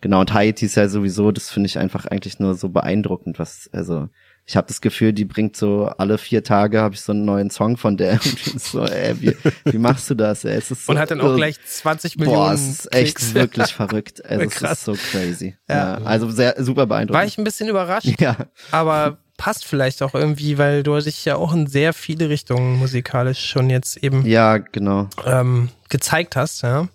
Genau, 0.00 0.20
und 0.20 0.32
Haiti 0.32 0.66
ist 0.66 0.76
ja 0.76 0.88
sowieso, 0.88 1.32
das 1.32 1.50
finde 1.50 1.66
ich 1.66 1.78
einfach 1.78 2.06
eigentlich 2.06 2.38
nur 2.38 2.54
so 2.54 2.68
beeindruckend, 2.68 3.38
was, 3.40 3.68
also, 3.72 4.08
ich 4.48 4.56
habe 4.56 4.66
das 4.66 4.80
Gefühl, 4.80 5.12
die 5.12 5.26
bringt 5.26 5.56
so 5.56 5.92
alle 5.98 6.16
vier 6.16 6.42
Tage 6.42 6.80
habe 6.80 6.94
ich 6.94 7.02
so 7.02 7.12
einen 7.12 7.26
neuen 7.26 7.50
Song 7.50 7.76
von 7.76 7.98
der. 7.98 8.12
Und 8.52 8.62
so, 8.62 8.82
ey, 8.82 9.20
wie, 9.20 9.36
wie 9.66 9.76
machst 9.76 10.08
du 10.08 10.14
das? 10.14 10.42
Ey? 10.46 10.56
Es 10.56 10.70
ist 10.70 10.86
so, 10.86 10.92
und 10.92 10.98
hat 10.98 11.10
dann 11.10 11.20
auch 11.20 11.36
gleich 11.36 11.62
20 11.62 12.16
Millionen. 12.16 12.38
Boah, 12.38 12.52
es 12.54 12.66
ist 12.66 12.94
echt 12.94 13.16
Klicks. 13.16 13.34
wirklich 13.34 13.74
verrückt. 13.74 14.24
Also 14.24 14.44
es 14.46 14.54
Krass. 14.54 14.78
ist 14.78 14.84
so 14.86 14.94
crazy. 14.94 15.54
Ja. 15.68 15.98
Ja. 15.98 16.04
also 16.06 16.30
sehr 16.30 16.54
super 16.64 16.86
beeindruckend. 16.86 17.14
War 17.14 17.26
ich 17.26 17.36
ein 17.36 17.44
bisschen 17.44 17.68
überrascht, 17.68 18.18
ja. 18.20 18.36
aber 18.70 19.18
passt 19.36 19.66
vielleicht 19.66 20.02
auch 20.02 20.14
irgendwie, 20.14 20.56
weil 20.56 20.82
du 20.82 20.98
dich 20.98 21.26
ja 21.26 21.36
auch 21.36 21.52
in 21.52 21.66
sehr 21.66 21.92
viele 21.92 22.30
Richtungen 22.30 22.78
musikalisch 22.78 23.44
schon 23.46 23.68
jetzt 23.68 23.98
eben 23.98 24.24
ja, 24.24 24.56
genau. 24.56 25.08
ähm, 25.26 25.68
gezeigt 25.90 26.36
hast, 26.36 26.62
ja. 26.62 26.88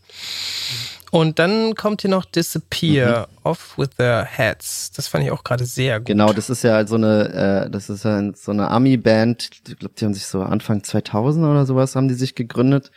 Und 1.13 1.37
dann 1.37 1.75
kommt 1.75 2.01
hier 2.01 2.09
noch 2.09 2.25
Disappear, 2.25 3.27
Off 3.43 3.77
with 3.77 3.91
Their 3.97 4.25
Heads. 4.25 4.89
Das 4.93 5.07
fand 5.07 5.23
ich 5.23 5.29
auch 5.29 5.43
gerade 5.43 5.63
sehr 5.63 5.99
gut. 5.99 6.09
Mhm. 6.09 6.13
Genau, 6.13 6.33
das 6.33 6.49
ist 6.49 6.63
ja 6.63 6.87
so 6.87 6.95
eine, 6.95 7.65
äh, 7.67 7.69
das 7.69 7.91
ist 7.91 8.03
ja 8.03 8.33
so 8.33 8.51
eine 8.51 8.71
Ami-Band. 8.71 9.47
Ich 9.67 9.77
glaube, 9.77 9.93
die 9.95 10.05
haben 10.05 10.15
sich 10.15 10.25
so 10.25 10.41
Anfang 10.41 10.83
2000 10.83 11.45
oder 11.45 11.67
sowas 11.67 11.95
haben 11.95 12.07
die 12.07 12.15
sich 12.15 12.33
gegründet. 12.33 12.89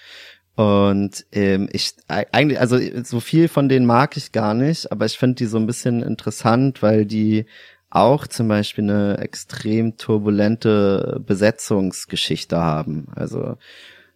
Und 0.54 1.26
ähm, 1.32 1.68
ich 1.72 1.92
eigentlich, 2.08 2.58
also 2.58 2.78
so 3.04 3.20
viel 3.20 3.48
von 3.48 3.68
denen 3.68 3.84
mag 3.84 4.16
ich 4.16 4.32
gar 4.32 4.54
nicht, 4.54 4.90
aber 4.90 5.04
ich 5.04 5.18
finde 5.18 5.34
die 5.34 5.44
so 5.46 5.58
ein 5.58 5.66
bisschen 5.66 6.02
interessant, 6.02 6.80
weil 6.80 7.04
die 7.04 7.44
auch 7.90 8.26
zum 8.26 8.48
Beispiel 8.48 8.84
eine 8.84 9.18
extrem 9.18 9.98
turbulente 9.98 11.20
Besetzungsgeschichte 11.26 12.56
haben. 12.56 13.08
Also 13.14 13.58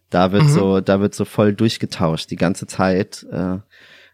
da 0.09 0.31
wird 0.31 0.43
Mhm. 0.45 0.49
so, 0.49 0.81
da 0.81 0.99
wird 0.99 1.13
so 1.13 1.23
voll 1.23 1.53
durchgetauscht 1.53 2.31
die 2.31 2.35
ganze 2.35 2.65
Zeit. 2.65 3.27
Äh, 3.31 3.59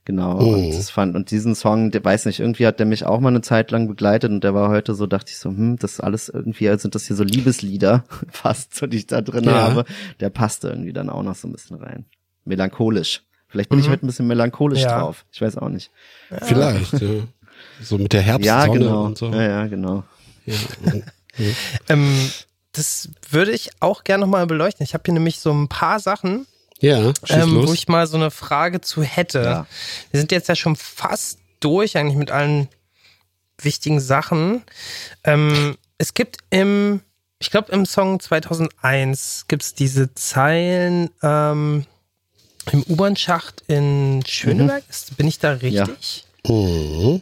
genau. 0.07 0.39
Oh. 0.39 0.53
Und 0.55 0.71
das 0.71 0.89
fand 0.89 1.15
und 1.15 1.29
diesen 1.29 1.53
Song, 1.53 1.91
der 1.91 2.03
weiß 2.03 2.25
nicht, 2.25 2.39
irgendwie 2.39 2.65
hat 2.65 2.79
der 2.79 2.85
mich 2.87 3.05
auch 3.05 3.19
mal 3.19 3.29
eine 3.29 3.41
Zeit 3.41 3.69
lang 3.69 3.87
begleitet 3.87 4.31
und 4.31 4.43
der 4.43 4.53
war 4.55 4.69
heute 4.69 4.95
so, 4.95 5.05
dachte 5.05 5.31
ich 5.31 5.37
so, 5.37 5.49
hm, 5.49 5.77
das 5.77 5.93
ist 5.93 5.99
alles 5.99 6.29
irgendwie, 6.29 6.67
also 6.69 6.81
sind 6.83 6.95
das 6.95 7.05
hier 7.05 7.15
so 7.15 7.23
Liebeslieder, 7.23 8.05
fast 8.31 8.73
so 8.75 8.87
die 8.87 8.97
ich 8.97 9.07
da 9.07 9.21
drin 9.21 9.43
Ja. 9.43 9.67
habe. 9.69 9.85
Der 10.19 10.29
passte 10.29 10.69
irgendwie 10.69 10.93
dann 10.93 11.09
auch 11.11 11.21
noch 11.23 11.35
so 11.35 11.47
ein 11.47 11.51
bisschen 11.51 11.77
rein. 11.77 12.05
Melancholisch. 12.45 13.21
Vielleicht 13.49 13.69
bin 13.69 13.79
ich 13.79 13.87
Mhm. 13.87 13.91
heute 13.91 14.05
ein 14.05 14.07
bisschen 14.07 14.27
melancholisch 14.27 14.79
Ja. 14.81 14.99
drauf. 14.99 15.25
Ich 15.31 15.41
weiß 15.41 15.57
auch 15.57 15.69
nicht. 15.69 15.91
Vielleicht, 16.41 16.93
ja. 16.93 17.09
So 17.81 17.97
mit 17.97 18.13
der 18.13 18.21
Herbstsonne 18.21 18.45
Ja, 18.45 18.73
genau. 18.73 19.03
und 19.05 19.17
so. 19.17 19.27
Ja, 19.31 19.41
ja, 19.41 19.67
genau. 19.67 20.03
Ja. 20.45 20.55
Ähm, 21.89 22.29
das 22.71 23.09
würde 23.29 23.51
ich 23.51 23.69
auch 23.79 24.03
gerne 24.03 24.21
nochmal 24.21 24.47
beleuchten. 24.47 24.83
Ich 24.83 24.93
habe 24.93 25.03
hier 25.05 25.13
nämlich 25.13 25.39
so 25.39 25.51
ein 25.51 25.67
paar 25.67 25.99
Sachen, 25.99 26.45
Ja, 26.79 27.13
ähm, 27.29 27.55
los. 27.55 27.69
wo 27.69 27.73
ich 27.73 27.87
mal 27.87 28.07
so 28.07 28.17
eine 28.17 28.31
Frage 28.31 28.81
zu 28.81 29.01
hätte. 29.01 29.41
Ja. 29.41 29.67
Wir 30.11 30.19
sind 30.19 30.31
jetzt 30.31 30.47
ja 30.47 30.55
schon 30.55 30.75
fast 30.75 31.39
durch 31.59 31.97
eigentlich 31.97 32.17
mit 32.17 32.31
allen 32.31 32.67
wichtigen 33.59 33.99
Sachen. 33.99 34.63
Ähm, 35.23 35.77
es 35.97 36.13
gibt 36.13 36.37
im, 36.49 37.01
ich 37.39 37.49
glaube 37.49 37.71
im 37.71 37.85
Song 37.85 38.19
2001 38.19 39.45
gibt 39.47 39.63
es 39.63 39.73
diese 39.73 40.13
Zeilen 40.13 41.09
ähm, 41.23 41.85
im 42.71 42.83
U-Bahn-Schacht 42.83 43.63
in 43.67 44.23
Schöneberg. 44.25 44.83
Ist, 44.89 45.17
bin 45.17 45.27
ich 45.27 45.39
da 45.39 45.53
richtig? 45.53 46.25
Mhm. 46.47 47.21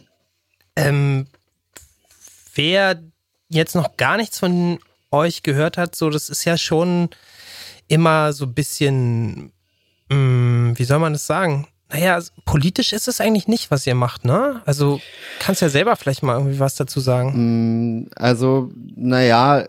Ähm, 0.74 1.26
wer 2.54 3.00
jetzt 3.48 3.74
noch 3.74 3.96
gar 3.96 4.16
nichts 4.16 4.38
von 4.38 4.78
euch 5.10 5.42
gehört 5.42 5.78
hat, 5.78 5.94
so 5.94 6.10
das 6.10 6.28
ist 6.28 6.44
ja 6.44 6.58
schon 6.58 7.08
immer 7.88 8.32
so 8.32 8.44
ein 8.46 8.54
bisschen, 8.54 9.52
mh, 10.10 10.78
wie 10.78 10.84
soll 10.84 10.98
man 10.98 11.12
das 11.12 11.26
sagen? 11.26 11.66
Naja, 11.90 12.20
politisch 12.44 12.92
ist 12.92 13.06
es 13.06 13.20
eigentlich 13.20 13.46
nicht, 13.46 13.70
was 13.70 13.86
ihr 13.86 13.94
macht, 13.94 14.24
ne? 14.24 14.60
Also 14.66 15.00
kannst 15.38 15.62
ja 15.62 15.68
selber 15.68 15.94
vielleicht 15.94 16.22
mal 16.24 16.36
irgendwie 16.36 16.58
was 16.58 16.74
dazu 16.74 16.98
sagen. 16.98 18.00
Mm, 18.02 18.08
Also, 18.16 18.70
naja, 18.96 19.64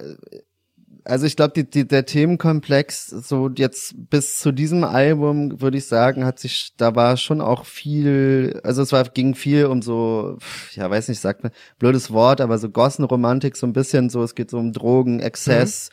also 1.03 1.26
ich 1.26 1.36
glaube, 1.36 1.53
die, 1.55 1.70
die, 1.70 1.88
der 1.88 2.05
Themenkomplex, 2.05 3.07
so 3.07 3.49
jetzt 3.55 3.93
bis 4.09 4.39
zu 4.39 4.51
diesem 4.51 4.84
Album, 4.84 5.61
würde 5.61 5.78
ich 5.78 5.86
sagen, 5.86 6.26
hat 6.26 6.39
sich, 6.39 6.74
da 6.76 6.95
war 6.95 7.15
schon 7.18 7.39
auch 7.39 7.65
viel, 7.65 8.59
also 8.63 8.82
es 8.82 8.91
war, 8.91 9.03
ging 9.05 9.34
viel 9.36 9.68
um 9.68 9.82
so, 9.82 10.38
ja, 10.74 10.89
weiß 10.89 11.07
nicht, 11.07 11.22
sagt 11.22 11.43
man, 11.43 11.51
blödes 11.80 12.11
Wort, 12.11 12.41
aber 12.41 12.57
so 12.57 12.70
Gossenromantik, 12.70 13.55
so 13.55 13.65
ein 13.68 13.74
bisschen 13.74 14.09
so, 14.09 14.22
es 14.24 14.36
geht 14.36 14.49
so 14.49 14.57
um 14.57 14.74
Drogen, 14.74 15.20
Exzess, 15.22 15.91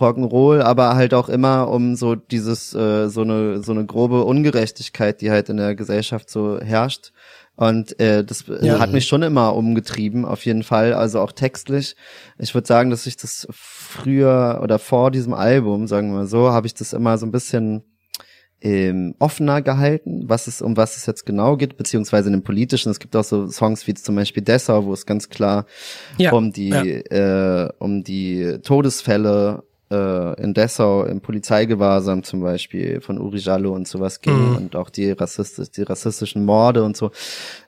Rock'n'Roll, 0.00 0.60
aber 0.62 0.94
halt 0.96 1.14
auch 1.14 1.28
immer 1.28 1.68
um 1.68 1.96
so 1.96 2.14
dieses, 2.14 2.74
äh, 2.74 3.08
so 3.08 3.22
eine, 3.22 3.62
so 3.62 3.72
eine 3.72 3.84
grobe 3.86 4.24
Ungerechtigkeit, 4.24 5.20
die 5.20 5.30
halt 5.30 5.48
in 5.48 5.56
der 5.56 5.74
Gesellschaft 5.74 6.30
so 6.30 6.58
herrscht. 6.60 7.12
Und 7.56 7.98
äh, 7.98 8.24
das 8.24 8.44
Ja. 8.60 8.78
hat 8.78 8.92
mich 8.92 9.06
schon 9.06 9.22
immer 9.22 9.56
umgetrieben, 9.56 10.24
auf 10.24 10.44
jeden 10.44 10.62
Fall, 10.62 10.92
also 10.92 11.20
auch 11.20 11.32
textlich. 11.32 11.96
Ich 12.38 12.54
würde 12.54 12.68
sagen, 12.68 12.90
dass 12.90 13.04
ich 13.06 13.16
das 13.16 13.48
früher 13.50 14.60
oder 14.62 14.78
vor 14.78 15.10
diesem 15.10 15.34
Album, 15.34 15.88
sagen 15.88 16.10
wir 16.12 16.18
mal 16.18 16.26
so, 16.26 16.50
habe 16.52 16.68
ich 16.68 16.74
das 16.74 16.92
immer 16.92 17.18
so 17.18 17.26
ein 17.26 17.32
bisschen 17.32 17.82
ähm, 18.60 19.14
offener 19.20 19.62
gehalten, 19.62 20.24
was 20.28 20.46
es, 20.48 20.62
um 20.62 20.76
was 20.76 20.96
es 20.96 21.06
jetzt 21.06 21.24
genau 21.26 21.56
geht, 21.56 21.76
beziehungsweise 21.76 22.28
in 22.28 22.32
dem 22.32 22.42
politischen. 22.42 22.90
Es 22.90 22.98
gibt 22.98 23.14
auch 23.14 23.22
so 23.24 23.46
Songs 23.48 23.86
wie 23.86 23.94
zum 23.94 24.16
Beispiel 24.16 24.42
Dessau, 24.42 24.84
wo 24.84 24.92
es 24.92 25.06
ganz 25.06 25.28
klar 25.28 25.66
Ja, 26.16 26.32
um 26.32 26.52
die, 26.52 26.68
ja. 26.70 26.82
äh, 26.82 27.72
um 27.78 28.02
die 28.02 28.58
Todesfälle 28.64 29.62
äh, 29.90 30.42
in 30.42 30.54
Dessau 30.54 31.04
im 31.04 31.20
Polizeigewahrsam 31.20 32.22
zum 32.22 32.40
Beispiel 32.40 33.00
von 33.00 33.18
Uri 33.18 33.38
Jallo 33.38 33.72
und 33.74 33.88
sowas 33.88 34.20
ging 34.20 34.50
Mhm. 34.50 34.56
und 34.56 34.76
auch 34.76 34.90
die 34.90 35.10
rassistisch, 35.12 35.70
die 35.70 35.82
rassistischen 35.82 36.44
Morde 36.44 36.84
und 36.84 36.96
so. 36.96 37.10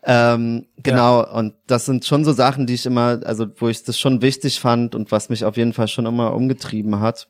Ähm, 0.03 0.67
genau, 0.83 1.27
und 1.37 1.55
das 1.67 1.87
sind 1.87 2.05
schon 2.05 2.25
so 2.25 2.33
Sachen, 2.33 2.67
die 2.67 2.75
ich 2.75 2.87
immer, 2.87 3.21
also 3.25 3.47
wo 3.57 3.69
ich 3.69 3.83
das 3.83 3.99
schon 3.99 4.23
wichtig 4.23 4.61
fand 4.61 4.95
und 4.95 5.13
was 5.13 5.29
mich 5.29 5.45
auf 5.45 5.57
jeden 5.57 5.73
Fall 5.73 5.89
schon 5.89 6.07
immer 6.07 6.35
umgetrieben 6.35 7.01
hat. 7.01 7.29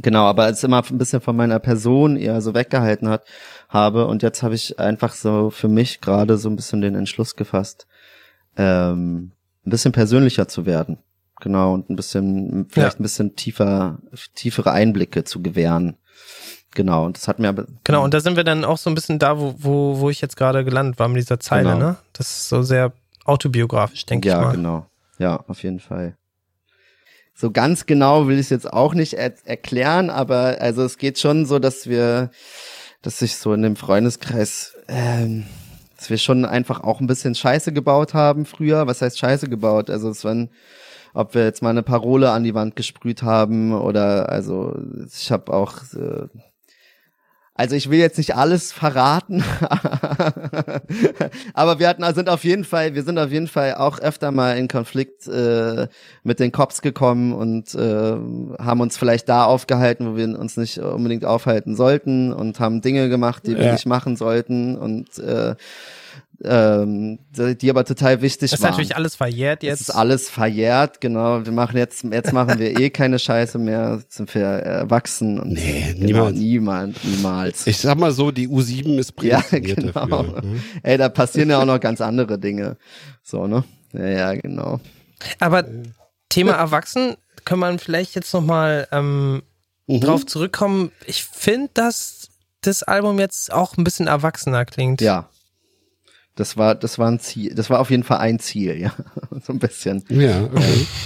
Genau, 0.00 0.24
aber 0.24 0.48
es 0.48 0.62
immer 0.62 0.82
ein 0.88 0.98
bisschen 0.98 1.20
von 1.20 1.34
meiner 1.36 1.58
Person 1.58 2.16
eher 2.16 2.40
so 2.40 2.54
weggehalten 2.54 3.08
hat, 3.08 3.24
habe. 3.68 4.06
Und 4.06 4.22
jetzt 4.22 4.42
habe 4.42 4.54
ich 4.54 4.78
einfach 4.78 5.12
so 5.12 5.50
für 5.50 5.68
mich 5.68 6.00
gerade 6.00 6.36
so 6.38 6.48
ein 6.48 6.56
bisschen 6.56 6.80
den 6.80 6.94
Entschluss 6.94 7.34
gefasst, 7.34 7.86
ähm, 8.56 9.32
ein 9.66 9.70
bisschen 9.70 9.92
persönlicher 9.92 10.46
zu 10.46 10.66
werden. 10.66 10.98
Genau, 11.40 11.72
und 11.74 11.88
ein 11.90 11.96
bisschen, 11.96 12.66
vielleicht 12.70 12.94
Ja. 12.94 13.00
ein 13.00 13.02
bisschen 13.02 13.36
tiefer, 13.36 13.98
tiefere 14.34 14.72
Einblicke 14.72 15.24
zu 15.24 15.40
gewähren. 15.42 15.96
Genau, 16.74 17.06
und 17.06 17.16
das 17.16 17.28
hat 17.28 17.38
mir 17.38 17.48
aber. 17.48 17.66
Genau, 17.84 18.04
und 18.04 18.12
da 18.12 18.20
sind 18.20 18.36
wir 18.36 18.44
dann 18.44 18.64
auch 18.64 18.76
so 18.78 18.90
ein 18.90 18.94
bisschen 18.94 19.18
da, 19.18 19.38
wo, 19.38 19.54
wo, 19.58 20.00
wo 20.00 20.10
ich 20.10 20.20
jetzt 20.20 20.36
gerade 20.36 20.64
gelandet 20.64 20.98
war 20.98 21.08
mit 21.08 21.18
dieser 21.18 21.40
Zeile, 21.40 21.72
Genau. 21.74 21.78
ne? 21.78 21.96
Das 22.12 22.28
ist 22.28 22.48
so 22.48 22.62
sehr 22.62 22.92
autobiografisch, 23.24 24.04
denke 24.06 24.28
ich 24.28 24.34
ja, 24.34 24.40
mal. 24.40 24.52
genau. 24.52 24.86
Ja, 25.18 25.36
auf 25.48 25.62
jeden 25.62 25.80
Fall. 25.80 26.16
So 27.34 27.50
ganz 27.52 27.86
genau 27.86 28.26
will 28.26 28.34
ich 28.34 28.46
es 28.46 28.50
jetzt 28.50 28.72
auch 28.72 28.94
nicht 28.94 29.14
er 29.14 29.32
erklären, 29.46 30.10
aber 30.10 30.56
also 30.60 30.82
es 30.82 30.98
geht 30.98 31.18
schon 31.20 31.46
so, 31.46 31.58
dass 31.60 31.86
wir, 31.88 32.30
dass 33.02 33.20
sich 33.20 33.36
so 33.36 33.52
in 33.54 33.62
dem 33.62 33.76
Freundeskreis, 33.76 34.74
ähm, 34.88 35.44
dass 35.96 36.10
wir 36.10 36.18
schon 36.18 36.44
einfach 36.44 36.82
auch 36.82 37.00
ein 37.00 37.06
bisschen 37.06 37.34
Scheiße 37.36 37.72
gebaut 37.72 38.12
haben 38.12 38.44
früher. 38.44 38.86
Was 38.88 39.02
heißt 39.02 39.18
Scheiße 39.18 39.48
gebaut? 39.48 39.88
Also 39.88 40.10
es 40.10 40.24
waren, 40.24 40.50
ob 41.14 41.34
wir 41.34 41.44
jetzt 41.44 41.62
mal 41.62 41.70
eine 41.70 41.82
Parole 41.82 42.30
an 42.30 42.44
die 42.44 42.54
Wand 42.54 42.76
gesprüht 42.76 43.22
haben 43.22 43.72
oder 43.72 44.28
also 44.28 44.76
ich 45.06 45.30
habe 45.32 45.52
auch 45.52 45.74
äh, 45.94 46.26
also 47.58 47.74
ich 47.74 47.90
will 47.90 47.98
jetzt 47.98 48.18
nicht 48.18 48.36
alles 48.36 48.70
verraten, 48.70 49.42
aber 51.54 51.80
wir 51.80 51.88
hatten, 51.88 52.04
sind 52.14 52.28
auf 52.28 52.44
jeden 52.44 52.62
Fall, 52.62 52.94
wir 52.94 53.02
sind 53.02 53.18
auf 53.18 53.32
jeden 53.32 53.48
Fall 53.48 53.74
auch 53.74 53.98
öfter 53.98 54.30
mal 54.30 54.56
in 54.56 54.68
Konflikt 54.68 55.26
äh, 55.26 55.88
mit 56.22 56.38
den 56.38 56.52
Cops 56.52 56.82
gekommen 56.82 57.32
und 57.32 57.74
äh, 57.74 58.12
haben 58.60 58.80
uns 58.80 58.96
vielleicht 58.96 59.28
da 59.28 59.44
aufgehalten, 59.44 60.12
wo 60.12 60.16
wir 60.16 60.38
uns 60.38 60.56
nicht 60.56 60.78
unbedingt 60.78 61.24
aufhalten 61.24 61.74
sollten 61.74 62.32
und 62.32 62.60
haben 62.60 62.80
Dinge 62.80 63.08
gemacht, 63.08 63.44
die 63.44 63.56
wir 63.58 63.66
Ja. 63.66 63.72
nicht 63.72 63.86
machen 63.86 64.14
sollten 64.14 64.78
und 64.78 65.18
äh, 65.18 65.56
ähm, 66.44 67.18
die 67.36 67.68
aber 67.70 67.84
total 67.84 68.20
wichtig 68.22 68.50
Das 68.50 68.60
ist 68.60 68.62
waren. 68.62 68.70
natürlich 68.70 68.94
alles 68.94 69.16
verjährt 69.16 69.62
Jetzt 69.64 69.80
ist 69.80 69.90
alles 69.90 70.28
verjährt, 70.30 71.00
genau. 71.00 71.44
Wir 71.44 71.52
machen 71.52 71.76
jetzt, 71.76 72.04
jetzt 72.04 72.32
machen 72.32 72.58
wir 72.58 72.78
eh 72.78 72.90
keine 72.90 73.18
Scheiße 73.18 73.58
mehr, 73.58 74.00
sind 74.08 74.32
wir 74.34 74.42
erwachsen 74.44 75.40
und 75.40 75.52
Nee, 75.54 75.94
genau, 75.98 76.30
niemals. 76.30 76.36
niemand, 76.38 77.04
niemals. 77.04 77.66
Ich 77.66 77.78
sag 77.78 77.98
mal 77.98 78.12
so, 78.12 78.30
die 78.30 78.48
U7 78.48 78.98
ist 78.98 79.20
ja, 79.22 79.40
prädestiniert 79.40 79.76
genau. 79.94 80.22
dafür. 80.22 80.42
ne? 80.42 80.60
Ey, 80.84 80.96
da 80.96 81.08
passieren 81.08 81.50
ja 81.50 81.60
auch 81.60 81.64
noch 81.66 81.80
ganz 81.80 82.00
andere 82.00 82.38
Dinge. 82.38 82.76
So, 83.22 83.46
ne? 83.48 83.64
Ja, 83.92 84.06
ja, 84.06 84.34
genau. 84.34 84.80
Aber 85.40 85.64
Thema 86.28 86.52
Erwachsen, 86.52 87.16
kann 87.44 87.58
man 87.58 87.78
vielleicht 87.78 88.14
jetzt 88.14 88.32
nochmal 88.32 88.86
ähm, 88.92 89.42
Mhm. 89.90 90.00
drauf 90.02 90.26
zurückkommen. 90.26 90.92
Ich 91.06 91.24
finde, 91.24 91.70
dass 91.72 92.28
das 92.60 92.82
Album 92.82 93.18
jetzt 93.18 93.50
auch 93.52 93.76
ein 93.78 93.84
bisschen 93.84 94.06
erwachsener 94.06 94.66
klingt. 94.66 95.00
Ja. 95.00 95.30
Das 96.38 96.56
war, 96.56 96.74
das 96.74 96.98
war 96.98 97.10
ein 97.10 97.18
Ziel. 97.20 97.54
Das 97.54 97.68
war 97.70 97.80
auf 97.80 97.90
jeden 97.90 98.04
Fall 98.04 98.18
ein 98.18 98.38
Ziel, 98.38 98.78
ja. 98.80 98.92
so 99.44 99.52
ein 99.52 99.58
bisschen. 99.58 100.04
Ja, 100.08 100.44
okay. 100.44 100.86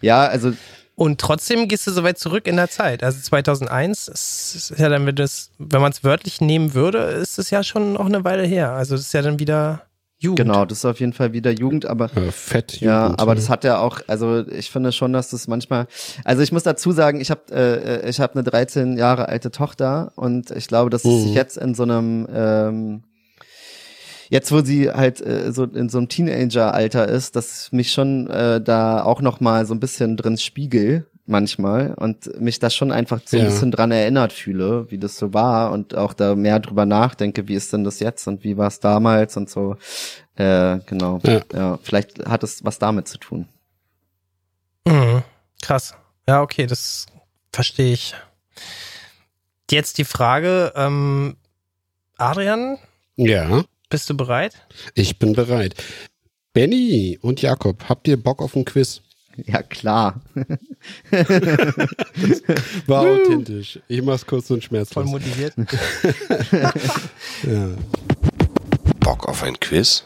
Ja, 0.00 0.26
also, 0.26 0.52
Und 0.96 1.20
trotzdem 1.20 1.68
gehst 1.68 1.86
du 1.86 1.92
so 1.92 2.02
weit 2.02 2.18
zurück 2.18 2.46
in 2.48 2.56
der 2.56 2.68
Zeit. 2.68 3.04
Also 3.04 3.20
2001, 3.20 4.06
das 4.06 4.54
ist 4.54 4.78
ja 4.78 4.88
dann, 4.88 5.06
wenn, 5.06 5.14
das, 5.14 5.50
wenn 5.58 5.80
man 5.80 5.92
es 5.92 6.02
wörtlich 6.02 6.40
nehmen 6.40 6.74
würde, 6.74 6.98
ist 6.98 7.38
es 7.38 7.50
ja 7.50 7.62
schon 7.62 7.92
noch 7.94 8.06
eine 8.06 8.24
Weile 8.24 8.42
her. 8.44 8.72
Also 8.72 8.96
das 8.96 9.02
ist 9.06 9.14
ja 9.14 9.22
dann 9.22 9.38
wieder 9.38 9.82
Jugend. 10.18 10.38
genau, 10.48 10.64
das 10.64 10.78
ist 10.78 10.84
auf 10.84 11.00
jeden 11.00 11.12
Fall 11.12 11.32
wieder 11.32 11.50
Jugend, 11.52 11.86
aber 11.86 12.06
Äh, 12.16 12.30
Fett. 12.32 12.80
Ja, 12.80 13.04
Jugend, 13.06 13.20
aber 13.20 13.34
ne? 13.34 13.40
das 13.40 13.48
hat 13.48 13.64
ja 13.64 13.78
auch, 13.78 14.00
also 14.08 14.46
ich 14.48 14.70
finde 14.70 14.92
schon, 14.92 15.12
dass 15.12 15.30
das 15.30 15.46
manchmal, 15.48 15.86
also 16.24 16.42
ich 16.42 16.50
muss 16.52 16.62
dazu 16.64 16.92
sagen, 16.92 17.20
ich 17.20 17.30
habe 17.30 17.42
äh, 17.52 18.08
ich 18.08 18.20
habe 18.20 18.34
eine 18.34 18.42
13 18.44 18.96
Jahre 18.98 19.28
alte 19.28 19.50
Tochter 19.52 20.12
und 20.16 20.50
ich 20.52 20.68
glaube, 20.68 20.90
dass 20.90 21.04
es 21.04 21.10
Mhm. 21.10 21.22
sich 21.24 21.34
jetzt 21.34 21.56
in 21.58 21.74
so 21.74 21.82
einem 21.84 22.28
ähm, 22.32 23.02
jetzt, 24.32 24.50
wo 24.50 24.62
sie 24.62 24.90
halt 24.90 25.20
äh, 25.20 25.52
so 25.52 25.64
in 25.64 25.88
so 25.90 25.98
einem 25.98 26.08
Teenager-Alter 26.08 27.06
ist, 27.06 27.36
dass 27.36 27.70
mich 27.70 27.92
schon 27.92 28.28
äh, 28.30 28.60
da 28.62 29.02
auch 29.04 29.20
noch 29.20 29.40
mal 29.40 29.66
so 29.66 29.74
ein 29.74 29.80
bisschen 29.80 30.16
drin 30.16 30.38
spiegel 30.38 31.06
manchmal 31.26 31.94
und 31.94 32.40
mich 32.40 32.58
da 32.58 32.70
schon 32.70 32.90
einfach 32.92 33.20
so 33.24 33.36
ein 33.36 33.44
Ja. 33.44 33.48
bisschen 33.50 33.70
dran 33.70 33.92
erinnert 33.92 34.32
fühle, 34.32 34.90
wie 34.90 34.98
das 34.98 35.16
so 35.18 35.32
war 35.34 35.70
und 35.70 35.94
auch 35.94 36.14
da 36.14 36.34
mehr 36.34 36.58
drüber 36.60 36.86
nachdenke, 36.86 37.46
wie 37.46 37.54
ist 37.54 37.72
denn 37.72 37.84
das 37.84 38.00
jetzt 38.00 38.26
und 38.26 38.42
wie 38.42 38.56
war 38.56 38.68
es 38.68 38.80
damals 38.80 39.36
und 39.36 39.48
so. 39.50 39.76
Äh, 40.34 40.78
genau. 40.86 41.20
Ja. 41.24 41.40
ja, 41.54 41.78
vielleicht 41.82 42.24
hat 42.26 42.42
es 42.42 42.64
was 42.64 42.78
damit 42.78 43.06
zu 43.08 43.18
tun. 43.18 43.46
Mhm. 44.86 45.22
Krass. 45.60 45.94
Ja, 46.26 46.40
okay, 46.42 46.66
das 46.66 47.06
verstehe 47.52 47.92
ich. 47.92 48.14
Jetzt 49.70 49.98
die 49.98 50.04
Frage, 50.04 50.72
ähm, 50.74 51.36
Adrian, 52.18 52.78
Ja, 53.16 53.62
bist 53.92 54.10
du 54.10 54.16
bereit? 54.16 54.54
ich 54.94 55.18
bin 55.18 55.34
bereit. 55.34 55.74
Benny 56.54 57.18
und 57.22 57.40
Jakob, 57.42 57.88
habt 57.88 58.08
ihr 58.08 58.16
Bock 58.20 58.42
auf 58.42 58.56
ein 58.56 58.64
Quiz? 58.64 59.02
Ja, 59.46 59.62
klar. 59.62 60.20
War 62.86 63.02
authentisch. 63.06 63.78
Ich 63.88 64.02
mach's 64.02 64.26
kurz 64.26 64.50
und 64.50 64.62
Voll 64.62 64.68
schmerzlos. 64.68 65.06
motiviert. 65.06 65.54
Ja. 67.46 67.70
Bock 69.00 69.28
auf 69.28 69.42
ein 69.42 69.58
Quiz? 69.60 70.04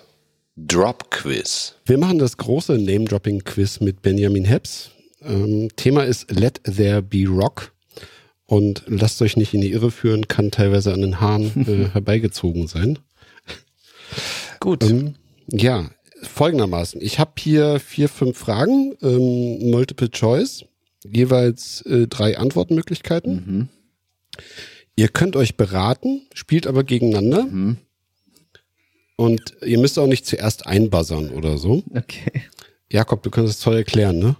Drop 0.56 1.10
Quiz. 1.10 1.74
Wir 1.84 1.98
machen 1.98 2.18
das 2.18 2.36
große 2.36 2.78
Name-Dropping-Quiz 2.78 3.80
mit 3.80 4.02
Benjamin 4.02 4.44
Heps. 4.44 4.90
Ähm, 5.22 5.68
Thema 5.76 6.04
ist 6.04 6.30
Let 6.30 6.62
There 6.64 7.02
Be 7.02 7.26
Rock. 7.28 7.72
Und 8.46 8.84
lasst 8.86 9.20
euch 9.22 9.36
nicht 9.36 9.52
in 9.54 9.60
die 9.60 9.72
Irre 9.72 9.90
führen, 9.90 10.28
kann 10.28 10.50
teilweise 10.52 10.92
an 10.94 11.02
den 11.02 11.20
Haaren 11.20 11.66
äh, 11.66 11.88
herbeigezogen 11.92 12.68
sein. 12.68 12.98
Gut. 14.66 14.82
Ähm, 14.82 15.14
ja, 15.46 15.88
folgendermaßen. 16.22 17.00
Ich 17.00 17.20
habe 17.20 17.30
hier 17.38 17.78
vier, 17.78 18.08
fünf 18.08 18.36
Fragen, 18.36 18.96
ähm, 19.00 19.70
Multiple 19.70 20.10
Choice, 20.10 20.64
jeweils 21.04 21.82
äh, 21.82 22.08
drei 22.08 22.36
Antwortmöglichkeiten. 22.36 23.34
Mhm. 23.34 23.68
Ihr 24.96 25.06
könnt 25.06 25.36
euch 25.36 25.56
beraten, 25.56 26.22
spielt 26.34 26.66
aber 26.66 26.82
gegeneinander. 26.82 27.44
Mhm. 27.44 27.76
Und 29.14 29.54
ihr 29.64 29.78
müsst 29.78 30.00
auch 30.00 30.08
nicht 30.08 30.26
zuerst 30.26 30.66
einbuzzern 30.66 31.30
oder 31.30 31.58
so. 31.58 31.84
Okay. 31.94 32.42
Jakob, 32.90 33.22
du 33.22 33.30
kannst 33.30 33.54
es 33.54 33.60
toll 33.60 33.76
erklären, 33.76 34.18
ne? 34.18 34.34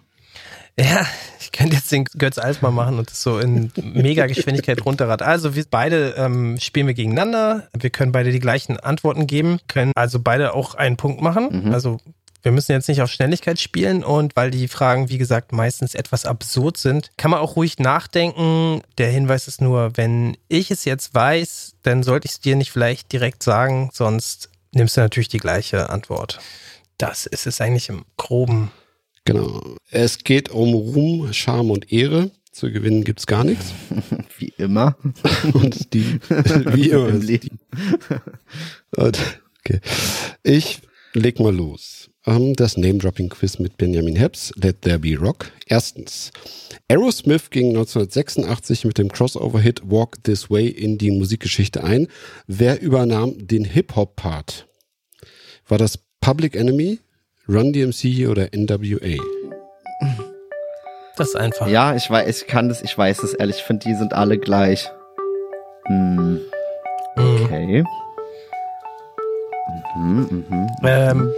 Ja, 0.79 1.07
ich 1.41 1.53
könnte 1.53 1.77
jetzt 1.77 1.91
den 1.91 2.05
Götz 2.05 2.37
Altmann 2.37 2.75
machen 2.75 2.99
und 2.99 3.11
das 3.11 3.23
so 3.23 3.39
in 3.39 3.73
mega 3.83 4.27
Geschwindigkeit 4.27 4.85
runterrad. 4.85 5.23
Also 5.23 5.55
wir 5.55 5.65
beide 5.71 6.15
ähm, 6.19 6.59
spielen 6.61 6.87
wir 6.87 6.95
gegeneinander. 6.95 7.69
Wir 7.73 7.89
können 7.89 8.13
beide 8.13 8.31
die 8.31 8.41
gleichen 8.41 8.79
Antworten 8.79 9.27
geben, 9.27 9.59
können 9.69 9.93
also 9.95 10.21
beide 10.21 10.53
auch 10.53 10.75
einen 10.75 10.99
Punkt 10.99 11.23
machen. 11.23 11.65
Mhm. 11.67 11.73
Also 11.73 11.99
wir 12.43 12.53
müssen 12.53 12.73
jetzt 12.73 12.89
nicht 12.89 13.01
auf 13.01 13.11
Schnelligkeit 13.11 13.59
spielen 13.59 14.05
und 14.05 14.37
weil 14.37 14.51
die 14.51 14.69
Fragen, 14.69 15.09
wie 15.09 15.19
gesagt, 15.19 15.51
meistens 15.51 15.95
etwas 15.95 16.27
absurd 16.27 16.77
sind, 16.77 17.11
kann 17.17 17.31
man 17.31 17.41
auch 17.41 17.57
ruhig 17.57 17.79
nachdenken. 17.79 18.83
Der 18.99 19.11
Hinweis 19.11 19.49
ist 19.49 19.63
nur, 19.63 19.97
wenn 19.97 20.37
ich 20.47 20.71
es 20.71 20.85
jetzt 20.85 21.15
weiß, 21.15 21.75
dann 21.83 22.03
sollte 22.03 22.27
ich 22.27 22.33
es 22.33 22.41
dir 22.41 22.55
nicht 22.55 22.71
vielleicht 22.71 23.11
direkt 23.13 23.43
sagen, 23.43 23.91
sonst 23.93 24.51
nimmst 24.73 24.97
du 24.97 25.01
natürlich 25.01 25.29
die 25.29 25.39
gleiche 25.39 25.91
Antwort. 25.91 26.39
Das 26.99 27.27
ist 27.27 27.47
es 27.47 27.61
eigentlich 27.61 27.89
im 27.89 28.05
Groben. 28.17 28.71
Genau. 29.27 29.77
Es 29.91 30.19
geht 30.25 30.51
um 30.51 30.73
Ruhm, 30.75 31.33
Charme 31.33 31.71
und 31.73 31.93
Ehre. 31.93 32.31
Zu 32.53 32.73
gewinnen 32.73 33.05
gibt's 33.05 33.27
gar 33.27 33.45
nichts. 33.45 33.75
Wie 34.39 34.53
immer. 34.57 34.97
Und 35.53 35.93
die, 35.93 36.19
wie 36.75 36.89
immer. 36.89 37.09
Im 37.09 37.21
Leben. 37.21 37.59
Und, 38.97 39.19
okay. 39.59 39.81
Ich 40.43 40.81
leg 41.13 41.39
mal 41.39 41.55
los. 41.55 42.09
Ähm, 42.25 42.55
Das 42.55 42.77
Name-Dropping-Quiz 42.77 43.59
mit 43.59 43.77
Benjamin 43.77 44.17
Heps, 44.17 44.53
Let 44.57 44.83
There 44.83 44.99
Be 44.99 45.17
Rock. 45.19 45.53
Erstens. 45.67 46.31
Aerosmith 46.89 47.51
ging 47.51 47.69
1986 47.69 48.85
mit 48.85 48.97
dem 48.99 49.13
Crossover-Hit 49.13 49.83
Walk 49.91 50.23
This 50.25 50.49
Way 50.51 50.69
in 50.69 50.99
die 50.99 51.11
Musikgeschichte 51.11 51.85
ein. 51.85 52.09
Wer 52.47 52.81
übernahm 52.81 53.47
den 53.47 53.65
Hip-Hop-Part? 53.65 54.67
War 55.69 55.79
das 55.79 55.99
Public 56.21 56.57
Enemy, 56.57 57.01
Run 57.49 57.73
DMC 57.73 58.29
oder 58.29 58.49
NWA? 58.55 59.17
Das 61.17 61.29
ist 61.29 61.37
einfach. 61.37 61.67
Ja, 61.69 61.95
ich 61.95 62.11
weiß, 62.11 62.43
ich 62.43 62.47
kann 62.47 62.69
das, 62.69 62.83
ich 62.83 62.97
weiß 62.97 63.23
es 63.23 63.35
ehrlich. 63.35 63.57
Ich 63.59 63.63
finde, 63.63 63.87
die 63.87 63.95
sind 63.95 64.13
alle 64.13 64.39
gleich. 64.39 64.91
Hm, 65.87 66.41
Mhm. 67.17 67.45
okay. 67.45 67.85
Mhm, 69.97 70.45
mhm. 70.51 70.67
Ähm, 70.85 71.33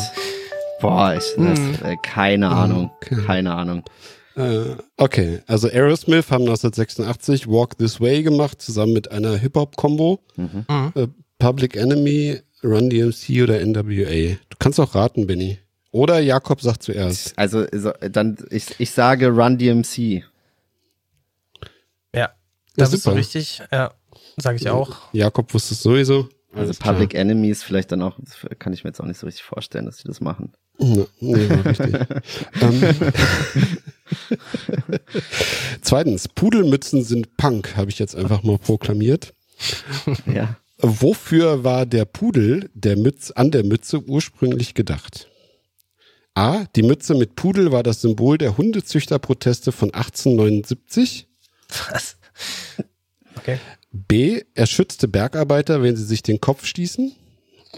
Boah, 0.81 1.13
ich, 1.15 1.23
das, 1.37 1.57
Hm. 1.57 1.75
äh, 1.85 1.95
keine 2.03 2.49
Ahnung. 2.49 2.91
Okay. 3.01 3.15
Keine 3.25 3.53
Ahnung. 3.53 3.83
Äh, 4.35 4.75
okay, 4.97 5.41
also 5.47 5.67
Aerosmith 5.69 6.29
haben 6.31 6.43
1986 6.43 7.47
Walk 7.47 7.77
This 7.77 8.01
Way 8.01 8.23
gemacht, 8.23 8.61
zusammen 8.61 8.93
mit 8.93 9.11
einer 9.11 9.35
Hip-Hop-Kombo. 9.37 10.19
Mhm. 10.35 10.65
Äh, 10.95 11.07
Public 11.39 11.75
Enemy, 11.75 12.41
Run 12.63 12.89
DMC 12.89 13.43
oder 13.43 13.59
NWA. 13.65 14.37
Du 14.49 14.57
kannst 14.59 14.79
auch 14.79 14.95
raten, 14.95 15.27
Benny. 15.27 15.59
Oder 15.91 16.19
Jakob 16.19 16.61
sagt 16.61 16.83
zuerst. 16.83 17.37
Also, 17.37 17.65
so, 17.71 17.91
dann, 18.11 18.37
ich, 18.49 18.79
ich 18.79 18.91
sage 18.91 19.29
Run 19.29 19.57
DMC. 19.57 19.97
Ja, 19.97 20.23
Ja, 22.13 22.29
da 22.75 22.83
bist 22.83 22.93
du 22.93 22.97
super. 22.97 23.15
richtig. 23.15 23.61
Ja, 23.71 23.93
sage 24.37 24.57
ich 24.57 24.69
auch. 24.69 25.13
Jakob 25.13 25.53
wusste 25.53 25.73
es 25.73 25.81
sowieso. 25.81 26.27
Also 26.51 26.67
Alles 26.67 26.79
klar. 26.79 26.93
Public 26.93 27.13
Enemies 27.13 27.63
vielleicht 27.63 27.91
dann 27.91 28.01
auch, 28.01 28.17
das 28.19 28.37
kann 28.59 28.71
ich 28.73 28.83
mir 28.83 28.89
jetzt 28.89 28.99
auch 29.01 29.05
nicht 29.05 29.19
so 29.19 29.25
richtig 29.25 29.43
vorstellen, 29.43 29.85
dass 29.85 29.97
sie 29.97 30.07
das 30.07 30.21
machen. 30.21 30.53
Ja, 30.79 31.05
nee, 31.19 31.49
war 31.49 31.65
richtig. 31.65 31.93
ähm, 32.61 32.81
Zweitens, 35.81 36.27
Pudelmützen 36.27 37.03
sind 37.03 37.37
Punk, 37.37 37.75
habe 37.75 37.89
ich 37.89 37.99
jetzt 37.99 38.15
einfach 38.15 38.43
mal 38.43 38.57
proklamiert. 38.57 39.33
Ja. 40.25 40.57
Wofür 40.77 41.63
war 41.63 41.85
der 41.85 42.05
Pudel 42.05 42.69
der 42.73 42.97
Mütze, 42.97 43.35
an 43.37 43.51
der 43.51 43.63
Mütze 43.63 44.03
ursprünglich 44.03 44.73
gedacht? 44.73 45.29
A. 46.33 46.65
Die 46.75 46.83
Mütze 46.83 47.15
mit 47.15 47.35
Pudel 47.35 47.71
war 47.71 47.81
das 47.81 48.01
Symbol 48.01 48.37
der 48.37 48.57
Hundezüchterproteste 48.57 49.71
von 49.71 49.93
1879. 49.93 51.27
Was? 51.89 52.17
Okay. 53.37 53.57
B. 53.91 54.41
Er 54.53 54.67
schützte 54.67 55.07
Bergarbeiter, 55.07 55.81
wenn 55.81 55.95
sie 55.95 56.03
sich 56.03 56.23
den 56.23 56.41
Kopf 56.41 56.65
stießen. 56.65 57.13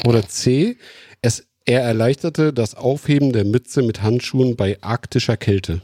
Oder 0.05 0.27
C. 0.27 0.77
Es, 1.21 1.45
er 1.65 1.81
erleichterte 1.81 2.51
das 2.51 2.73
Aufheben 2.73 3.31
der 3.31 3.45
Mütze 3.45 3.83
mit 3.83 4.01
Handschuhen 4.01 4.55
bei 4.55 4.81
arktischer 4.81 5.37
Kälte. 5.37 5.81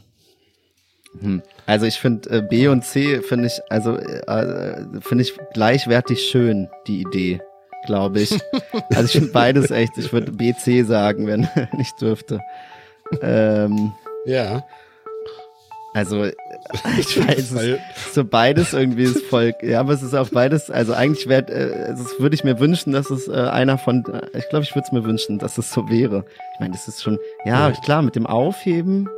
Hm. 1.20 1.42
Also 1.66 1.86
ich 1.86 1.98
finde 2.00 2.28
äh, 2.30 2.42
B 2.42 2.68
und 2.68 2.84
C 2.84 3.20
finde 3.20 3.46
ich 3.46 3.60
also 3.70 3.96
äh, 3.96 4.84
finde 5.00 5.22
ich 5.22 5.34
gleichwertig 5.54 6.22
schön 6.22 6.68
die 6.86 7.00
Idee, 7.02 7.40
glaube 7.86 8.20
ich. 8.20 8.32
also 8.90 9.04
ich 9.04 9.12
finde 9.12 9.30
beides 9.32 9.70
echt. 9.70 9.96
Ich 9.96 10.12
würde 10.12 10.32
B 10.32 10.52
C 10.54 10.82
sagen, 10.82 11.26
wenn 11.26 11.48
wenn 11.54 11.68
ich 11.80 11.92
dürfte. 12.00 12.40
Ähm, 13.22 13.92
Ja. 14.26 14.64
also 15.94 16.24
ich 16.98 17.18
weiß 17.28 17.52
es. 17.52 17.78
So 18.12 18.24
beides 18.24 18.72
irgendwie 18.72 19.04
ist 19.04 19.22
voll. 19.26 19.54
Ja, 19.62 19.80
aber 19.80 19.92
es 19.92 20.02
ist 20.02 20.14
auch 20.14 20.28
beides. 20.30 20.70
Also 20.70 20.94
eigentlich 20.94 21.28
wäre, 21.28 21.46
äh, 21.48 21.92
es 21.92 22.18
würde 22.18 22.34
ich 22.34 22.42
mir 22.44 22.58
wünschen, 22.58 22.92
dass 22.92 23.10
es 23.10 23.28
äh, 23.28 23.32
einer 23.34 23.78
von. 23.78 24.04
Äh, 24.06 24.38
ich 24.38 24.48
glaube, 24.48 24.64
ich 24.64 24.74
würde 24.74 24.86
es 24.86 24.92
mir 24.92 25.04
wünschen, 25.04 25.38
dass 25.38 25.58
es 25.58 25.70
so 25.72 25.88
wäre. 25.88 26.24
Ich 26.54 26.60
meine, 26.60 26.72
das 26.72 26.88
ist 26.88 27.02
schon. 27.02 27.18
Ja. 27.44 27.70
klar, 27.84 28.02
mit 28.02 28.16
dem 28.16 28.26
Aufheben. 28.26 29.08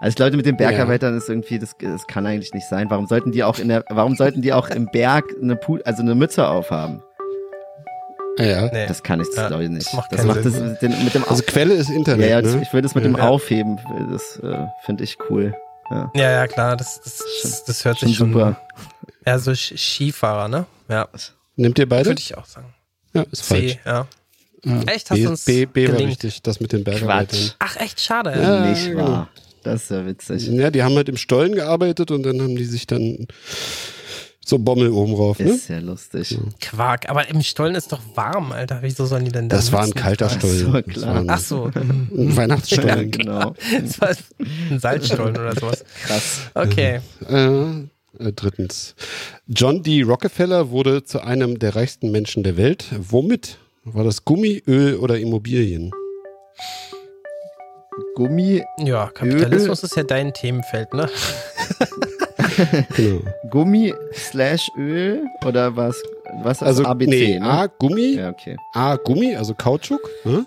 Also 0.00 0.10
ich 0.10 0.14
glaube, 0.16 0.36
mit 0.36 0.46
den 0.46 0.56
Bergarbeitern 0.56 1.16
ist 1.16 1.28
irgendwie, 1.28 1.58
das, 1.58 1.74
das 1.80 2.06
kann 2.06 2.24
eigentlich 2.26 2.54
nicht 2.54 2.68
sein. 2.68 2.88
Warum 2.88 3.06
sollten 3.06 3.32
die 3.32 3.42
auch 3.42 3.58
in 3.58 3.68
der, 3.68 3.84
warum 3.88 4.14
sollten 4.14 4.42
die 4.42 4.52
auch 4.52 4.68
im 4.70 4.86
Berg 4.86 5.24
eine 5.42 5.56
Pu 5.56 5.78
also 5.84 6.02
eine 6.02 6.14
Mütze 6.14 6.46
aufhaben? 6.46 7.02
ja. 8.38 8.66
Nee. 8.72 8.86
Das 8.86 9.02
kann 9.02 9.20
ich, 9.20 9.26
das 9.28 9.36
Ja, 9.36 9.48
glaube 9.48 9.64
ich 9.64 9.70
nicht. 9.70 9.86
das 9.88 9.94
macht 9.94 10.12
das 10.12 10.24
macht 10.24 10.44
das 10.44 10.52
Sinn. 10.54 10.70
mit, 10.70 10.82
den, 10.82 11.04
mit 11.04 11.14
dem 11.14 11.24
Also 11.28 11.42
Quelle 11.42 11.74
ist 11.74 11.88
ja, 11.88 11.96
Internet. 11.96 12.30
ja, 12.30 12.40
das, 12.42 12.54
ne? 12.54 12.62
ich 12.62 12.72
will 12.72 12.82
das 12.82 12.94
mit 12.94 13.04
dem 13.04 13.16
Ja. 13.16 13.28
Aufheben, 13.28 13.80
das 14.12 14.36
äh, 14.38 14.66
finde 14.84 15.02
ich 15.04 15.16
cool. 15.28 15.54
Ja, 15.90 16.10
Ja, 16.14 16.30
ja, 16.30 16.46
klar, 16.46 16.76
das, 16.76 17.00
das, 17.02 17.24
das, 17.42 17.64
das 17.64 17.84
hört 17.84 17.98
schon 17.98 18.08
sich 18.08 18.18
schon 18.18 18.32
super. 18.32 18.60
Ja, 19.26 19.38
so 19.38 19.52
Skifahrer, 19.54 20.46
ne? 20.48 20.66
Ja, 20.88 21.08
Nehmt 21.56 21.78
ihr 21.78 21.88
beide? 21.88 22.10
würde 22.10 22.20
ich 22.20 22.36
auch 22.38 22.44
sagen. 22.46 22.72
Ja, 23.14 23.24
ist 23.32 23.44
falsch. 23.44 23.72
C, 23.72 23.80
ja. 23.84 24.06
Ja. 24.64 24.82
Echt? 24.86 25.10
Hast 25.10 25.16
B, 25.16 25.24
du 25.24 25.30
uns 25.30 25.44
B, 25.44 25.66
B 25.66 25.86
war 25.88 25.92
gelingt? 25.94 26.10
richtig, 26.10 26.42
das 26.42 26.60
mit 26.60 26.72
den 26.72 26.84
Bergarbeitern. 26.84 27.26
Quatsch. 27.26 27.54
Ach, 27.58 27.76
echt 27.76 28.00
schade. 28.00 28.40
Ja, 28.40 28.66
Nicht 28.66 28.86
genau. 28.90 29.08
wahr. 29.08 29.28
Das 29.72 29.82
ist 29.84 29.90
ja 29.90 30.06
witzig. 30.06 30.46
Ja, 30.48 30.70
die 30.70 30.82
haben 30.82 30.94
halt 30.96 31.08
im 31.08 31.16
Stollen 31.16 31.54
gearbeitet 31.54 32.10
und 32.10 32.22
dann 32.22 32.40
haben 32.40 32.56
die 32.56 32.64
sich 32.64 32.86
dann 32.86 33.26
so 34.44 34.58
Bommel 34.58 34.90
oben 34.90 35.14
drauf. 35.14 35.38
Ne? 35.38 35.50
Ist 35.50 35.68
ja 35.68 35.78
lustig. 35.78 36.38
Quark. 36.60 37.10
Aber 37.10 37.28
im 37.28 37.42
Stollen 37.42 37.74
ist 37.74 37.92
doch 37.92 38.00
warm, 38.14 38.52
Alter. 38.52 38.78
Wieso 38.80 39.04
sollen 39.04 39.26
die 39.26 39.32
denn 39.32 39.48
da 39.50 39.56
Das 39.56 39.72
war 39.72 39.80
ein 39.80 39.86
sitzen? 39.88 39.98
kalter 39.98 40.26
Ach 40.30 40.38
Stollen. 40.38 40.58
so, 40.58 40.72
Das 40.72 40.84
klar. 40.86 41.24
Ach 41.28 41.38
so. 41.38 41.70
ein 41.74 42.36
Weihnachtsstollen. 42.36 43.10
genau. 43.12 43.54
Das 43.82 44.00
war 44.00 44.08
ein 44.70 44.78
Salzstollen 44.80 45.36
oder 45.36 45.54
sowas. 45.54 45.84
Krass. 46.02 46.40
Okay. 46.54 47.00
Äh, 47.28 47.44
äh, 48.18 48.32
drittens. 48.34 48.94
John 49.48 49.82
D. 49.82 50.00
Rockefeller 50.02 50.70
wurde 50.70 51.04
zu 51.04 51.20
einem 51.22 51.58
der 51.58 51.76
reichsten 51.76 52.10
Menschen 52.10 52.42
der 52.42 52.56
Welt. 52.56 52.86
Womit? 52.98 53.58
War 53.84 54.04
das 54.04 54.24
Gummi, 54.24 54.62
Öl 54.66 54.96
oder 54.96 55.18
Immobilien? 55.18 55.90
Gummi, 58.14 58.62
Ja, 58.78 59.10
Kapitalismus 59.12 59.82
ist 59.82 59.96
ja 59.96 60.02
dein 60.02 60.32
Themenfeld, 60.32 60.92
ne? 60.94 61.08
Genau. 62.96 63.20
Gummi 63.50 63.94
slash 64.14 64.68
Öl 64.76 65.22
oder 65.46 65.76
was? 65.76 66.00
Was 66.42 66.58
ist 66.60 66.66
Also 66.66 66.84
ABC? 66.84 67.08
nee, 67.10 67.38
ne? 67.38 67.46
A 67.46 67.66
Gummi, 67.66 68.16
Ja, 68.16 68.30
okay. 68.30 68.56
A 68.74 68.96
Gummi, 68.96 69.36
also 69.36 69.54
Kautschuk, 69.54 70.00
ne? 70.24 70.44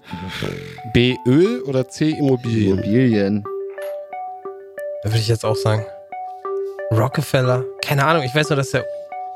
B 0.94 1.16
Öl 1.26 1.62
oder 1.64 1.88
C 1.88 2.10
Immobilien. 2.10 2.74
Immobilien. 2.80 3.44
Da 5.04 5.10
würde 5.10 5.20
ich 5.20 5.28
jetzt 5.30 5.46
auch 5.46 5.56
sagen. 5.56 5.86
Rockefeller. 6.92 7.64
Keine 7.82 8.06
Ahnung, 8.06 8.24
ich 8.24 8.36
weiß 8.36 8.50
nur, 8.50 8.58
dass 8.58 8.74
er 8.74 8.86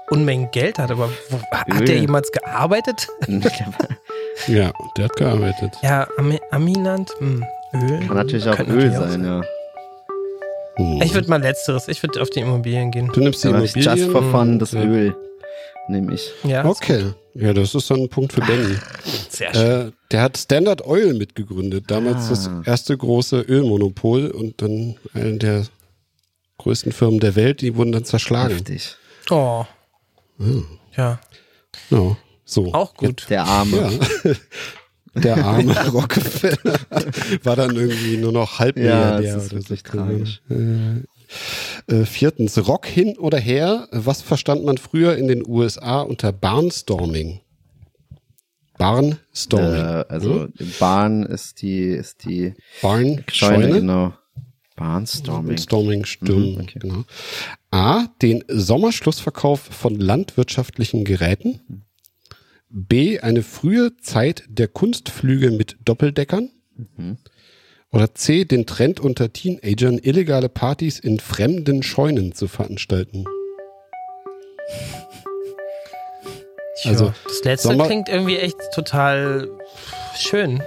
Unmengen 0.10 0.50
Geld 0.52 0.78
hat, 0.78 0.92
aber 0.92 1.10
wo, 1.30 1.40
hat 1.52 1.68
Öl. 1.80 1.86
der 1.86 1.98
jemals 1.98 2.32
gearbeitet? 2.32 3.08
Ja, 4.48 4.70
der 4.98 5.06
hat 5.06 5.16
gearbeitet. 5.16 5.72
Ja, 5.82 6.06
Ami 6.18 6.38
Aminant, 6.52 7.10
hm, 7.20 7.42
Öl. 7.84 8.00
Kann 8.08 8.18
natürlich 8.18 8.48
auch 8.48 8.56
Könnte 8.56 8.72
Öl 8.74 8.90
natürlich 8.90 8.98
auch 8.98 9.10
sein, 9.10 9.26
ja. 9.26 9.42
Hm. 10.78 11.02
Ich 11.04 11.14
würde 11.14 11.30
mal 11.30 11.42
letzteres, 11.42 11.88
ich 11.88 12.02
würde 12.04 12.22
auf 12.22 12.30
die 12.30 12.42
Immobilien 12.42 12.92
gehen. 12.92 13.10
du 13.14 13.20
nimmst 13.22 13.44
die 13.44 13.48
just 13.50 13.76
Immobilien. 13.76 14.12
for 14.12 14.24
fun, 14.32 14.60
das 14.60 14.72
Ja. 14.74 14.84
Öl 14.84 15.16
nehme 15.88 16.14
ich. 16.16 16.32
Ja, 16.44 16.66
Okay, 16.66 17.14
ja, 17.36 17.54
das 17.54 17.76
ist 17.76 17.90
dann 17.92 18.02
ein 18.02 18.10
Punkt 18.10 18.34
für 18.34 18.42
Benny. 18.42 18.76
sehr 19.30 19.54
schön. 19.54 19.88
Äh, 19.88 19.92
der 20.12 20.22
hat 20.24 20.38
Standard 20.38 20.86
Oil 20.86 21.14
mitgegründet, 21.14 21.86
damals 21.92 22.26
Ah. 22.26 22.30
das 22.30 22.50
erste 22.68 22.98
große 22.98 23.42
Ölmonopol 23.42 24.32
und 24.32 24.62
dann 24.62 24.98
eine 25.14 25.38
der 25.38 25.64
größten 26.58 26.92
Firmen 26.92 27.20
der 27.20 27.36
Welt, 27.36 27.62
die 27.62 27.76
wurden 27.76 27.92
dann 27.92 28.04
zerschlagen. 28.06 28.56
Heftig. 28.56 28.96
Oh. 29.30 29.64
Hm. 30.40 30.66
Ja, 30.98 31.20
Ja, 31.90 32.18
so. 32.46 32.74
auch 32.74 32.94
gut. 32.96 33.28
Der 33.30 33.44
Arme. 33.44 33.78
Ja. 34.24 34.32
Der 35.16 35.44
arme 35.46 35.74
Rockefeller 35.90 36.80
war 37.44 37.56
dann 37.56 37.76
irgendwie 37.76 38.18
nur 38.18 38.32
noch 38.32 38.60
halb 38.60 38.78
Ja, 38.78 39.20
das 39.22 39.46
ist 39.46 39.54
oder 39.54 39.62
so. 39.62 39.76
tragisch. 39.76 40.42
Äh, 40.50 41.94
äh, 41.94 42.06
viertens, 42.06 42.68
Rock 42.68 42.86
hin 42.86 43.18
oder 43.18 43.38
her. 43.40 43.88
Was 43.92 44.22
verstand 44.22 44.64
man 44.66 44.78
früher 44.78 45.16
in 45.18 45.28
den 45.28 45.44
USA 45.48 46.02
unter 46.02 46.32
Barnstorming? 46.32 47.42
Barnstorming. 48.78 49.76
Äh, 49.82 50.06
also 50.10 50.48
Bahn 50.80 51.24
ist 51.24 51.62
die 51.62 51.82
ist 51.84 52.26
die 52.26 52.54
Barn, 52.82 53.24
Scheune, 53.32 53.64
Scheune. 53.64 53.80
genau. 53.80 54.14
Barnstorming. 54.76 55.58
Storming, 55.58 56.06
Sturm, 56.06 56.52
Mhm, 56.56 56.62
okay. 56.62 56.80
genau. 56.80 57.04
A, 57.72 58.08
den 58.22 58.44
Sommerschlussverkauf 58.50 59.62
von 59.62 59.96
landwirtschaftlichen 59.96 61.06
Geräten. 61.06 61.84
B, 62.78 63.20
eine 63.22 63.42
frühe 63.42 63.96
Zeit 63.98 64.44
der 64.50 64.68
Kunstflüge 64.68 65.50
mit 65.52 65.78
Doppeldeckern. 65.86 66.50
Mhm. 66.98 67.18
Oder 67.94 68.14
C, 68.14 68.44
den 68.44 68.66
Trend 68.66 69.00
unter 69.00 69.32
Teenagern, 69.32 69.98
illegale 69.98 70.50
Partys 70.50 71.00
in 71.00 71.20
fremden 71.20 71.84
Scheunen 71.84 72.34
zu 72.34 72.50
veranstalten. 72.50 73.24
Ja, 76.84 76.92
also, 76.92 77.14
das 77.24 77.44
letzte 77.46 77.70
Sommer- 77.70 77.86
klingt 77.86 78.10
irgendwie 78.10 78.38
echt 78.38 78.58
total 78.74 79.50
schön. 80.18 80.62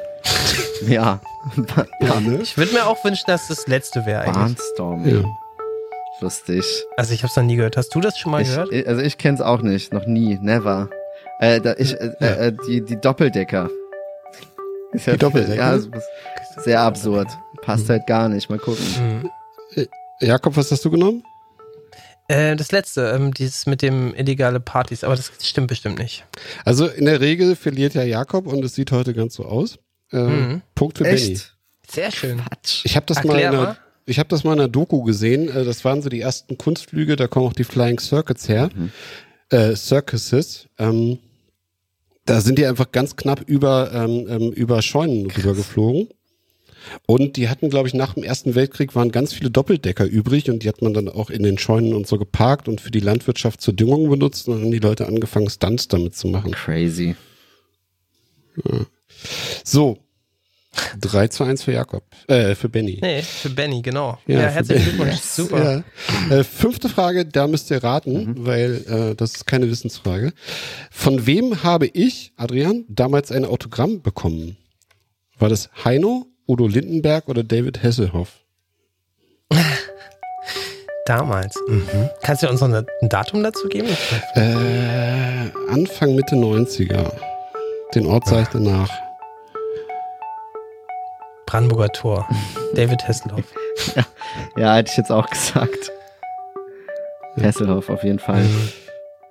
Ja. 0.86 1.20
Ja, 2.00 2.20
ne? 2.20 2.40
Ich 2.42 2.56
würde 2.58 2.72
mir 2.72 2.86
auch 2.86 3.02
wünschen, 3.04 3.24
dass 3.26 3.48
das 3.48 3.66
letzte 3.68 4.04
wäre 4.06 4.20
eigentlich. 4.22 4.34
Barnstorming. 4.34 5.22
Ja. 5.22 5.28
Lustig. 6.20 6.64
Also 6.96 7.14
ich 7.14 7.22
habe 7.22 7.30
es 7.30 7.36
noch 7.36 7.44
nie 7.44 7.56
gehört. 7.56 7.76
Hast 7.76 7.94
du 7.94 8.00
das 8.00 8.18
schon 8.18 8.32
mal 8.32 8.42
Ich, 8.42 8.48
gehört? 8.48 8.72
ich- 8.72 8.86
also 8.88 9.00
ich 9.02 9.18
kenn's 9.18 9.40
auch 9.40 9.62
nicht, 9.62 9.92
noch 9.92 10.04
nie, 10.06 10.38
never. 10.42 10.90
Äh, 11.40 11.60
da, 11.60 11.74
ich, 11.78 11.94
äh, 11.94 12.12
Ja. 12.20 12.26
äh, 12.26 12.52
die, 12.66 12.84
die 12.84 12.96
Doppeldecker. 13.00 13.70
Ist 14.92 15.06
ja- 15.06 15.12
Die 15.14 15.18
Doppeldecker? 15.18 15.54
Ja, 15.56 15.74
ist 15.74 15.90
sehr 16.64 16.80
absurd. 16.80 17.28
Passt 17.62 17.88
halt 17.88 18.06
gar 18.06 18.28
nicht. 18.28 18.48
Mal 18.50 18.58
gucken. 18.58 18.84
Mhm. 19.74 19.86
Jakob, 20.20 20.56
was 20.56 20.70
hast 20.72 20.84
du 20.84 20.90
genommen? 20.90 21.22
Äh, 22.28 22.56
das 22.56 22.72
letzte, 22.72 23.10
ähm, 23.14 23.32
dieses 23.32 23.66
mit 23.66 23.80
dem 23.82 24.14
illegale 24.14 24.60
Partys, 24.60 25.04
aber 25.04 25.14
das 25.16 25.30
stimmt 25.42 25.68
bestimmt 25.68 25.98
nicht. 25.98 26.24
Also 26.64 26.86
in 26.86 27.04
der 27.06 27.20
Regel 27.20 27.54
verliert 27.56 27.94
ja 27.94 28.02
Jakob 28.02 28.46
und 28.46 28.64
es 28.64 28.74
sieht 28.74 28.90
heute 28.92 29.14
ganz 29.14 29.34
so 29.34 29.44
aus. 29.44 29.78
Äh, 30.12 30.16
Mhm. 30.18 30.62
Punkt 30.74 30.98
für 30.98 31.04
Benny. 31.04 31.14
Echt? 31.32 31.56
Sehr 31.88 32.10
schön. 32.10 32.38
Quatsch. 32.44 32.80
Ich 32.84 32.96
habe 32.96 33.06
das 33.06 33.18
mal 33.24 33.34
Erklär 33.38 33.48
in 33.50 33.54
einer, 33.56 33.64
mal. 33.68 33.78
ich 34.06 34.18
habe 34.18 34.28
das 34.28 34.44
mal 34.44 34.52
in 34.54 34.60
einer 34.60 34.68
Doku 34.68 35.02
gesehen. 35.04 35.48
Äh, 35.48 35.64
Das 35.64 35.84
waren 35.84 36.02
so 36.02 36.08
die 36.10 36.20
ersten 36.20 36.58
Kunstflüge. 36.58 37.16
Da 37.16 37.28
kommen 37.28 37.46
auch 37.46 37.52
die 37.54 37.64
Flying 37.64 37.98
Circuits 37.98 38.48
her, 38.48 38.68
äh, 39.50 39.74
Circuses. 39.76 40.66
Ähm, 40.78 41.18
da 42.28 42.40
sind 42.40 42.58
die 42.58 42.66
einfach 42.66 42.92
ganz 42.92 43.16
knapp 43.16 43.42
über 43.46 43.90
ähm, 43.92 44.26
ähm, 44.28 44.52
über 44.52 44.82
Scheunen 44.82 45.30
rüber 45.30 45.54
geflogen. 45.54 46.08
Und 47.06 47.36
die 47.36 47.48
hatten, 47.48 47.68
glaube 47.68 47.88
ich, 47.88 47.94
nach 47.94 48.14
dem 48.14 48.22
Ersten 48.22 48.54
Weltkrieg 48.54 48.94
waren 48.94 49.10
ganz 49.10 49.34
viele 49.34 49.50
Doppeldecker 49.50 50.06
übrig 50.06 50.50
und 50.50 50.62
die 50.62 50.68
hat 50.68 50.80
man 50.80 50.94
dann 50.94 51.08
auch 51.08 51.28
in 51.28 51.42
den 51.42 51.58
Scheunen 51.58 51.92
und 51.92 52.06
so 52.06 52.18
geparkt 52.18 52.68
und 52.68 52.80
für 52.80 52.90
die 52.90 53.00
Landwirtschaft 53.00 53.60
zur 53.60 53.74
Düngung 53.74 54.08
benutzt 54.08 54.48
und 54.48 54.54
dann 54.54 54.64
haben 54.64 54.70
die 54.70 54.78
Leute 54.78 55.06
angefangen, 55.06 55.50
Stunts 55.50 55.88
damit 55.88 56.16
zu 56.16 56.28
machen. 56.28 56.52
Crazy. 56.52 57.14
So. 59.64 59.98
3 61.00 61.28
zu 61.28 61.44
1 61.44 61.62
für 61.62 61.72
Jakob. 61.72 62.04
Äh, 62.28 62.54
für 62.54 62.68
Benny. 62.68 62.98
Nee, 63.00 63.22
für 63.22 63.50
Benny, 63.50 63.80
genau. 63.82 64.18
Ja, 64.26 64.40
Ja, 64.42 64.48
herzlichen. 64.48 64.84
Glückwunsch. 64.96 65.20
Super. 65.20 65.82
Ja. 66.30 66.36
Äh, 66.36 66.44
fünfte 66.44 66.88
Frage, 66.88 67.24
da 67.24 67.46
müsst 67.46 67.70
ihr 67.70 67.82
raten, 67.82 68.34
weil 68.46 68.84
äh, 68.88 69.14
das 69.14 69.34
ist 69.34 69.46
keine 69.46 69.68
Wissensfrage. 69.70 70.32
Von 70.90 71.26
wem 71.26 71.62
habe 71.62 71.86
ich, 71.86 72.32
Adrian, 72.36 72.84
damals 72.88 73.32
ein 73.32 73.44
Autogramm 73.44 74.02
bekommen? 74.02 74.56
War 75.38 75.48
das 75.48 75.70
Heino, 75.84 76.26
Udo 76.46 76.66
Lindenberg 76.66 77.28
oder 77.28 77.42
David 77.42 77.82
Hasselhoff? 77.82 78.40
Damals. 81.06 81.54
Mhm. 81.68 82.10
Kannst 82.22 82.42
du 82.42 82.48
uns 82.50 82.60
noch 82.60 82.68
ein 82.70 82.84
Datum 83.08 83.42
dazu 83.42 83.66
geben? 83.68 83.88
Äh, 84.34 85.48
Anfang, 85.70 86.14
Mitte 86.14 86.34
90er. 86.36 87.10
Den 87.94 88.04
Ort 88.06 88.26
sage 88.26 88.42
ich 88.42 88.48
danach. 88.48 88.90
Brandenburger 91.48 91.88
Tor. 91.88 92.28
David 92.74 93.08
Hasselhoff. 93.08 93.44
Ja, 94.58 94.74
hätte 94.76 94.90
ich 94.90 94.98
jetzt 94.98 95.10
auch 95.10 95.26
gesagt. 95.30 95.90
Hasselhoff 97.40 97.88
auf 97.88 98.04
jeden 98.04 98.18
Fall. 98.18 98.44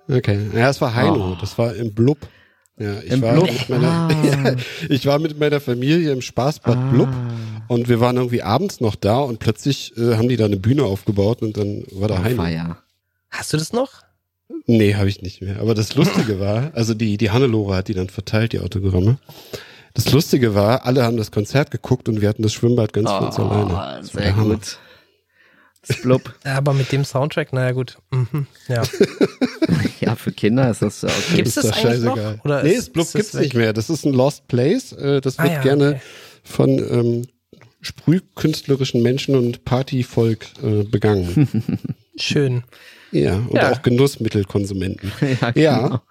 Okay. 0.09 0.39
Ja, 0.55 0.69
es 0.69 0.81
war 0.81 0.95
Heino. 0.95 1.33
Oh. 1.33 1.37
Das 1.39 1.59
war 1.59 1.75
im 1.75 1.93
Blub. 1.93 2.17
Ja, 2.79 2.99
ich 3.01 3.11
Im 3.11 3.21
war 3.21 3.33
Blub? 3.33 3.51
mit 3.51 3.69
meiner, 3.69 3.87
Ah. 3.87 4.09
ja, 4.45 4.55
ich 4.89 5.05
war 5.05 5.19
mit 5.19 5.39
meiner 5.39 5.59
Familie 5.59 6.11
im 6.11 6.21
Spaßbad 6.21 6.91
Blub 6.91 7.09
und 7.67 7.87
wir 7.87 7.99
waren 7.99 8.17
irgendwie 8.17 8.41
abends 8.41 8.81
noch 8.81 8.95
da 8.95 9.19
und 9.19 9.37
plötzlich 9.37 9.95
äh, 9.97 10.15
haben 10.15 10.27
die 10.27 10.37
da 10.37 10.45
eine 10.45 10.57
Bühne 10.57 10.83
aufgebaut 10.85 11.43
und 11.43 11.55
dann 11.57 11.83
war 11.91 12.07
da 12.07 12.23
Heino. 12.23 12.41
Feier. 12.41 12.77
Hast 13.29 13.53
du 13.53 13.57
das 13.57 13.73
noch? 13.73 13.91
Nee, 14.65 14.95
habe 14.95 15.09
ich 15.09 15.21
nicht 15.21 15.41
mehr. 15.41 15.59
Aber 15.59 15.75
das 15.75 15.93
Lustige 15.95 16.39
war, 16.39 16.71
also 16.73 16.93
die, 16.95 17.17
die 17.17 17.29
Hannelore 17.29 17.75
hat 17.75 17.87
die 17.89 17.93
dann 17.93 18.09
verteilt, 18.09 18.53
die 18.53 18.59
Autogramme. 18.59 19.17
Das 19.97 20.11
Lustige 20.13 20.55
war, 20.55 20.85
alle 20.85 21.03
haben 21.03 21.17
das 21.17 21.31
Konzert 21.31 21.71
geguckt 21.71 22.07
und 22.07 22.21
wir 22.21 22.29
hatten 22.29 22.43
das 22.43 22.53
Schwimmbad 22.53 22.93
ganz 22.93 23.09
für 23.09 23.19
uns 23.19 23.37
alleine. 23.39 23.97
Das 23.99 24.13
Oh, 24.15 24.19
sehr 24.19 24.31
gut. 24.33 24.79
Das 25.87 26.01
Blub. 26.01 26.33
Ja, 26.45 26.55
aber 26.55 26.73
mit 26.73 26.91
dem 26.91 27.03
Soundtrack, 27.05 27.51
naja 27.53 27.71
gut. 27.71 27.97
Mhm. 28.11 28.47
Ja. 28.67 28.83
Ja, 29.99 30.15
für 30.15 30.31
Kinder 30.31 30.69
ist 30.69 30.81
das 30.83 31.01
ja 31.01 31.09
okay. 31.09 31.35
Gibt's 31.37 31.57
ist 31.57 31.65
das 31.65 31.71
doch 31.71 31.83
eigentlich 31.85 32.03
noch? 32.03 32.15
scheißegal. 32.15 32.41
Oder 32.45 32.63
nee, 32.63 32.69
ist- 32.69 32.77
das 32.87 32.89
Blub 32.93 33.05
das 33.07 33.13
gibt's 33.13 33.33
weg? 33.33 33.41
nicht 33.41 33.55
mehr. 33.55 33.73
Das 33.73 33.89
ist 33.89 34.05
ein 34.05 34.13
Lost 34.13 34.47
Place. 34.47 34.93
Äh, 34.93 35.19
Das 35.21 35.37
Ah 35.39 35.43
wird 35.43 35.53
ja, 35.53 35.61
gerne 35.63 35.87
okay. 35.89 36.01
von 36.43 36.69
ähm, 36.79 37.27
sprühkünstlerischen 37.81 39.01
Menschen 39.01 39.35
und 39.35 39.65
Partyvolk 39.65 40.45
äh, 40.63 40.83
begangen. 40.83 41.79
Schön. 42.17 42.63
ja, 43.11 43.35
und 43.35 43.53
Ja. 43.55 43.71
auch 43.73 43.81
Genussmittelkonsumenten. 43.81 45.11
ja, 45.41 45.51
Ja. 45.55 45.77
genau. 45.87 46.01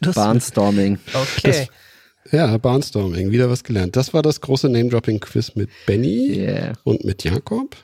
Das- 0.00 0.14
Barnstorming. 0.16 0.98
Okay. 1.14 1.68
Ja, 2.34 2.58
Barnstorming, 2.58 3.30
wieder 3.30 3.48
was 3.48 3.62
gelernt. 3.62 3.94
Das 3.94 4.12
war 4.12 4.20
das 4.22 4.40
große 4.40 4.68
Name-Dropping-Quiz 4.68 5.54
mit 5.54 5.70
Benny 5.86 6.34
Yeah. 6.36 6.72
und 6.82 7.04
mit 7.04 7.22
Jakob. 7.22 7.76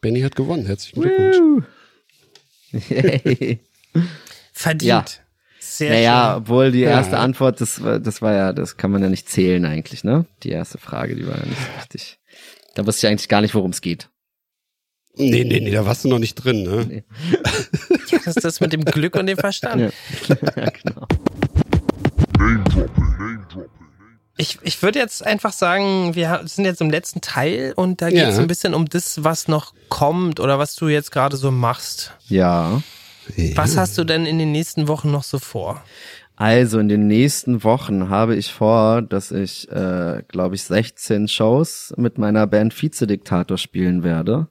Benny 0.00 0.20
hat 0.20 0.36
gewonnen. 0.36 0.64
Herzlichen 0.64 1.00
Glückwunsch. 1.02 1.64
Verdient. 4.52 4.82
Ja. 4.88 5.04
Sehr 5.58 5.90
Naja, 5.90 6.30
schön. 6.34 6.42
obwohl 6.42 6.70
die 6.70 6.80
Ja. 6.80 6.90
erste 6.90 7.18
Antwort, 7.18 7.60
das 7.60 7.82
war, 7.82 7.98
das 7.98 8.22
war 8.22 8.32
ja, 8.32 8.52
das 8.52 8.76
kann 8.76 8.92
man 8.92 9.02
ja 9.02 9.08
nicht 9.08 9.28
zählen 9.28 9.64
eigentlich, 9.64 10.04
ne? 10.04 10.24
Die 10.44 10.50
erste 10.50 10.78
Frage, 10.78 11.16
die 11.16 11.26
war 11.26 11.36
ja 11.38 11.44
nicht 11.44 11.58
so 11.60 11.66
richtig. 11.80 12.18
Da 12.76 12.86
wusste 12.86 13.06
ich 13.06 13.10
eigentlich 13.10 13.28
gar 13.28 13.40
nicht, 13.40 13.54
worum 13.56 13.72
es 13.72 13.80
geht. 13.80 14.08
Nee, 15.16 15.44
nee, 15.44 15.60
nee, 15.60 15.70
da 15.72 15.84
warst 15.84 16.04
du 16.04 16.08
noch 16.08 16.18
nicht 16.20 16.34
drin, 16.36 16.62
ne? 16.62 17.02
Ja, 17.32 18.18
das 18.24 18.36
ist 18.36 18.44
das 18.44 18.60
mit 18.60 18.72
dem 18.72 18.84
Glück 18.84 19.16
und 19.16 19.26
dem 19.26 19.38
Verstand. 19.38 19.80
Ja. 20.28 20.36
ja, 20.56 20.70
genau. 20.70 21.06
Ich, 24.38 24.58
ich 24.62 24.82
würde 24.82 24.98
jetzt 24.98 25.24
einfach 25.24 25.52
sagen, 25.52 26.14
wir 26.14 26.42
sind 26.44 26.66
jetzt 26.66 26.80
im 26.82 26.90
letzten 26.90 27.20
Teil 27.22 27.72
und 27.76 28.02
da 28.02 28.10
geht 28.10 28.18
es 28.28 28.36
Ja. 28.36 28.40
ein 28.42 28.46
bisschen 28.46 28.74
um 28.74 28.86
das, 28.86 29.24
was 29.24 29.48
noch 29.48 29.72
kommt 29.88 30.40
oder 30.40 30.58
was 30.58 30.74
du 30.76 30.88
jetzt 30.88 31.10
gerade 31.10 31.36
so 31.36 31.50
machst. 31.50 32.12
Ja. 32.28 32.82
Was 33.54 33.76
hast 33.76 33.96
du 33.98 34.04
denn 34.04 34.26
in 34.26 34.38
den 34.38 34.52
nächsten 34.52 34.88
Wochen 34.88 35.10
noch 35.10 35.22
so 35.24 35.38
vor? 35.38 35.82
Also 36.36 36.78
in 36.78 36.88
den 36.90 37.06
nächsten 37.06 37.64
Wochen 37.64 38.10
habe 38.10 38.36
ich 38.36 38.52
vor, 38.52 39.00
dass 39.00 39.30
ich, 39.32 39.70
äh, 39.70 40.22
glaube 40.28 40.54
ich, 40.54 40.64
16 40.64 41.28
Shows 41.28 41.94
mit 41.96 42.18
meiner 42.18 42.46
Band 42.46 42.80
Vizediktator 42.80 43.56
spielen 43.56 44.04
werde. 44.04 44.48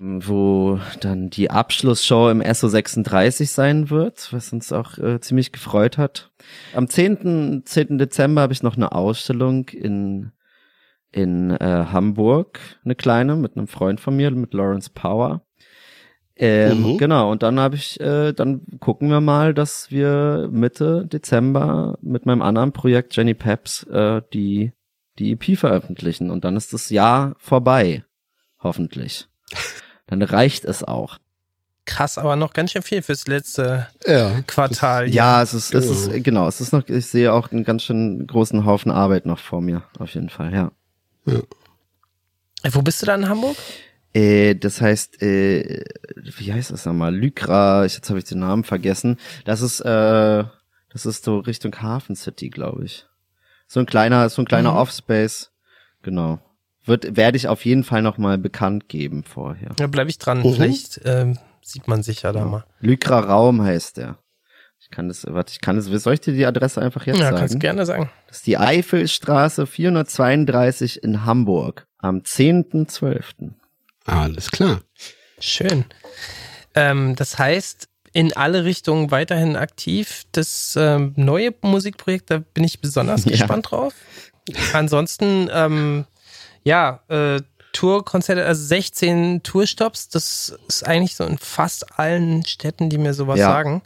Wo 0.00 0.78
dann 1.00 1.30
die 1.30 1.50
Abschlussshow 1.50 2.28
im 2.30 2.42
SO36 2.42 3.46
sein 3.46 3.90
wird, 3.90 4.32
was 4.32 4.52
uns 4.52 4.72
auch 4.72 4.98
äh, 4.98 5.20
ziemlich 5.20 5.52
gefreut 5.52 5.98
hat. 5.98 6.30
Am 6.74 6.88
10. 6.88 7.62
10. 7.64 7.98
Dezember 7.98 8.42
habe 8.42 8.52
ich 8.52 8.62
noch 8.62 8.76
eine 8.76 8.92
Ausstellung 8.92 9.68
in 9.68 10.32
in 11.12 11.50
äh, 11.50 11.86
Hamburg, 11.92 12.60
eine 12.84 12.94
kleine 12.94 13.36
mit 13.36 13.56
einem 13.56 13.68
Freund 13.68 14.00
von 14.00 14.16
mir, 14.16 14.30
mit 14.32 14.52
Lawrence 14.52 14.90
Power. 14.90 15.46
Ähm, 16.36 16.82
Mhm. 16.82 16.98
Genau, 16.98 17.30
und 17.30 17.42
dann 17.42 17.58
habe 17.58 17.76
ich, 17.76 17.98
äh, 18.00 18.32
dann 18.34 18.60
gucken 18.80 19.08
wir 19.08 19.22
mal, 19.22 19.54
dass 19.54 19.90
wir 19.90 20.50
Mitte 20.52 21.06
Dezember 21.06 21.96
mit 22.02 22.26
meinem 22.26 22.42
anderen 22.42 22.72
Projekt 22.72 23.16
Jenny 23.16 23.32
Peps 23.32 23.84
äh, 23.84 24.20
die, 24.34 24.72
die 25.18 25.32
EP 25.32 25.56
veröffentlichen. 25.56 26.30
Und 26.30 26.44
dann 26.44 26.56
ist 26.56 26.74
das 26.74 26.90
Jahr 26.90 27.34
vorbei. 27.38 28.04
Hoffentlich. 28.58 29.26
Dann 30.06 30.22
reicht 30.22 30.64
es 30.64 30.82
auch. 30.84 31.18
Krass, 31.84 32.18
aber 32.18 32.34
noch 32.36 32.52
ganz 32.52 32.72
schön 32.72 32.82
viel 32.82 33.00
fürs 33.02 33.26
letzte 33.28 33.86
Ja. 34.06 34.40
Quartal. 34.46 35.08
Ja, 35.08 35.40
es 35.42 35.54
ist, 35.54 35.72
es 35.72 35.86
ist, 35.88 36.24
Genau. 36.24 36.48
es 36.48 36.60
ist 36.60 36.72
noch, 36.72 36.88
ich 36.88 37.06
sehe 37.06 37.32
auch 37.32 37.52
einen 37.52 37.62
ganz 37.64 37.84
schön 37.84 38.26
großen 38.26 38.64
Haufen 38.64 38.90
Arbeit 38.90 39.24
noch 39.26 39.38
vor 39.38 39.60
mir, 39.60 39.84
auf 39.98 40.14
jeden 40.14 40.28
Fall, 40.28 40.52
ja. 40.52 40.72
Äh, 41.26 41.42
Wo 42.72 42.82
bist 42.82 43.02
du 43.02 43.06
da 43.06 43.14
in 43.14 43.28
Hamburg? 43.28 43.56
Äh, 44.14 44.54
das 44.56 44.80
heißt, 44.80 45.22
äh, 45.22 45.84
wie 46.16 46.52
heißt 46.52 46.70
das 46.72 46.86
nochmal? 46.86 47.14
Lycra, 47.14 47.84
ich, 47.84 47.94
jetzt 47.94 48.08
habe 48.08 48.18
ich 48.18 48.24
den 48.24 48.40
Namen 48.40 48.64
vergessen. 48.64 49.18
Das 49.44 49.60
ist, 49.60 49.80
äh, 49.80 50.44
das 50.92 51.06
ist 51.06 51.24
so 51.24 51.38
Richtung 51.38 51.80
Hafen 51.80 52.16
City, 52.16 52.48
glaube 52.48 52.84
ich. 52.84 53.06
So 53.68 53.78
ein 53.80 53.86
kleiner, 53.86 54.28
so 54.28 54.42
ein 54.42 54.46
kleiner 54.46 54.72
Mhm. 54.72 54.78
Offspace. 54.78 55.50
Genau. 56.02 56.40
Wird, 56.86 57.16
werde 57.16 57.36
ich 57.36 57.48
auf 57.48 57.64
jeden 57.64 57.84
Fall 57.84 58.02
nochmal 58.02 58.38
bekannt 58.38 58.88
geben 58.88 59.24
vorher. 59.24 59.72
Da 59.76 59.86
bleibe 59.86 60.08
ich 60.08 60.18
dran. 60.18 60.38
Mhm. 60.38 60.54
Vielleicht 60.54 61.00
ähm, 61.04 61.38
sieht 61.62 61.88
man 61.88 62.02
sich 62.02 62.22
ja 62.22 62.32
da 62.32 62.44
mal. 62.44 62.64
Lycra 62.80 63.20
Raum 63.20 63.62
heißt 63.62 63.96
der. 63.96 64.18
Ich 64.78 64.90
kann 64.90 65.08
das, 65.08 65.26
warte, 65.28 65.52
ich 65.52 65.60
kann 65.60 65.74
das, 65.74 65.86
soll 65.86 66.14
ich 66.14 66.20
dir 66.20 66.32
die 66.32 66.46
Adresse 66.46 66.80
einfach 66.80 67.06
jetzt 67.06 67.18
ja, 67.18 67.24
sagen? 67.24 67.36
kannst 67.38 67.54
du 67.54 67.58
gerne 67.58 67.84
sagen. 67.84 68.08
Das 68.28 68.38
ist 68.38 68.46
die 68.46 68.56
Eifelstraße 68.56 69.66
432 69.66 71.02
in 71.02 71.24
Hamburg 71.24 71.88
am 71.98 72.18
10.12. 72.18 73.50
Alles 74.04 74.50
klar. 74.52 74.80
Schön. 75.40 75.86
Ähm, 76.74 77.16
das 77.16 77.36
heißt, 77.38 77.88
in 78.12 78.34
alle 78.34 78.64
Richtungen 78.64 79.10
weiterhin 79.10 79.56
aktiv. 79.56 80.22
Das 80.32 80.74
ähm, 80.78 81.12
neue 81.16 81.52
Musikprojekt, 81.62 82.30
da 82.30 82.38
bin 82.38 82.64
ich 82.64 82.80
besonders 82.80 83.24
Ja. 83.26 83.32
gespannt 83.32 83.70
drauf. 83.70 83.94
Ansonsten, 84.72 85.50
ähm, 85.52 86.06
ja, 86.66 87.00
äh, 87.08 87.40
Tourkonzerte, 87.72 88.44
also 88.44 88.64
16 88.64 89.42
Tourstops, 89.42 90.08
das 90.08 90.56
ist 90.66 90.86
eigentlich 90.86 91.14
so 91.14 91.24
in 91.24 91.38
fast 91.38 91.98
allen 91.98 92.44
Städten, 92.44 92.88
die 92.90 92.98
mir 92.98 93.14
sowas 93.14 93.38
Ja. 93.38 93.48
sagen. 93.48 93.82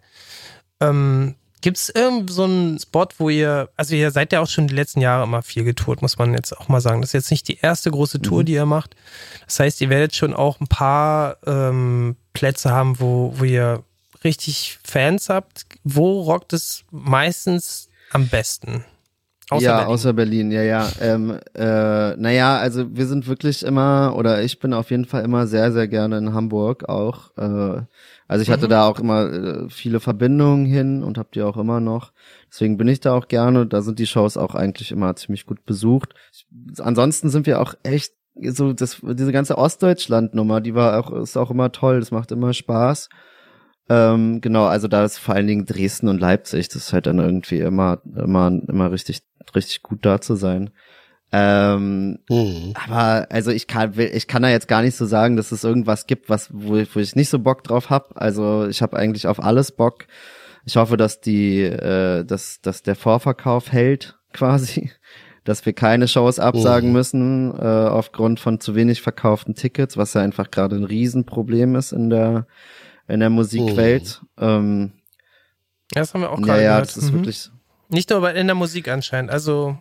Ähm, 0.80 1.34
Gibt 1.62 1.76
es 1.76 1.90
irgend 1.90 2.30
so 2.30 2.44
einen 2.44 2.78
Spot, 2.78 3.06
wo 3.18 3.28
ihr, 3.28 3.68
also 3.76 3.94
ihr 3.94 4.10
seid 4.12 4.32
ja 4.32 4.40
auch 4.40 4.48
schon 4.48 4.66
die 4.66 4.74
letzten 4.74 5.00
Jahre 5.02 5.24
immer 5.24 5.42
viel 5.42 5.62
getourt, 5.64 6.00
muss 6.00 6.16
man 6.16 6.32
jetzt 6.32 6.56
auch 6.58 6.68
mal 6.68 6.80
sagen. 6.80 7.02
Das 7.02 7.10
ist 7.10 7.12
jetzt 7.24 7.30
nicht 7.30 7.48
die 7.48 7.58
erste 7.58 7.90
große 7.90 8.22
Tour, 8.22 8.40
Mhm. 8.40 8.46
die 8.46 8.52
ihr 8.54 8.64
macht. 8.64 8.96
Das 9.44 9.60
heißt, 9.60 9.80
ihr 9.82 9.90
werdet 9.90 10.14
schon 10.14 10.32
auch 10.32 10.58
ein 10.60 10.68
paar 10.68 11.36
ähm, 11.46 12.16
Plätze 12.32 12.70
haben, 12.70 12.98
wo, 12.98 13.34
wo 13.36 13.44
ihr 13.44 13.82
richtig 14.24 14.78
Fans 14.84 15.28
habt. 15.28 15.66
Wo 15.84 16.22
rockt 16.22 16.54
es 16.54 16.84
meistens 16.90 17.88
am 18.12 18.28
besten? 18.28 18.84
Außer 19.51 19.64
ja, 19.64 19.76
Berlin. 19.78 19.92
außer 19.92 20.12
Berlin, 20.12 20.51
ja, 20.53 20.62
ja. 20.62 20.88
Ähm, 21.01 21.38
äh, 21.55 22.16
naja, 22.16 22.57
also 22.59 22.86
wir 22.96 23.07
sind 23.07 23.26
wirklich 23.26 23.64
immer, 23.64 24.14
oder 24.16 24.42
ich 24.44 24.61
bin 24.61 24.72
auf 24.72 24.90
jeden 24.90 25.07
Fall 25.07 25.24
immer 25.24 25.48
sehr, 25.48 25.72
sehr 25.72 25.88
gerne 25.88 26.18
in 26.18 26.32
Hamburg 26.34 26.88
auch. 26.88 27.36
Äh, 27.36 27.82
also 28.28 28.42
ich 28.42 28.48
hatte 28.51 28.66
Mhm. 28.66 28.70
da 28.70 28.86
auch 28.86 29.01
immer 29.01 29.24
äh, 29.32 29.68
viele 29.68 29.98
Verbindungen 29.98 30.66
hin 30.66 31.03
und 31.03 31.18
habe 31.18 31.30
die 31.34 31.42
auch 31.42 31.57
immer 31.57 31.80
noch. 31.80 32.12
Deswegen 32.48 32.76
bin 32.78 32.86
ich 32.86 33.01
da 33.01 33.12
auch 33.12 33.26
gerne. 33.26 33.66
Da 33.66 33.82
sind 33.82 33.98
die 33.98 34.07
Shows 34.07 34.36
auch 34.36 34.55
eigentlich 34.55 34.92
immer 34.92 35.16
ziemlich 35.16 35.46
gut 35.46 35.64
besucht. 35.66 36.14
Ich, 36.32 36.46
ansonsten 36.80 37.28
sind 37.28 37.46
wir 37.46 37.61
auch 37.61 37.74
echt 37.82 38.12
so 38.42 38.72
das 38.72 38.98
diese 39.03 39.32
ganze 39.32 39.59
Ostdeutschland-Nummer, 39.59 40.61
die 40.61 40.74
war 40.76 40.96
auch 41.01 41.12
ist 41.12 41.36
auch 41.36 41.51
immer 41.51 41.72
toll. 41.72 41.98
Das 41.98 42.12
macht 42.12 42.30
immer 42.30 42.53
Spaß. 42.55 43.09
Ähm, 43.91 44.41
genau, 44.41 44.66
also 44.66 44.86
da 44.88 45.05
ist 45.05 45.18
vor 45.18 45.34
allen 45.34 45.49
Dingen 45.49 45.66
Dresden 45.66 46.09
und 46.09 46.20
Leipzig. 46.20 46.68
Das 46.68 46.76
ist 46.76 46.93
halt 46.93 47.07
dann 47.07 47.18
irgendwie 47.18 47.59
immer, 47.59 47.99
immer, 48.16 48.47
immer 48.68 48.93
richtig, 48.93 49.22
richtig 49.55 49.82
gut 49.82 50.07
da 50.07 50.20
zu 50.20 50.36
sein. 50.36 50.70
Ähm, 51.32 52.18
Mhm. 52.28 52.72
aber 52.74 53.26
also 53.30 53.51
ich 53.51 53.66
kann, 53.66 53.93
ich 53.99 54.26
kann 54.26 54.43
da 54.43 54.49
jetzt 54.49 54.68
gar 54.68 54.82
nicht 54.82 54.97
so 54.97 55.07
sagen, 55.07 55.36
dass 55.36 55.53
es 55.53 55.62
irgendwas 55.64 56.07
gibt, 56.07 56.28
was 56.28 56.51
wo, 56.53 56.76
ich- 56.76 56.95
wo 56.95 57.01
ich 57.01 57.14
nicht 57.16 57.28
so 57.28 57.38
Bock 57.38 57.62
drauf 57.64 57.91
hab. 57.91 58.20
Also 58.20 58.66
ich 58.66 58.82
habe 58.82 58.97
eigentlich 58.97 59.26
auf 59.26 59.43
alles 59.43 59.72
Bock. 59.72 60.07
Ich 60.64 60.76
hoffe, 60.76 60.97
dass 60.97 61.20
die, 61.20 61.62
äh, 61.62 62.24
dass, 62.24 62.61
dass 62.62 62.82
der 62.82 62.97
Vorverkauf 62.97 63.72
hält 63.72 64.18
quasi, 64.32 64.91
dass 65.45 65.64
wir 65.66 65.72
keine 65.72 66.07
Shows 66.09 66.38
absagen 66.38 66.88
Mhm. 66.91 66.95
müssen 66.95 67.55
äh, 67.59 67.64
aufgrund 67.64 68.41
von 68.41 68.61
zu 68.61 68.74
wenig 68.74 69.01
verkauften 69.03 69.55
Tickets, 69.55 69.97
was 69.97 70.14
ja 70.14 70.22
einfach 70.22 70.51
gerade 70.51 70.76
ein 70.76 70.84
Riesenproblem 70.84 71.76
ist 71.76 71.93
in 71.93 72.11
der 72.11 72.47
in 73.11 73.20
der 73.20 73.30
Musikwelt. 73.30 74.22
Ähm, 74.38 74.92
Ja, 75.94 76.02
das 76.02 76.14
haben 76.14 76.20
wir 76.22 76.30
auch 76.30 76.38
ja, 76.38 76.44
gerade 76.44 76.62
ja, 76.62 76.70
gehört. 76.74 76.88
das 76.88 76.96
ist 76.96 77.11
Mhm. 77.11 77.16
wirklich 77.16 77.50
Nicht 77.88 78.11
nur 78.11 78.20
bei, 78.20 78.34
in 78.34 78.46
der 78.46 78.54
Musik 78.56 78.88
anscheinend. 78.88 79.30
Also 79.30 79.76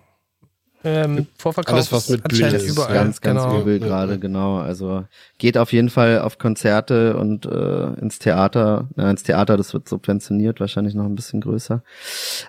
ähm, 0.81 1.27
Vorverkauf 1.37 1.75
Alles, 1.75 1.91
was 1.91 2.03
ist 2.05 2.09
mit 2.11 2.23
anscheinend 2.25 2.53
Bühne 2.53 2.63
ist, 2.63 2.71
überall. 2.71 2.93
ganz, 2.93 3.19
ganz 3.19 3.41
genau. 3.43 3.61
übel 3.61 3.81
Ja, 3.81 3.85
gerade, 3.87 4.13
ja. 4.13 4.17
genau. 4.17 4.59
Also 4.59 5.03
geht 5.37 5.57
auf 5.57 5.73
jeden 5.73 5.89
Fall 5.89 6.19
auf 6.21 6.37
Konzerte 6.37 7.17
und 7.17 7.45
äh, 7.45 7.93
ins 7.99 8.17
Theater. 8.19 8.87
Na, 8.95 9.11
ins 9.11 9.23
Theater, 9.23 9.57
das 9.57 9.73
wird 9.73 9.89
subventioniert, 9.89 10.61
wahrscheinlich 10.61 10.95
noch 10.95 11.03
ein 11.03 11.15
bisschen 11.15 11.41
größer. 11.41 11.83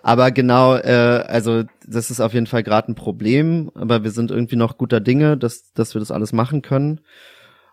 Aber 0.04 0.30
genau, 0.30 0.76
äh, 0.76 1.24
also 1.26 1.64
das 1.88 2.12
ist 2.12 2.20
auf 2.20 2.32
jeden 2.32 2.46
Fall 2.46 2.62
gerade 2.62 2.92
ein 2.92 2.94
Problem, 2.94 3.70
aber 3.74 4.04
wir 4.04 4.12
sind 4.12 4.30
irgendwie 4.30 4.56
noch 4.56 4.78
guter 4.78 5.00
Dinge, 5.00 5.36
dass, 5.36 5.72
dass 5.72 5.94
wir 5.94 5.98
das 5.98 6.12
alles 6.12 6.32
machen 6.32 6.62
können. 6.62 7.00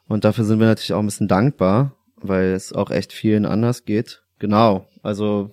Und 0.07 0.25
dafür 0.25 0.43
sind 0.43 0.59
wir 0.59 0.65
natürlich 0.67 0.93
auch 0.93 0.99
ein 0.99 1.05
bisschen 1.05 1.27
dankbar, 1.27 1.91
weil 2.21 2.53
es 2.53 2.73
auch 2.73 2.91
echt 2.91 3.13
vielen 3.13 3.45
anders 3.45 3.85
geht. 3.85 4.23
Genau, 4.39 4.87
also 5.01 5.51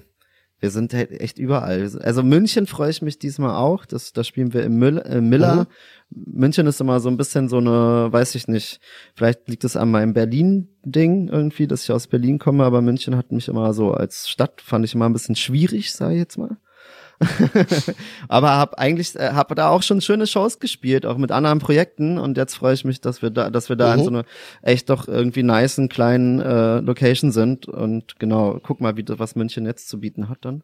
wir 0.65 0.71
sind 0.71 0.95
halt 0.95 1.11
echt 1.21 1.39
überall. 1.39 1.91
Also 2.01 2.23
München 2.23 2.67
freue 2.67 2.89
ich 2.91 3.03
mich 3.03 3.19
diesmal 3.19 3.55
auch. 3.55 3.85
Das, 3.85 4.15
da 4.15 4.25
spielen 4.25 4.55
wir 4.55 4.63
im 4.65 4.79
Müll, 4.79 4.97
äh, 4.99 5.21
Miller. 5.21 5.67
München 6.09 6.67
ist 6.67 6.81
immer 6.81 7.01
so 7.01 7.11
ein 7.11 7.19
bisschen 7.19 7.49
so 7.51 7.59
eine, 7.59 8.09
weiß 8.11 8.35
ich 8.35 8.49
nicht, 8.49 8.81
vielleicht 9.15 9.47
liegt 9.49 9.65
es 9.65 9.77
an 9.77 9.91
meinem 9.91 10.15
Berlin-Ding 10.15 11.29
irgendwie, 11.29 11.67
dass 11.67 11.85
ich 11.85 11.93
aus 11.93 12.07
Berlin 12.07 12.39
komme, 12.39 12.65
aber 12.65 12.81
München 12.81 13.15
hat 13.17 13.31
mich 13.31 13.49
immer 13.49 13.75
so 13.75 13.93
als 13.93 14.29
Stadt, 14.29 14.63
fand 14.63 14.87
ich 14.87 14.95
immer 14.95 15.07
ein 15.07 15.13
bisschen 15.13 15.37
schwierig, 15.37 15.93
sage 15.93 16.15
ich 16.15 16.21
jetzt 16.21 16.39
mal. 16.39 16.57
aber 18.29 18.57
hab 18.59 18.75
eigentlich 18.79 19.15
äh, 19.17 19.31
hab 19.33 19.55
da 19.55 19.69
auch 19.69 19.83
schon 19.83 20.01
schöne 20.01 20.27
Shows 20.27 20.59
gespielt, 20.59 21.07
auch 21.07 21.17
mit 21.19 21.33
anderen 21.33 21.59
Projekten 21.59 22.19
und 22.19 22.37
jetzt 22.37 22.55
freue 22.55 22.75
ich 22.75 22.85
mich, 22.85 23.01
dass 23.01 23.23
wir 23.23 23.31
da 23.31 23.51
dass 23.51 23.69
wir 23.69 23.77
da 23.77 23.93
in 23.95 24.01
Mhm. 24.01 24.05
so 24.05 24.11
eine 24.11 24.25
echt 24.63 24.91
doch 24.91 25.09
irgendwie 25.09 25.43
nicen 25.43 25.89
kleinen 25.89 26.41
äh, 26.41 26.81
Location 26.81 27.31
sind 27.33 27.67
und 27.67 28.19
genau, 28.19 28.59
guck 28.63 28.81
mal, 28.81 28.97
wie 28.97 29.05
das, 29.05 29.19
was 29.19 29.37
München 29.37 29.67
jetzt 29.67 29.89
zu 29.89 30.01
bieten 30.01 30.29
hat 30.29 30.39
dann. 30.43 30.63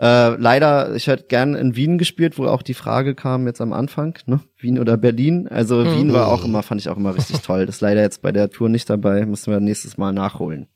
Äh, 0.00 0.30
leider, 0.40 0.94
ich 0.96 1.06
hätte 1.06 1.24
gern 1.28 1.54
in 1.54 1.76
Wien 1.76 1.98
gespielt, 1.98 2.36
wo 2.36 2.46
auch 2.46 2.62
die 2.62 2.74
Frage 2.74 3.14
kam 3.14 3.46
jetzt 3.46 3.60
am 3.60 3.72
Anfang, 3.72 4.18
ne? 4.26 4.40
Wien 4.58 4.80
oder 4.80 4.96
Berlin. 4.96 5.46
Also 5.46 5.76
Mhm. 5.76 5.94
Wien 5.96 6.12
war 6.12 6.28
auch 6.28 6.44
immer, 6.44 6.64
fand 6.64 6.80
ich 6.80 6.88
auch 6.88 6.96
immer 6.96 7.14
richtig 7.14 7.40
toll. 7.42 7.64
Das 7.66 7.76
ist 7.76 7.80
leider 7.80 8.02
jetzt 8.02 8.20
bei 8.20 8.32
der 8.32 8.50
Tour 8.50 8.68
nicht 8.68 8.90
dabei, 8.90 9.24
müssen 9.24 9.52
wir 9.52 9.60
nächstes 9.60 9.96
Mal 9.96 10.12
nachholen. 10.12 10.66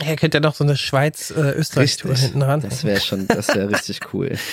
Ja, 0.00 0.14
könnt 0.16 0.34
ja 0.34 0.40
noch 0.40 0.54
so 0.54 0.64
eine 0.64 0.76
Schweiz-Österreich-Tour 0.76 2.14
hinten 2.14 2.42
ran. 2.42 2.60
Das 2.60 2.84
wäre 2.84 3.00
schon, 3.00 3.26
das 3.28 3.48
wäre 3.48 3.70
richtig 3.70 4.00
cool. 4.12 4.36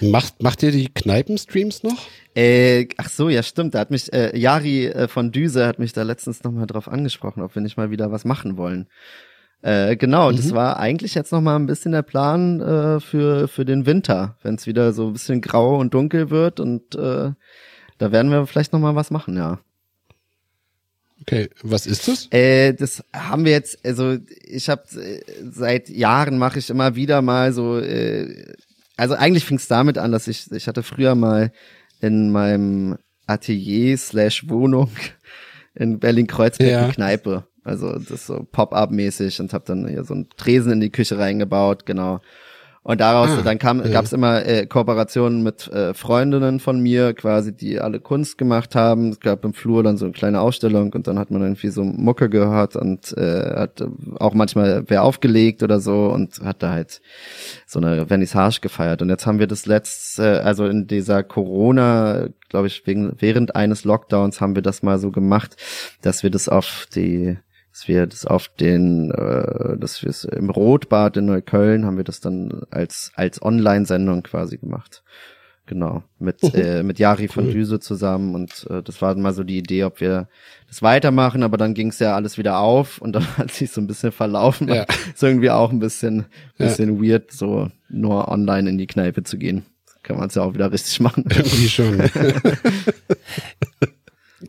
Macht, 0.00 0.42
macht 0.42 0.62
ihr 0.62 0.72
die 0.72 0.92
Kneipenstreams 0.92 1.82
noch? 1.82 2.06
Äh, 2.34 2.88
ach 2.96 3.08
so, 3.08 3.28
ja 3.28 3.42
stimmt. 3.42 3.74
Da 3.74 3.78
hat 3.78 3.90
mich 3.90 4.12
äh, 4.12 4.36
Jari 4.36 4.86
äh, 4.86 5.08
von 5.08 5.30
Düse 5.30 5.66
hat 5.66 5.78
mich 5.78 5.92
da 5.92 6.02
letztens 6.02 6.42
nochmal 6.42 6.66
drauf 6.66 6.88
angesprochen, 6.88 7.42
ob 7.42 7.54
wir 7.54 7.62
nicht 7.62 7.76
mal 7.76 7.90
wieder 7.90 8.10
was 8.10 8.24
machen 8.24 8.56
wollen. 8.56 8.88
Äh, 9.62 9.96
genau, 9.96 10.30
das 10.30 10.52
war 10.52 10.78
eigentlich 10.78 11.14
jetzt 11.14 11.32
noch 11.32 11.40
mal 11.40 11.56
ein 11.56 11.66
bisschen 11.66 11.92
der 11.92 12.02
Plan 12.02 12.60
äh, 12.60 13.00
für 13.00 13.48
für 13.48 13.64
den 13.64 13.86
Winter, 13.86 14.36
wenn 14.42 14.56
es 14.56 14.66
wieder 14.66 14.92
so 14.92 15.06
ein 15.06 15.14
bisschen 15.14 15.40
grau 15.40 15.78
und 15.78 15.94
dunkel 15.94 16.28
wird 16.28 16.60
und 16.60 16.94
äh, 16.96 17.30
da 17.96 18.12
werden 18.12 18.30
wir 18.30 18.46
vielleicht 18.46 18.74
noch 18.74 18.80
mal 18.80 18.94
was 18.94 19.10
machen, 19.10 19.36
ja. 19.36 19.60
Okay, 21.22 21.48
was 21.62 21.86
ist 21.86 22.08
das? 22.08 22.28
Äh, 22.32 22.74
das 22.74 23.02
haben 23.14 23.44
wir 23.44 23.52
jetzt, 23.52 23.78
also 23.84 24.16
ich 24.42 24.68
habe 24.68 24.82
seit 25.50 25.88
Jahren 25.88 26.38
mache 26.38 26.58
ich 26.58 26.70
immer 26.70 26.96
wieder 26.96 27.22
mal 27.22 27.52
so, 27.52 27.78
äh, 27.78 28.52
also 28.96 29.14
eigentlich 29.14 29.44
fing 29.44 29.56
es 29.56 29.68
damit 29.68 29.96
an, 29.98 30.12
dass 30.12 30.28
ich, 30.28 30.50
ich 30.52 30.68
hatte 30.68 30.82
früher 30.82 31.14
mal 31.14 31.52
in 32.00 32.30
meinem 32.30 32.98
Atelier 33.26 33.96
slash 33.96 34.48
Wohnung 34.48 34.90
in 35.74 35.98
Berlin-Kreuzberg 35.98 36.70
Ja. 36.70 36.84
eine 36.84 36.92
Kneipe. 36.92 37.46
Also 37.64 37.98
das 37.98 38.26
so 38.26 38.46
Pop-up-mäßig 38.52 39.40
und 39.40 39.52
habe 39.54 39.64
dann 39.66 39.88
hier 39.88 40.04
so 40.04 40.12
einen 40.14 40.28
Tresen 40.36 40.72
in 40.72 40.80
die 40.80 40.90
Küche 40.90 41.18
reingebaut, 41.18 41.86
genau. 41.86 42.20
Und 42.86 43.00
daraus, 43.00 43.30
Ah, 43.30 43.40
dann 43.42 43.58
kam, 43.58 43.82
ja. 43.82 43.88
gab's 43.88 44.12
immer 44.12 44.44
äh, 44.44 44.66
Kooperationen 44.66 45.42
mit 45.42 45.68
äh, 45.68 45.94
Freundinnen 45.94 46.60
von 46.60 46.80
mir, 46.80 47.14
quasi, 47.14 47.56
die 47.56 47.80
alle 47.80 47.98
Kunst 47.98 48.36
gemacht 48.36 48.74
haben. 48.74 49.08
Es 49.08 49.20
gab 49.20 49.42
im 49.46 49.54
Flur 49.54 49.82
dann 49.82 49.96
so 49.96 50.04
eine 50.04 50.12
kleine 50.12 50.42
Ausstellung 50.42 50.92
und 50.92 51.06
dann 51.06 51.18
hat 51.18 51.30
man 51.30 51.40
irgendwie 51.40 51.70
so 51.70 51.82
Mucke 51.82 52.28
gehört 52.28 52.76
und 52.76 53.16
äh, 53.16 53.54
hat 53.56 53.82
auch 54.20 54.34
manchmal 54.34 54.84
wer 54.86 55.02
aufgelegt 55.02 55.62
oder 55.62 55.80
so 55.80 56.08
und 56.08 56.40
hat 56.44 56.62
da 56.62 56.72
halt 56.72 57.00
so 57.66 57.80
eine 57.80 58.06
Vernissage 58.06 58.60
gefeiert. 58.60 59.00
Und 59.00 59.08
jetzt 59.08 59.24
haben 59.24 59.38
wir 59.38 59.46
das 59.46 59.64
letzte, 59.64 60.44
also 60.44 60.66
in 60.66 60.86
dieser 60.86 61.22
Corona, 61.22 62.28
glaube 62.50 62.66
ich, 62.66 62.86
wegen, 62.86 63.14
während 63.18 63.56
eines 63.56 63.84
Lockdowns 63.84 64.42
haben 64.42 64.56
wir 64.56 64.62
das 64.62 64.82
mal 64.82 64.98
so 64.98 65.10
gemacht, 65.10 65.56
dass 66.02 66.22
wir 66.22 66.28
das 66.28 66.50
auf 66.50 66.86
die 66.94 67.38
dass 67.74 67.88
wir 67.88 68.06
das 68.06 68.24
auf 68.24 68.46
den, 68.48 69.10
äh, 69.10 69.76
dass 69.76 70.00
wir 70.00 70.08
es 70.08 70.22
im 70.22 70.48
Rotbad 70.48 71.16
in 71.16 71.24
Neukölln 71.26 71.84
haben 71.84 71.96
wir 71.96 72.04
das 72.04 72.20
dann 72.20 72.62
als 72.70 73.10
als 73.16 73.42
Online-Sendung 73.42 74.22
quasi 74.22 74.58
gemacht. 74.58 75.02
Genau, 75.66 76.04
mit 76.20 76.42
äh, 76.54 76.82
mit 76.84 76.98
Jari 77.00 77.26
von 77.26 77.50
Düse 77.50 77.80
zusammen 77.80 78.34
und 78.36 78.66
äh, 78.70 78.80
das 78.82 79.02
war 79.02 79.14
dann 79.14 79.22
mal 79.22 79.32
so 79.32 79.42
die 79.42 79.56
Idee, 79.58 79.84
ob 79.84 80.00
wir 80.00 80.28
das 80.68 80.82
weitermachen, 80.82 81.42
aber 81.42 81.56
dann 81.56 81.74
ging 81.74 81.88
es 81.88 81.98
ja 81.98 82.14
alles 82.14 82.38
wieder 82.38 82.58
auf 82.58 82.98
und 82.98 83.12
dann 83.14 83.26
hat 83.38 83.50
sich 83.50 83.72
so 83.72 83.80
ein 83.80 83.86
bisschen 83.88 84.12
verlaufen. 84.12 84.68
Ja. 84.68 84.84
Ist 85.14 85.22
irgendwie 85.22 85.50
auch 85.50 85.72
ein 85.72 85.80
bisschen 85.80 86.26
Ja. 86.58 86.66
bisschen 86.66 87.02
weird, 87.02 87.32
so 87.32 87.70
nur 87.88 88.28
online 88.28 88.68
in 88.70 88.78
die 88.78 88.86
Kneipe 88.86 89.24
zu 89.24 89.36
gehen. 89.36 89.64
Kann 90.04 90.18
man 90.18 90.28
es 90.28 90.34
ja 90.36 90.42
auch 90.42 90.52
wieder 90.54 90.70
richtig 90.70 91.00
machen. 91.00 91.24
Irgendwie 91.30 91.68
schon. 91.68 91.98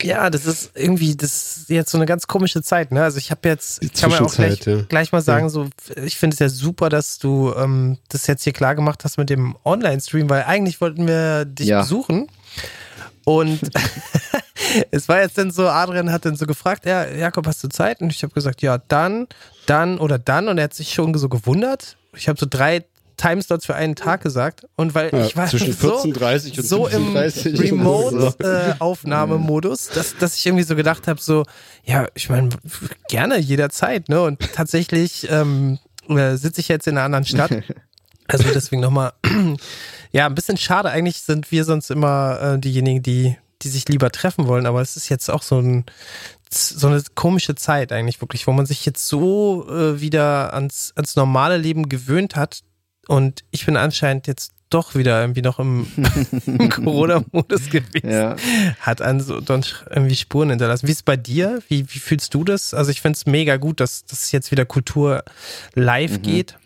Ja, 0.02 0.30
das 0.30 0.46
ist 0.46 0.72
irgendwie, 0.76 1.16
das 1.16 1.58
ist 1.58 1.70
jetzt 1.70 1.91
so 1.91 1.98
eine 1.98 2.06
ganz 2.06 2.28
komische 2.28 2.62
Zeit, 2.62 2.91
ne? 2.91 3.04
Also 3.04 3.18
ich 3.18 3.32
habe 3.32 3.48
jetzt, 3.48 3.82
Die 3.82 3.89
kann 3.89 4.10
man 4.10 4.20
auch 4.26 4.34
gleich, 4.34 4.66
ja. 4.66 4.82
gleich 4.84 5.12
mal 5.12 5.22
sagen, 5.22 5.50
so, 5.50 5.70
ich 6.04 6.18
finde 6.18 6.34
es 6.36 6.39
ja 6.39 6.50
super, 6.50 6.89
dass 6.89 7.18
du 7.20 7.54
ähm, 7.56 7.98
das 8.10 8.28
jetzt 8.28 8.43
hier 8.43 8.54
klar 8.54 8.76
gemacht 8.76 9.04
hast 9.04 9.18
mit 9.18 9.30
dem 9.30 9.56
Online-Stream, 9.64 10.30
weil 10.30 10.43
eigentlich 10.43 10.82
wollten 10.82 11.08
wir 11.08 11.46
dich 11.46 11.68
Ja. 11.68 11.82
besuchen. 11.82 12.28
Und 13.24 13.60
es 14.91 15.08
war 15.08 15.22
jetzt 15.22 15.38
dann 15.38 15.52
so, 15.52 15.68
Adrian 15.68 16.12
hat 16.12 16.26
dann 16.26 16.36
so 16.36 16.46
gefragt, 16.46 16.86
ja, 16.86 17.08
Jakob, 17.08 17.48
hast 17.48 17.64
du 17.64 17.68
Zeit? 17.70 18.02
Und 18.02 18.12
ich 18.12 18.22
habe 18.24 18.34
gesagt, 18.34 18.62
ja, 18.62 18.78
dann, 18.78 19.28
dann 19.66 19.98
oder 19.98 20.20
dann. 20.20 20.48
Und 20.48 20.58
er 20.58 20.66
hat 20.66 20.74
sich 20.74 20.93
schon 20.93 21.14
so 21.18 21.30
gewundert. 21.30 21.98
Ich 22.16 22.28
habe 22.30 22.39
so 22.39 22.46
drei 22.50 22.86
Timeslots 23.18 23.66
für 23.66 23.76
einen 23.76 23.95
Tag 23.95 24.22
gesagt. 24.22 24.66
Und 24.76 24.95
weil 24.95 25.11
Ja, 25.11 25.26
ich 25.26 25.38
war 25.38 25.47
zwischen 25.47 25.74
so, 25.74 25.97
14.30 25.97 26.59
und 26.59 26.66
so 26.66 26.88
im 26.88 27.16
17.30. 27.16 27.59
Remote-Aufnahmemodus, 27.61 29.89
dass, 29.93 30.18
dass 30.18 30.38
ich 30.38 30.45
irgendwie 30.45 30.63
so 30.63 30.76
gedacht 30.76 31.07
habe, 31.07 31.22
so, 31.22 31.45
ja, 31.84 32.07
ich 32.13 32.30
meine, 32.30 32.49
gerne 33.07 33.39
jederzeit, 33.39 34.09
ne? 34.09 34.22
Und 34.22 34.39
tatsächlich 34.53 35.28
ähm, 35.30 35.80
äh, 36.07 36.36
sitze 36.36 36.61
ich 36.61 36.68
jetzt 36.68 36.88
in 36.88 36.97
einer 36.97 37.05
anderen 37.05 37.26
Stadt. 37.26 37.51
Also 38.28 38.45
deswegen 38.51 38.82
nochmal, 38.82 39.13
ja, 40.11 40.26
ein 40.26 40.34
bisschen 40.34 40.57
schade. 40.57 40.89
Eigentlich 40.89 41.22
sind 41.22 41.51
wir 41.51 41.63
sonst 41.63 41.91
immer 41.91 42.55
äh, 42.55 42.59
diejenigen, 42.59 43.03
die, 43.03 43.38
die 43.61 43.70
sich 43.70 43.88
lieber 43.88 44.09
treffen 44.09 44.47
wollen, 44.47 44.66
aber 44.66 44.82
es 44.82 44.97
ist 44.97 45.09
jetzt 45.09 45.30
auch 45.30 45.43
so 45.43 45.59
ein 45.59 45.86
so 46.49 46.88
eine 46.88 47.01
komische 47.16 47.55
Zeit 47.55 47.91
eigentlich 47.91 48.22
wirklich, 48.22 48.47
wo 48.47 48.51
man 48.51 48.66
sich 48.66 48.86
jetzt 48.86 49.07
so 49.07 49.68
äh, 49.70 50.01
wieder 50.01 50.53
ans, 50.53 50.93
ans 50.95 51.16
normale 51.16 51.57
Leben 51.57 51.89
gewöhnt 51.89 52.36
hat 52.36 52.61
und 53.08 53.43
ich 53.51 53.66
bin 53.66 53.78
anscheinend 53.78 54.28
jetzt 54.28 54.51
doch 54.70 54.95
wieder 54.95 55.22
irgendwie 55.22 55.41
noch 55.41 55.60
im, 55.60 55.88
im 56.45 56.70
Corona-Modus 56.70 57.70
gewesen. 57.70 58.10
Ja. 58.10 58.36
Hat 58.80 59.01
an 59.01 59.22
so 59.22 59.36
irgendwie 59.36 60.16
Spuren 60.16 60.49
hinterlassen. 60.49 60.88
Wie 60.88 60.91
ist 60.91 60.97
es 60.97 61.03
bei 61.03 61.18
dir? 61.18 61.62
Wie, 61.68 61.86
wie 61.89 61.99
fühlst 61.99 62.34
du 62.34 62.43
das? 62.43 62.74
Also 62.74 62.91
ich 62.91 63.01
finde 63.01 63.18
es 63.18 63.26
mega 63.26 63.58
gut, 63.58 63.80
dass, 63.80 64.06
dass 64.06 64.32
jetzt 64.32 64.51
wieder 64.51 64.66
Kultur 64.66 65.24
live 65.76 66.22
geht. 66.22 66.58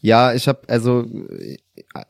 Ja, 0.00 0.34
ich 0.34 0.46
habe 0.46 0.60
also 0.68 1.06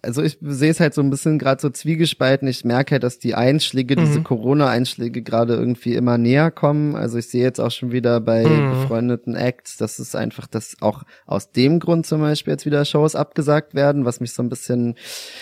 also 0.02 0.22
ich 0.22 0.38
sehe 0.40 0.70
es 0.70 0.80
halt 0.80 0.94
so 0.94 1.00
ein 1.00 1.10
bisschen 1.10 1.38
gerade 1.38 1.60
so 1.60 1.70
zwiegespalten. 1.70 2.46
Ich 2.48 2.64
merke 2.64 2.92
halt, 2.92 3.02
dass 3.02 3.18
die 3.18 3.34
Einschläge, 3.34 3.96
diese 3.96 4.22
Corona-Einschläge 4.22 5.22
gerade 5.22 5.54
irgendwie 5.54 5.94
immer 5.94 6.18
näher 6.18 6.50
kommen. 6.50 6.94
Also 6.96 7.18
ich 7.18 7.28
sehe 7.28 7.42
jetzt 7.42 7.60
auch 7.60 7.70
schon 7.70 7.92
wieder 7.92 8.20
bei 8.20 8.42
befreundeten 8.80 9.34
Acts, 9.34 9.76
dass 9.76 9.98
es 9.98 10.14
einfach, 10.14 10.46
dass 10.46 10.76
auch 10.80 11.02
aus 11.26 11.52
dem 11.52 11.78
Grund 11.80 12.06
zum 12.06 12.20
Beispiel 12.20 12.52
jetzt 12.52 12.66
wieder 12.66 12.84
Shows 12.84 13.14
abgesagt 13.14 13.74
werden, 13.74 14.04
was 14.04 14.20
mich 14.20 14.32
so 14.32 14.42
ein 14.42 14.48
bisschen, 14.48 14.94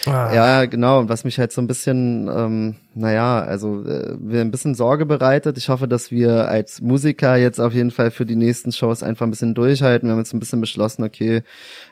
Ah. 0.06 0.32
ja 0.34 0.64
genau, 0.66 1.00
und 1.00 1.08
was 1.08 1.24
mich 1.24 1.38
halt 1.38 1.52
so 1.52 1.60
ein 1.60 1.66
bisschen, 1.66 2.28
ähm, 2.28 2.76
naja, 2.94 3.40
also 3.40 3.84
äh, 3.84 4.16
mir 4.18 4.40
ein 4.40 4.50
bisschen 4.50 4.74
Sorge 4.74 5.04
bereitet. 5.06 5.58
Ich 5.58 5.68
hoffe, 5.68 5.88
dass 5.88 6.10
wir 6.10 6.48
als 6.48 6.80
Musiker 6.80 7.36
jetzt 7.36 7.60
auf 7.60 7.72
jeden 7.74 7.90
Fall 7.90 8.10
für 8.10 8.24
die 8.26 8.36
nächsten 8.36 8.70
Shows 8.72 9.02
einfach 9.02 9.26
ein 9.26 9.30
bisschen 9.30 9.54
durchhalten. 9.54 10.08
Wir 10.08 10.12
haben 10.12 10.20
jetzt 10.20 10.32
ein 10.32 10.40
bisschen 10.40 10.60
beschlossen, 10.60 11.02
okay, 11.02 11.42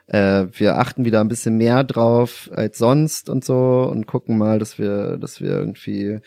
äh, 0.07 0.47
wir 0.53 0.79
achten 0.79 1.05
wieder 1.05 1.21
ein 1.21 1.29
bisschen 1.29 1.57
mehr 1.57 1.83
drauf 1.85 2.22
als 2.55 2.79
sonst 2.79 3.29
und 3.29 3.45
so 3.45 3.89
und 3.91 4.07
gucken 4.07 4.39
mal, 4.39 4.59
dass 4.59 4.79
wir, 4.79 5.17
dass 5.19 5.41
wir 5.41 5.51
irgendwie 5.51 6.21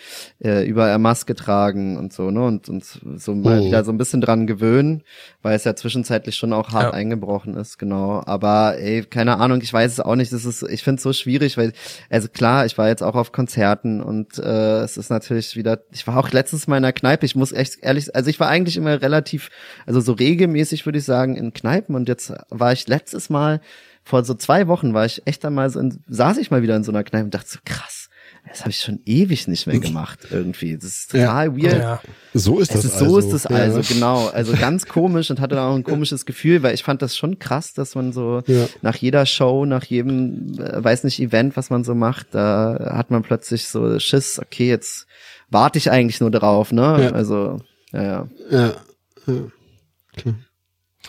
äh, 0.44 0.66
überall 0.66 0.98
Maske 1.00 1.36
tragen 1.36 1.98
und 1.98 2.14
so, 2.14 2.32
ne? 2.32 2.44
Und 2.46 2.70
uns 2.70 3.00
so 3.16 3.34
mal 3.36 3.62
Mhm. 3.62 3.66
wieder 3.66 3.84
so 3.84 3.92
ein 3.92 3.98
bisschen 3.98 4.22
dran 4.22 4.48
gewöhnen, 4.48 5.04
weil 5.42 5.56
es 5.56 5.64
ja 5.64 5.76
zwischenzeitlich 5.76 6.36
schon 6.36 6.54
auch 6.54 6.72
hart 6.72 6.86
Ja. 6.86 6.92
eingebrochen 6.92 7.56
ist, 7.56 7.78
genau. 7.78 8.22
Aber 8.26 8.78
ey, 8.78 9.04
keine 9.04 9.38
Ahnung, 9.38 9.60
ich 9.62 9.72
weiß 9.74 9.92
es 9.92 10.00
auch 10.00 10.16
nicht. 10.16 10.32
Das 10.34 10.46
ist, 10.46 10.64
ich 10.64 10.84
finde 10.84 10.98
es 10.98 11.04
so 11.04 11.14
schwierig, 11.14 11.58
weil, 11.58 11.74
also 12.10 12.28
klar, 12.28 12.66
ich 12.66 12.78
war 12.78 12.88
jetzt 12.88 13.04
auch 13.04 13.16
auf 13.16 13.32
Konzerten 13.32 14.02
und 14.02 14.38
äh, 14.40 14.80
es 14.82 14.98
ist 14.98 15.10
natürlich 15.10 15.56
wieder, 15.56 15.80
ich 15.92 16.06
war 16.08 16.18
auch 16.18 16.32
letztens 16.32 16.68
mal 16.68 16.78
in 16.78 16.84
einer 16.86 16.94
Kneipe, 16.94 17.26
ich 17.26 17.36
muss 17.36 17.52
echt 17.52 17.84
ehrlich, 17.84 18.16
also 18.16 18.30
ich 18.30 18.40
war 18.40 18.48
eigentlich 18.48 18.78
immer 18.78 19.02
relativ, 19.02 19.50
also 19.86 20.02
so 20.02 20.14
regelmäßig 20.14 20.86
würde 20.86 21.00
ich 21.00 21.06
sagen, 21.06 21.36
in 21.36 21.54
Kneipen 21.54 21.96
und 21.96 22.08
jetzt 22.08 22.34
war 22.50 22.72
ich 22.74 22.88
letztes 22.88 23.30
Mal 23.30 23.62
vor 24.08 24.24
so 24.24 24.36
zwei 24.36 24.68
Wochen 24.68 24.94
war 24.94 25.06
ich 25.06 25.24
echt 25.26 25.44
einmal 25.44 25.70
so, 25.70 25.80
in, 25.80 26.00
saß 26.08 26.38
ich 26.38 26.52
mal 26.52 26.62
wieder 26.62 26.76
in 26.76 26.84
so 26.84 26.92
einer 26.92 27.04
Kneipe 27.04 27.26
und 27.26 27.34
dachte 27.34 27.50
so, 27.50 27.60
krass, 27.66 28.10
das 28.48 28.60
habe 28.62 28.70
ich 28.70 28.80
schon 28.80 29.00
ewig 29.06 29.48
nicht 29.48 29.66
mehr 29.66 29.80
gemacht 29.80 30.20
irgendwie. 30.30 30.76
Das 30.76 30.84
ist 30.86 31.12
total 31.12 31.58
weird. 31.58 31.80
Ja. 31.80 32.02
So 32.36 32.60
ist 32.60 32.70
Es 32.76 32.84
das 32.84 32.86
ist, 32.86 33.00
so 33.00 33.06
also. 33.06 33.20
ist 33.20 33.34
es 33.34 33.44
Ja. 33.46 33.50
also, 33.56 33.82
genau. 33.94 34.28
Also 34.28 34.54
ganz 34.60 34.86
komisch 34.86 35.32
und 35.32 35.40
hatte 35.42 35.56
dann 35.56 35.72
auch 35.72 35.76
ein 35.76 35.84
komisches 35.84 36.28
Gefühl, 36.28 36.62
weil 36.62 36.76
ich 36.76 36.84
fand 36.84 37.02
das 37.02 37.18
schon 37.18 37.40
krass, 37.40 37.74
dass 37.74 37.96
man 37.96 38.14
so 38.14 38.44
Ja. 38.46 38.68
nach 38.84 38.96
jeder 38.96 39.26
Show, 39.26 39.66
nach 39.66 39.84
jedem, 39.86 40.54
äh, 40.60 40.84
weiß 40.84 41.04
nicht, 41.06 41.20
Event, 41.20 41.58
was 41.58 41.72
man 41.72 41.84
so 41.84 41.96
macht, 41.96 42.28
da 42.36 42.94
hat 42.96 43.10
man 43.10 43.24
plötzlich 43.24 43.68
so 43.68 43.98
Schiss, 44.00 44.38
okay, 44.40 44.70
jetzt 44.70 45.08
warte 45.50 45.80
ich 45.80 45.90
eigentlich 45.90 46.20
nur 46.22 46.30
drauf, 46.30 46.72
ne? 46.72 47.06
Ja. 47.06 47.12
Also, 47.14 47.60
ja, 47.92 48.04
ja. 48.04 48.28
Ja. 48.52 48.74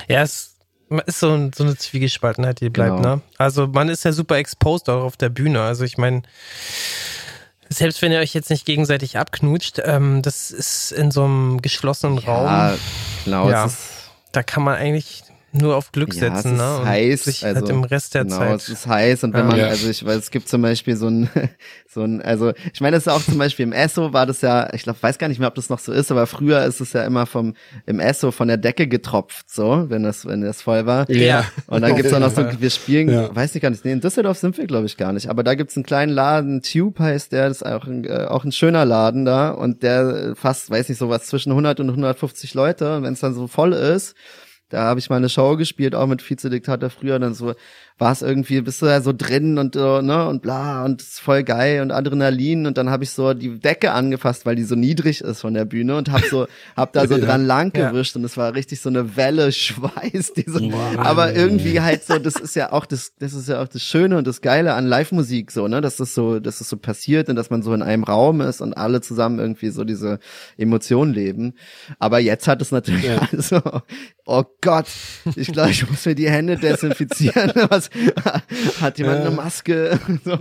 Ja, 0.09 0.23
es 0.23 0.56
ist 1.07 1.21
so, 1.21 1.33
ein, 1.33 1.53
so 1.55 1.65
eine 1.65 1.77
Zwiegespaltenheit, 1.77 2.61
die 2.61 2.71
bleibt, 2.71 2.97
Genau. 2.97 3.17
ne? 3.17 3.23
Also 3.39 3.67
man 3.67 3.89
ist 3.89 4.05
ja 4.05 4.13
super 4.13 4.37
exposed 4.37 4.89
auch 4.89 5.03
auf 5.03 5.17
der 5.17 5.29
Bühne. 5.29 5.63
Also 5.63 5.85
ich 5.85 5.99
meine, 5.99 6.23
selbst 7.69 8.01
wenn 8.03 8.13
ihr 8.13 8.21
euch 8.21 8.35
jetzt 8.35 8.51
nicht 8.51 8.65
gegenseitig 8.65 9.19
abknutscht, 9.19 9.81
ähm, 9.85 10.23
das 10.23 10.51
ist 10.51 10.93
in 10.93 11.11
so 11.11 11.25
einem 11.25 11.61
geschlossenen 11.63 12.19
Ja, 12.19 12.69
Raum. 12.71 12.79
genau. 13.25 13.51
Ja. 13.51 13.69
Da 14.33 14.43
kann 14.43 14.63
man 14.63 14.77
eigentlich 14.77 15.25
nur 15.57 15.77
auf 15.77 15.93
Glück 15.93 16.15
Ja, 16.15 16.21
setzen, 16.35 16.35
es 16.35 16.45
ist 16.53 16.59
ne? 16.59 16.79
Und 16.81 16.87
heiß, 16.87 17.25
sich 17.25 17.45
also, 17.45 17.61
halt 17.61 17.71
im 17.71 17.85
Rest 17.85 18.15
der 18.15 18.25
genau, 18.25 18.39
Zeit. 18.39 18.61
es 18.61 18.69
ist 18.69 18.87
heiß 18.87 19.25
und 19.25 19.33
wenn 19.35 19.41
Ja. 19.41 19.47
man, 19.47 19.59
Ja. 19.59 19.67
also 19.69 19.89
ich 19.89 20.05
weiß, 20.05 20.17
es 20.17 20.31
gibt 20.31 20.49
zum 20.49 20.63
Beispiel 20.63 20.97
so 20.97 21.09
ein, 21.09 21.29
so 21.89 22.03
ein, 22.03 22.23
also 22.23 22.53
ich 22.73 22.81
meine, 22.81 22.97
das 22.97 23.07
ist 23.07 23.13
auch 23.13 23.23
zum 23.25 23.39
Beispiel 23.39 23.65
im 23.65 23.73
Esso 23.73 24.13
war 24.13 24.27
das 24.27 24.41
ja, 24.43 24.73
ich 24.75 24.83
glaube, 24.83 25.03
weiß 25.03 25.19
gar 25.19 25.29
nicht 25.29 25.39
mehr, 25.39 25.49
ob 25.49 25.55
das 25.55 25.69
noch 25.71 25.79
so 25.79 25.93
ist, 25.93 26.11
aber 26.11 26.27
früher 26.27 26.65
ist 26.65 26.81
es 26.81 26.93
ja 26.93 27.05
immer 27.05 27.27
vom, 27.27 27.55
im 27.87 28.01
Esso 28.01 28.31
von 28.31 28.49
der 28.49 28.57
Decke 28.57 28.87
getropft, 28.87 29.51
so, 29.51 29.87
wenn 29.89 30.03
das, 30.03 30.27
wenn 30.27 30.41
das 30.43 30.63
voll 30.63 30.87
war. 30.87 31.11
Ja. 31.11 31.45
Und 31.67 31.83
dann 31.83 31.95
gibt's 31.97 32.13
auch 32.15 32.21
noch 32.21 32.31
so, 32.31 32.45
wir 32.61 32.71
spielen, 32.71 33.09
Ja. 33.11 33.35
weiß 33.35 33.55
ich 33.55 33.63
gar 33.63 33.71
nicht, 33.71 33.85
nee, 33.85 33.93
in 33.93 34.01
Düsseldorf 34.01 34.39
sind 34.39 34.57
wir, 34.59 34.67
glaube 34.67 34.87
ich, 34.87 34.97
gar 34.97 35.13
nicht, 35.13 35.29
aber 35.29 35.43
da 35.43 35.55
gibt's 35.55 35.77
einen 35.77 35.85
kleinen 35.87 36.13
Laden, 36.13 36.63
Tube 36.63 36.99
heißt 36.99 37.33
der, 37.33 37.49
das 37.49 37.59
ist 37.59 37.67
auch 37.67 37.85
ein, 37.87 38.05
äh, 38.05 38.27
auch 38.29 38.45
ein 38.45 38.53
schöner 38.53 38.85
Laden 38.85 39.25
da 39.25 39.51
und 39.51 39.83
der 39.83 40.35
fast, 40.37 40.71
weiß 40.71 40.89
nicht, 40.89 40.99
sowas 40.99 41.27
zwischen 41.27 41.53
100 41.53 41.81
und 41.81 41.89
150 41.91 42.55
Leute 42.55 42.97
und 42.97 43.03
wenn 43.05 43.13
es 43.15 43.21
dann 43.21 43.35
so 43.35 43.47
voll 43.47 43.73
ist, 43.73 44.15
da 44.69 44.83
habe 44.83 45.01
ich 45.01 45.11
mal 45.11 45.17
eine 45.17 45.29
Show 45.29 45.57
gespielt, 45.57 45.95
auch 45.95 46.07
mit 46.07 46.29
Vizediktator 46.29 46.91
früher, 46.91 47.19
dann 47.19 47.35
so 47.35 47.55
war 47.99 48.13
es 48.13 48.21
irgendwie, 48.21 48.61
bist 48.61 48.83
du 48.83 48.87
da 48.87 49.01
so 49.01 49.13
drin 49.17 49.57
und 49.59 49.75
so, 49.75 50.03
ne, 50.03 50.29
und 50.29 50.43
bla, 50.43 50.85
und 50.85 51.01
ist 51.01 51.21
voll 51.21 51.43
geil 51.45 51.81
und 51.81 51.93
Adrenalin 51.93 52.67
und 52.67 52.77
dann 52.77 52.91
habe 52.91 53.05
ich 53.05 53.11
so 53.11 53.33
die 53.33 53.59
Decke 53.59 53.93
angefasst, 53.93 54.45
weil 54.45 54.55
die 54.55 54.65
so 54.65 54.75
niedrig 54.75 55.23
ist 55.23 55.41
von 55.41 55.55
der 55.55 55.65
Bühne 55.65 55.97
und 55.97 56.13
hab 56.13 56.23
so, 56.25 56.47
hab 56.77 56.93
da 56.93 57.07
so 57.09 57.17
dran 57.19 57.47
lang 57.47 57.73
Ja. 57.75 57.91
gewischt 57.91 58.15
und 58.17 58.25
es 58.25 58.37
war 58.37 58.55
richtig 58.55 58.81
so 58.81 58.91
eine 58.91 59.17
Welle 59.17 59.51
Schweiß, 59.51 60.35
diese, 60.35 60.61
aber 60.99 61.35
irgendwie 61.35 61.81
halt 61.81 62.05
so, 62.05 62.19
das 62.19 62.37
ist 62.37 62.55
ja 62.55 62.73
auch 62.73 62.85
das, 62.85 63.13
das 63.19 63.33
ist 63.33 63.49
ja 63.49 63.63
auch 63.63 63.69
das 63.69 63.83
Schöne 63.83 64.19
und 64.19 64.27
das 64.27 64.43
Geile 64.43 64.75
an 64.75 64.87
Live-Musik 64.87 65.51
so, 65.51 65.67
ne, 65.67 65.81
dass 65.81 65.97
das 65.97 66.15
so, 66.15 66.39
dass 66.39 66.59
das 66.59 66.69
so 66.69 66.77
passiert 66.77 67.29
und 67.31 67.37
dass 67.37 67.49
man 67.51 67.63
so 67.63 67.73
in 67.73 67.83
einem 67.83 68.05
Raum 68.05 68.41
ist 68.43 68.61
und 68.61 68.75
alle 68.75 69.01
zusammen 69.01 69.39
irgendwie 69.39 69.71
so 69.71 69.85
diese 69.85 70.19
Emotionen 70.59 71.15
leben. 71.15 71.55
Aber 71.99 72.19
jetzt 72.19 72.47
hat 72.47 72.61
es 72.61 72.73
natürlich 72.73 73.09
also, 73.33 73.61
oh 74.27 74.45
Gott, 74.61 74.87
ich 75.35 75.51
glaube, 75.53 75.71
ich 75.71 75.89
muss 75.89 76.05
mir 76.05 76.15
die 76.15 76.29
Hände 76.29 76.57
desinfizieren. 76.57 77.53
Was, 77.71 77.86
hat 78.81 78.99
jemand 78.99 79.21
eine 79.21 79.31
Maske? 79.31 79.99
So. 80.25 80.39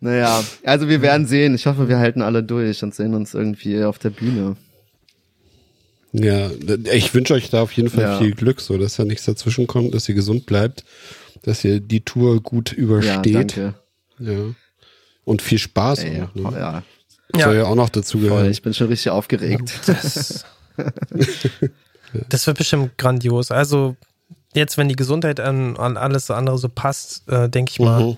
naja, 0.00 0.42
also 0.64 0.88
wir 0.88 1.02
werden 1.02 1.26
sehen. 1.26 1.54
Ich 1.54 1.66
hoffe, 1.66 1.88
wir 1.88 1.98
halten 1.98 2.22
alle 2.22 2.42
durch 2.42 2.82
und 2.82 2.94
sehen 2.94 3.14
uns 3.14 3.34
irgendwie 3.34 3.82
auf 3.84 3.98
der 3.98 4.10
Bühne. 4.10 4.56
Ja, 6.12 6.50
ich 6.92 7.12
wünsche 7.14 7.34
euch 7.34 7.50
da 7.50 7.60
auf 7.62 7.72
jeden 7.72 7.90
Fall 7.90 8.02
Ja. 8.04 8.18
viel 8.18 8.34
Glück, 8.34 8.60
so 8.60 8.78
dass 8.78 8.96
da 8.96 9.04
nichts 9.04 9.24
dazwischen 9.26 9.66
kommt, 9.66 9.94
dass 9.94 10.08
ihr 10.08 10.14
gesund 10.14 10.46
bleibt. 10.46 10.84
dass 11.42 11.62
ihr 11.64 11.78
die 11.80 12.00
Tour 12.00 12.42
gut 12.42 12.72
Ja, 12.72 12.78
übersteht. 12.78 13.34
danke. 13.34 13.74
Ja. 14.18 14.54
Und 15.24 15.42
viel 15.42 15.58
Spaß 15.58 16.00
Ey, 16.00 16.22
auch. 16.22 16.34
Ne? 16.34 16.58
ja, 16.58 16.82
Soll 17.34 17.40
Ja, 17.40 17.60
ja 17.60 17.64
auch 17.66 17.74
noch 17.76 17.88
dazu 17.90 18.18
voll. 18.18 18.28
gehören. 18.30 18.50
Ich 18.50 18.62
bin 18.62 18.72
schon 18.74 18.88
richtig 18.88 19.10
aufgeregt. 19.10 19.70
das, 19.86 20.44
das 22.28 22.46
wird 22.46 22.58
bestimmt 22.58 22.96
grandios. 22.98 23.50
Also 23.50 23.96
jetzt, 24.56 24.76
wenn 24.78 24.88
die 24.88 24.96
Gesundheit 24.96 25.38
an, 25.40 25.76
an 25.76 25.96
alles 25.96 26.30
andere 26.30 26.58
so 26.58 26.68
passt, 26.68 27.28
äh, 27.28 27.48
denke 27.48 27.70
ich 27.72 27.78
mal, 27.80 28.02
Mhm. 28.02 28.16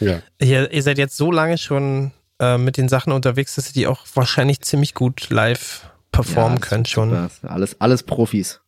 Ja. 0.00 0.22
ihr, 0.40 0.72
ihr 0.72 0.82
seid 0.82 0.96
jetzt 0.96 1.16
so 1.18 1.30
lange 1.30 1.58
schon 1.58 2.12
äh, 2.40 2.56
mit 2.56 2.78
den 2.78 2.88
Sachen 2.88 3.12
unterwegs, 3.12 3.56
dass 3.56 3.66
ihr 3.68 3.74
die 3.74 3.86
auch 3.86 4.06
wahrscheinlich 4.14 4.60
ziemlich 4.62 4.94
gut 4.94 5.28
live 5.28 5.90
performen 6.10 6.58
Ja, 6.58 6.66
könnt 6.66 6.88
schon. 6.88 7.28
Alles, 7.42 7.78
alles 7.80 8.02
Profis. 8.02 8.60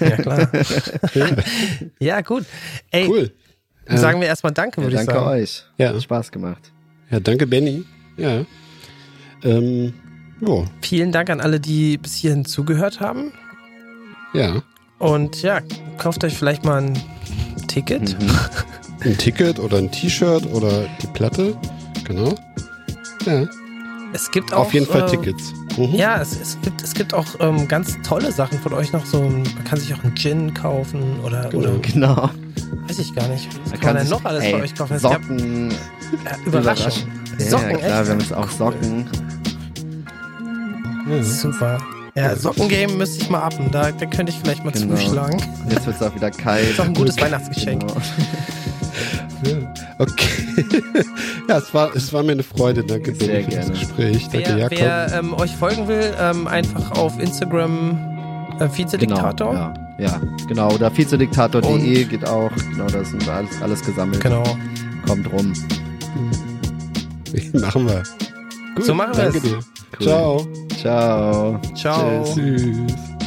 Ja, 0.00 0.16
klar. 0.16 0.48
ja, 1.98 2.20
gut. 2.22 2.44
Ey, 2.90 3.08
Cool. 3.08 3.32
sagen 3.88 4.20
wir 4.20 4.28
erstmal 4.28 4.52
Danke, 4.52 4.80
Ja, 4.80 4.86
würde 4.86 4.96
ich 4.96 5.06
danke 5.06 5.20
sagen. 5.20 5.26
euch. 5.42 5.64
Ja. 5.76 5.88
Hat 5.92 6.02
Spaß 6.02 6.30
gemacht. 6.30 6.72
Ja, 7.10 7.20
danke, 7.20 7.46
Benny. 7.46 7.84
Ja. 8.16 8.44
Ähm, 9.42 9.92
jo, 10.40 10.66
Vielen 10.82 11.12
Dank 11.12 11.30
an 11.30 11.40
alle, 11.40 11.60
die 11.60 11.98
bis 11.98 12.14
hierhin 12.14 12.44
zugehört 12.44 13.00
haben. 13.00 13.32
ja. 14.34 14.62
Und 14.98 15.42
ja, 15.42 15.60
kauft 15.98 16.24
euch 16.24 16.36
vielleicht 16.36 16.64
mal 16.64 16.82
ein 16.82 16.98
Ticket. 17.68 18.16
Ein 19.04 19.16
Ticket 19.16 19.58
oder 19.60 19.78
ein 19.78 19.90
T-Shirt 19.92 20.46
oder 20.52 20.86
die 21.00 21.06
Platte. 21.08 21.56
Genau. 22.04 22.34
Ja. 23.24 23.46
Es 24.12 24.30
gibt 24.30 24.52
auch. 24.52 24.60
Auf 24.62 24.74
jeden 24.74 24.86
Fall 24.86 25.02
äh, 25.02 25.06
Tickets. 25.06 25.52
Mhm. 25.76 25.94
Ja, 25.94 26.20
es, 26.20 26.32
es, 26.40 26.58
gibt, 26.62 26.82
es 26.82 26.94
gibt 26.94 27.14
auch 27.14 27.26
ähm, 27.40 27.68
ganz 27.68 27.96
tolle 28.02 28.32
Sachen 28.32 28.58
von 28.58 28.72
euch 28.72 28.92
noch. 28.92 29.04
So, 29.06 29.20
man 29.22 29.44
kann 29.64 29.78
sich 29.78 29.94
auch 29.94 30.02
einen 30.02 30.16
Gin 30.16 30.52
kaufen 30.54 31.20
oder, 31.22 31.48
Genau. 31.50 31.68
oder 31.68 31.78
Genau. 31.78 32.30
weiß 32.88 32.98
ich 32.98 33.14
gar 33.14 33.28
nicht. 33.28 33.46
Was 33.64 33.70
Man 33.72 33.80
kann 33.80 33.94
man 33.94 34.02
denn 34.02 34.10
noch 34.10 34.24
alles 34.24 34.42
ey, 34.44 34.52
bei 34.52 34.62
euch 34.62 34.74
kaufen? 34.74 34.94
Es 34.96 35.02
gab 35.02 35.22
Socken. 35.22 35.70
äh, 35.70 36.46
Überraschung. 36.46 36.92
Ja, 37.38 37.44
Socken, 37.50 37.68
klar, 37.68 37.80
echt? 38.00 38.06
wir 38.06 38.12
haben 38.14 38.20
jetzt 38.20 38.34
auch 38.34 38.50
Socken. 38.50 39.10
Ja. 41.08 41.22
Super. 41.22 41.78
Ja, 42.14 42.34
Sockengame 42.36 42.92
müsste 42.94 43.22
ich 43.22 43.30
mal 43.30 43.40
appen. 43.42 43.70
Da, 43.70 43.92
da 43.92 44.06
könnte 44.06 44.32
ich 44.32 44.38
vielleicht 44.38 44.64
mal 44.64 44.72
Genau. 44.72 44.94
zuschlagen. 44.96 45.40
Jetzt 45.70 45.86
wird 45.86 45.96
es 45.96 46.02
auch 46.02 46.14
wieder 46.14 46.30
kalt. 46.32 46.70
Ist 46.70 46.80
auch 46.80 46.84
ein 46.86 46.94
gutes 46.94 47.20
Weihnachtsgeschenk. 47.20 47.80
Genau. 47.82 47.94
Ja. 49.44 49.74
Okay. 50.00 50.64
ja, 51.48 51.58
es 51.58 51.72
war, 51.74 51.94
es 51.94 52.12
war 52.12 52.22
mir 52.22 52.32
eine 52.32 52.42
Freude. 52.44 52.84
Danke, 52.84 53.12
Sehr 53.14 53.42
für 53.42 53.48
gerne. 53.50 53.70
das 53.70 53.80
Gespräch. 53.80 54.28
Danke, 54.32 54.48
Wer, 54.50 54.58
Jakob. 54.58 54.78
wer 54.78 55.12
ähm, 55.18 55.34
euch 55.34 55.54
folgen 55.56 55.88
will, 55.88 56.14
ähm, 56.20 56.46
einfach 56.46 56.92
auf 56.92 57.18
Instagram 57.20 58.56
äh, 58.60 58.68
Vizediktator. 58.76 59.52
Genau, 59.52 59.74
ja, 59.98 60.06
ja, 60.06 60.20
genau. 60.46 60.72
Oder 60.72 60.96
vizediktator.de 60.96 62.04
geht 62.04 62.24
auch. 62.28 62.50
Genau, 62.72 62.86
da 62.86 63.00
ist 63.00 63.14
alles, 63.28 63.60
alles 63.62 63.82
gesammelt. 63.84 64.20
Genau. 64.22 64.44
Kommt 65.06 65.32
rum. 65.32 65.52
Machen 67.54 67.86
wir. 67.88 68.02
Gut, 68.78 68.86
So 68.86 68.94
machen 68.94 69.16
wir 69.16 69.24
es. 69.24 69.34
Cool. 69.42 69.60
Ciao. 70.00 70.46
Ciao. 70.80 71.60
Ciao. 71.74 72.24
Tschüss. 72.24 72.34
Tschüss. 72.34 73.17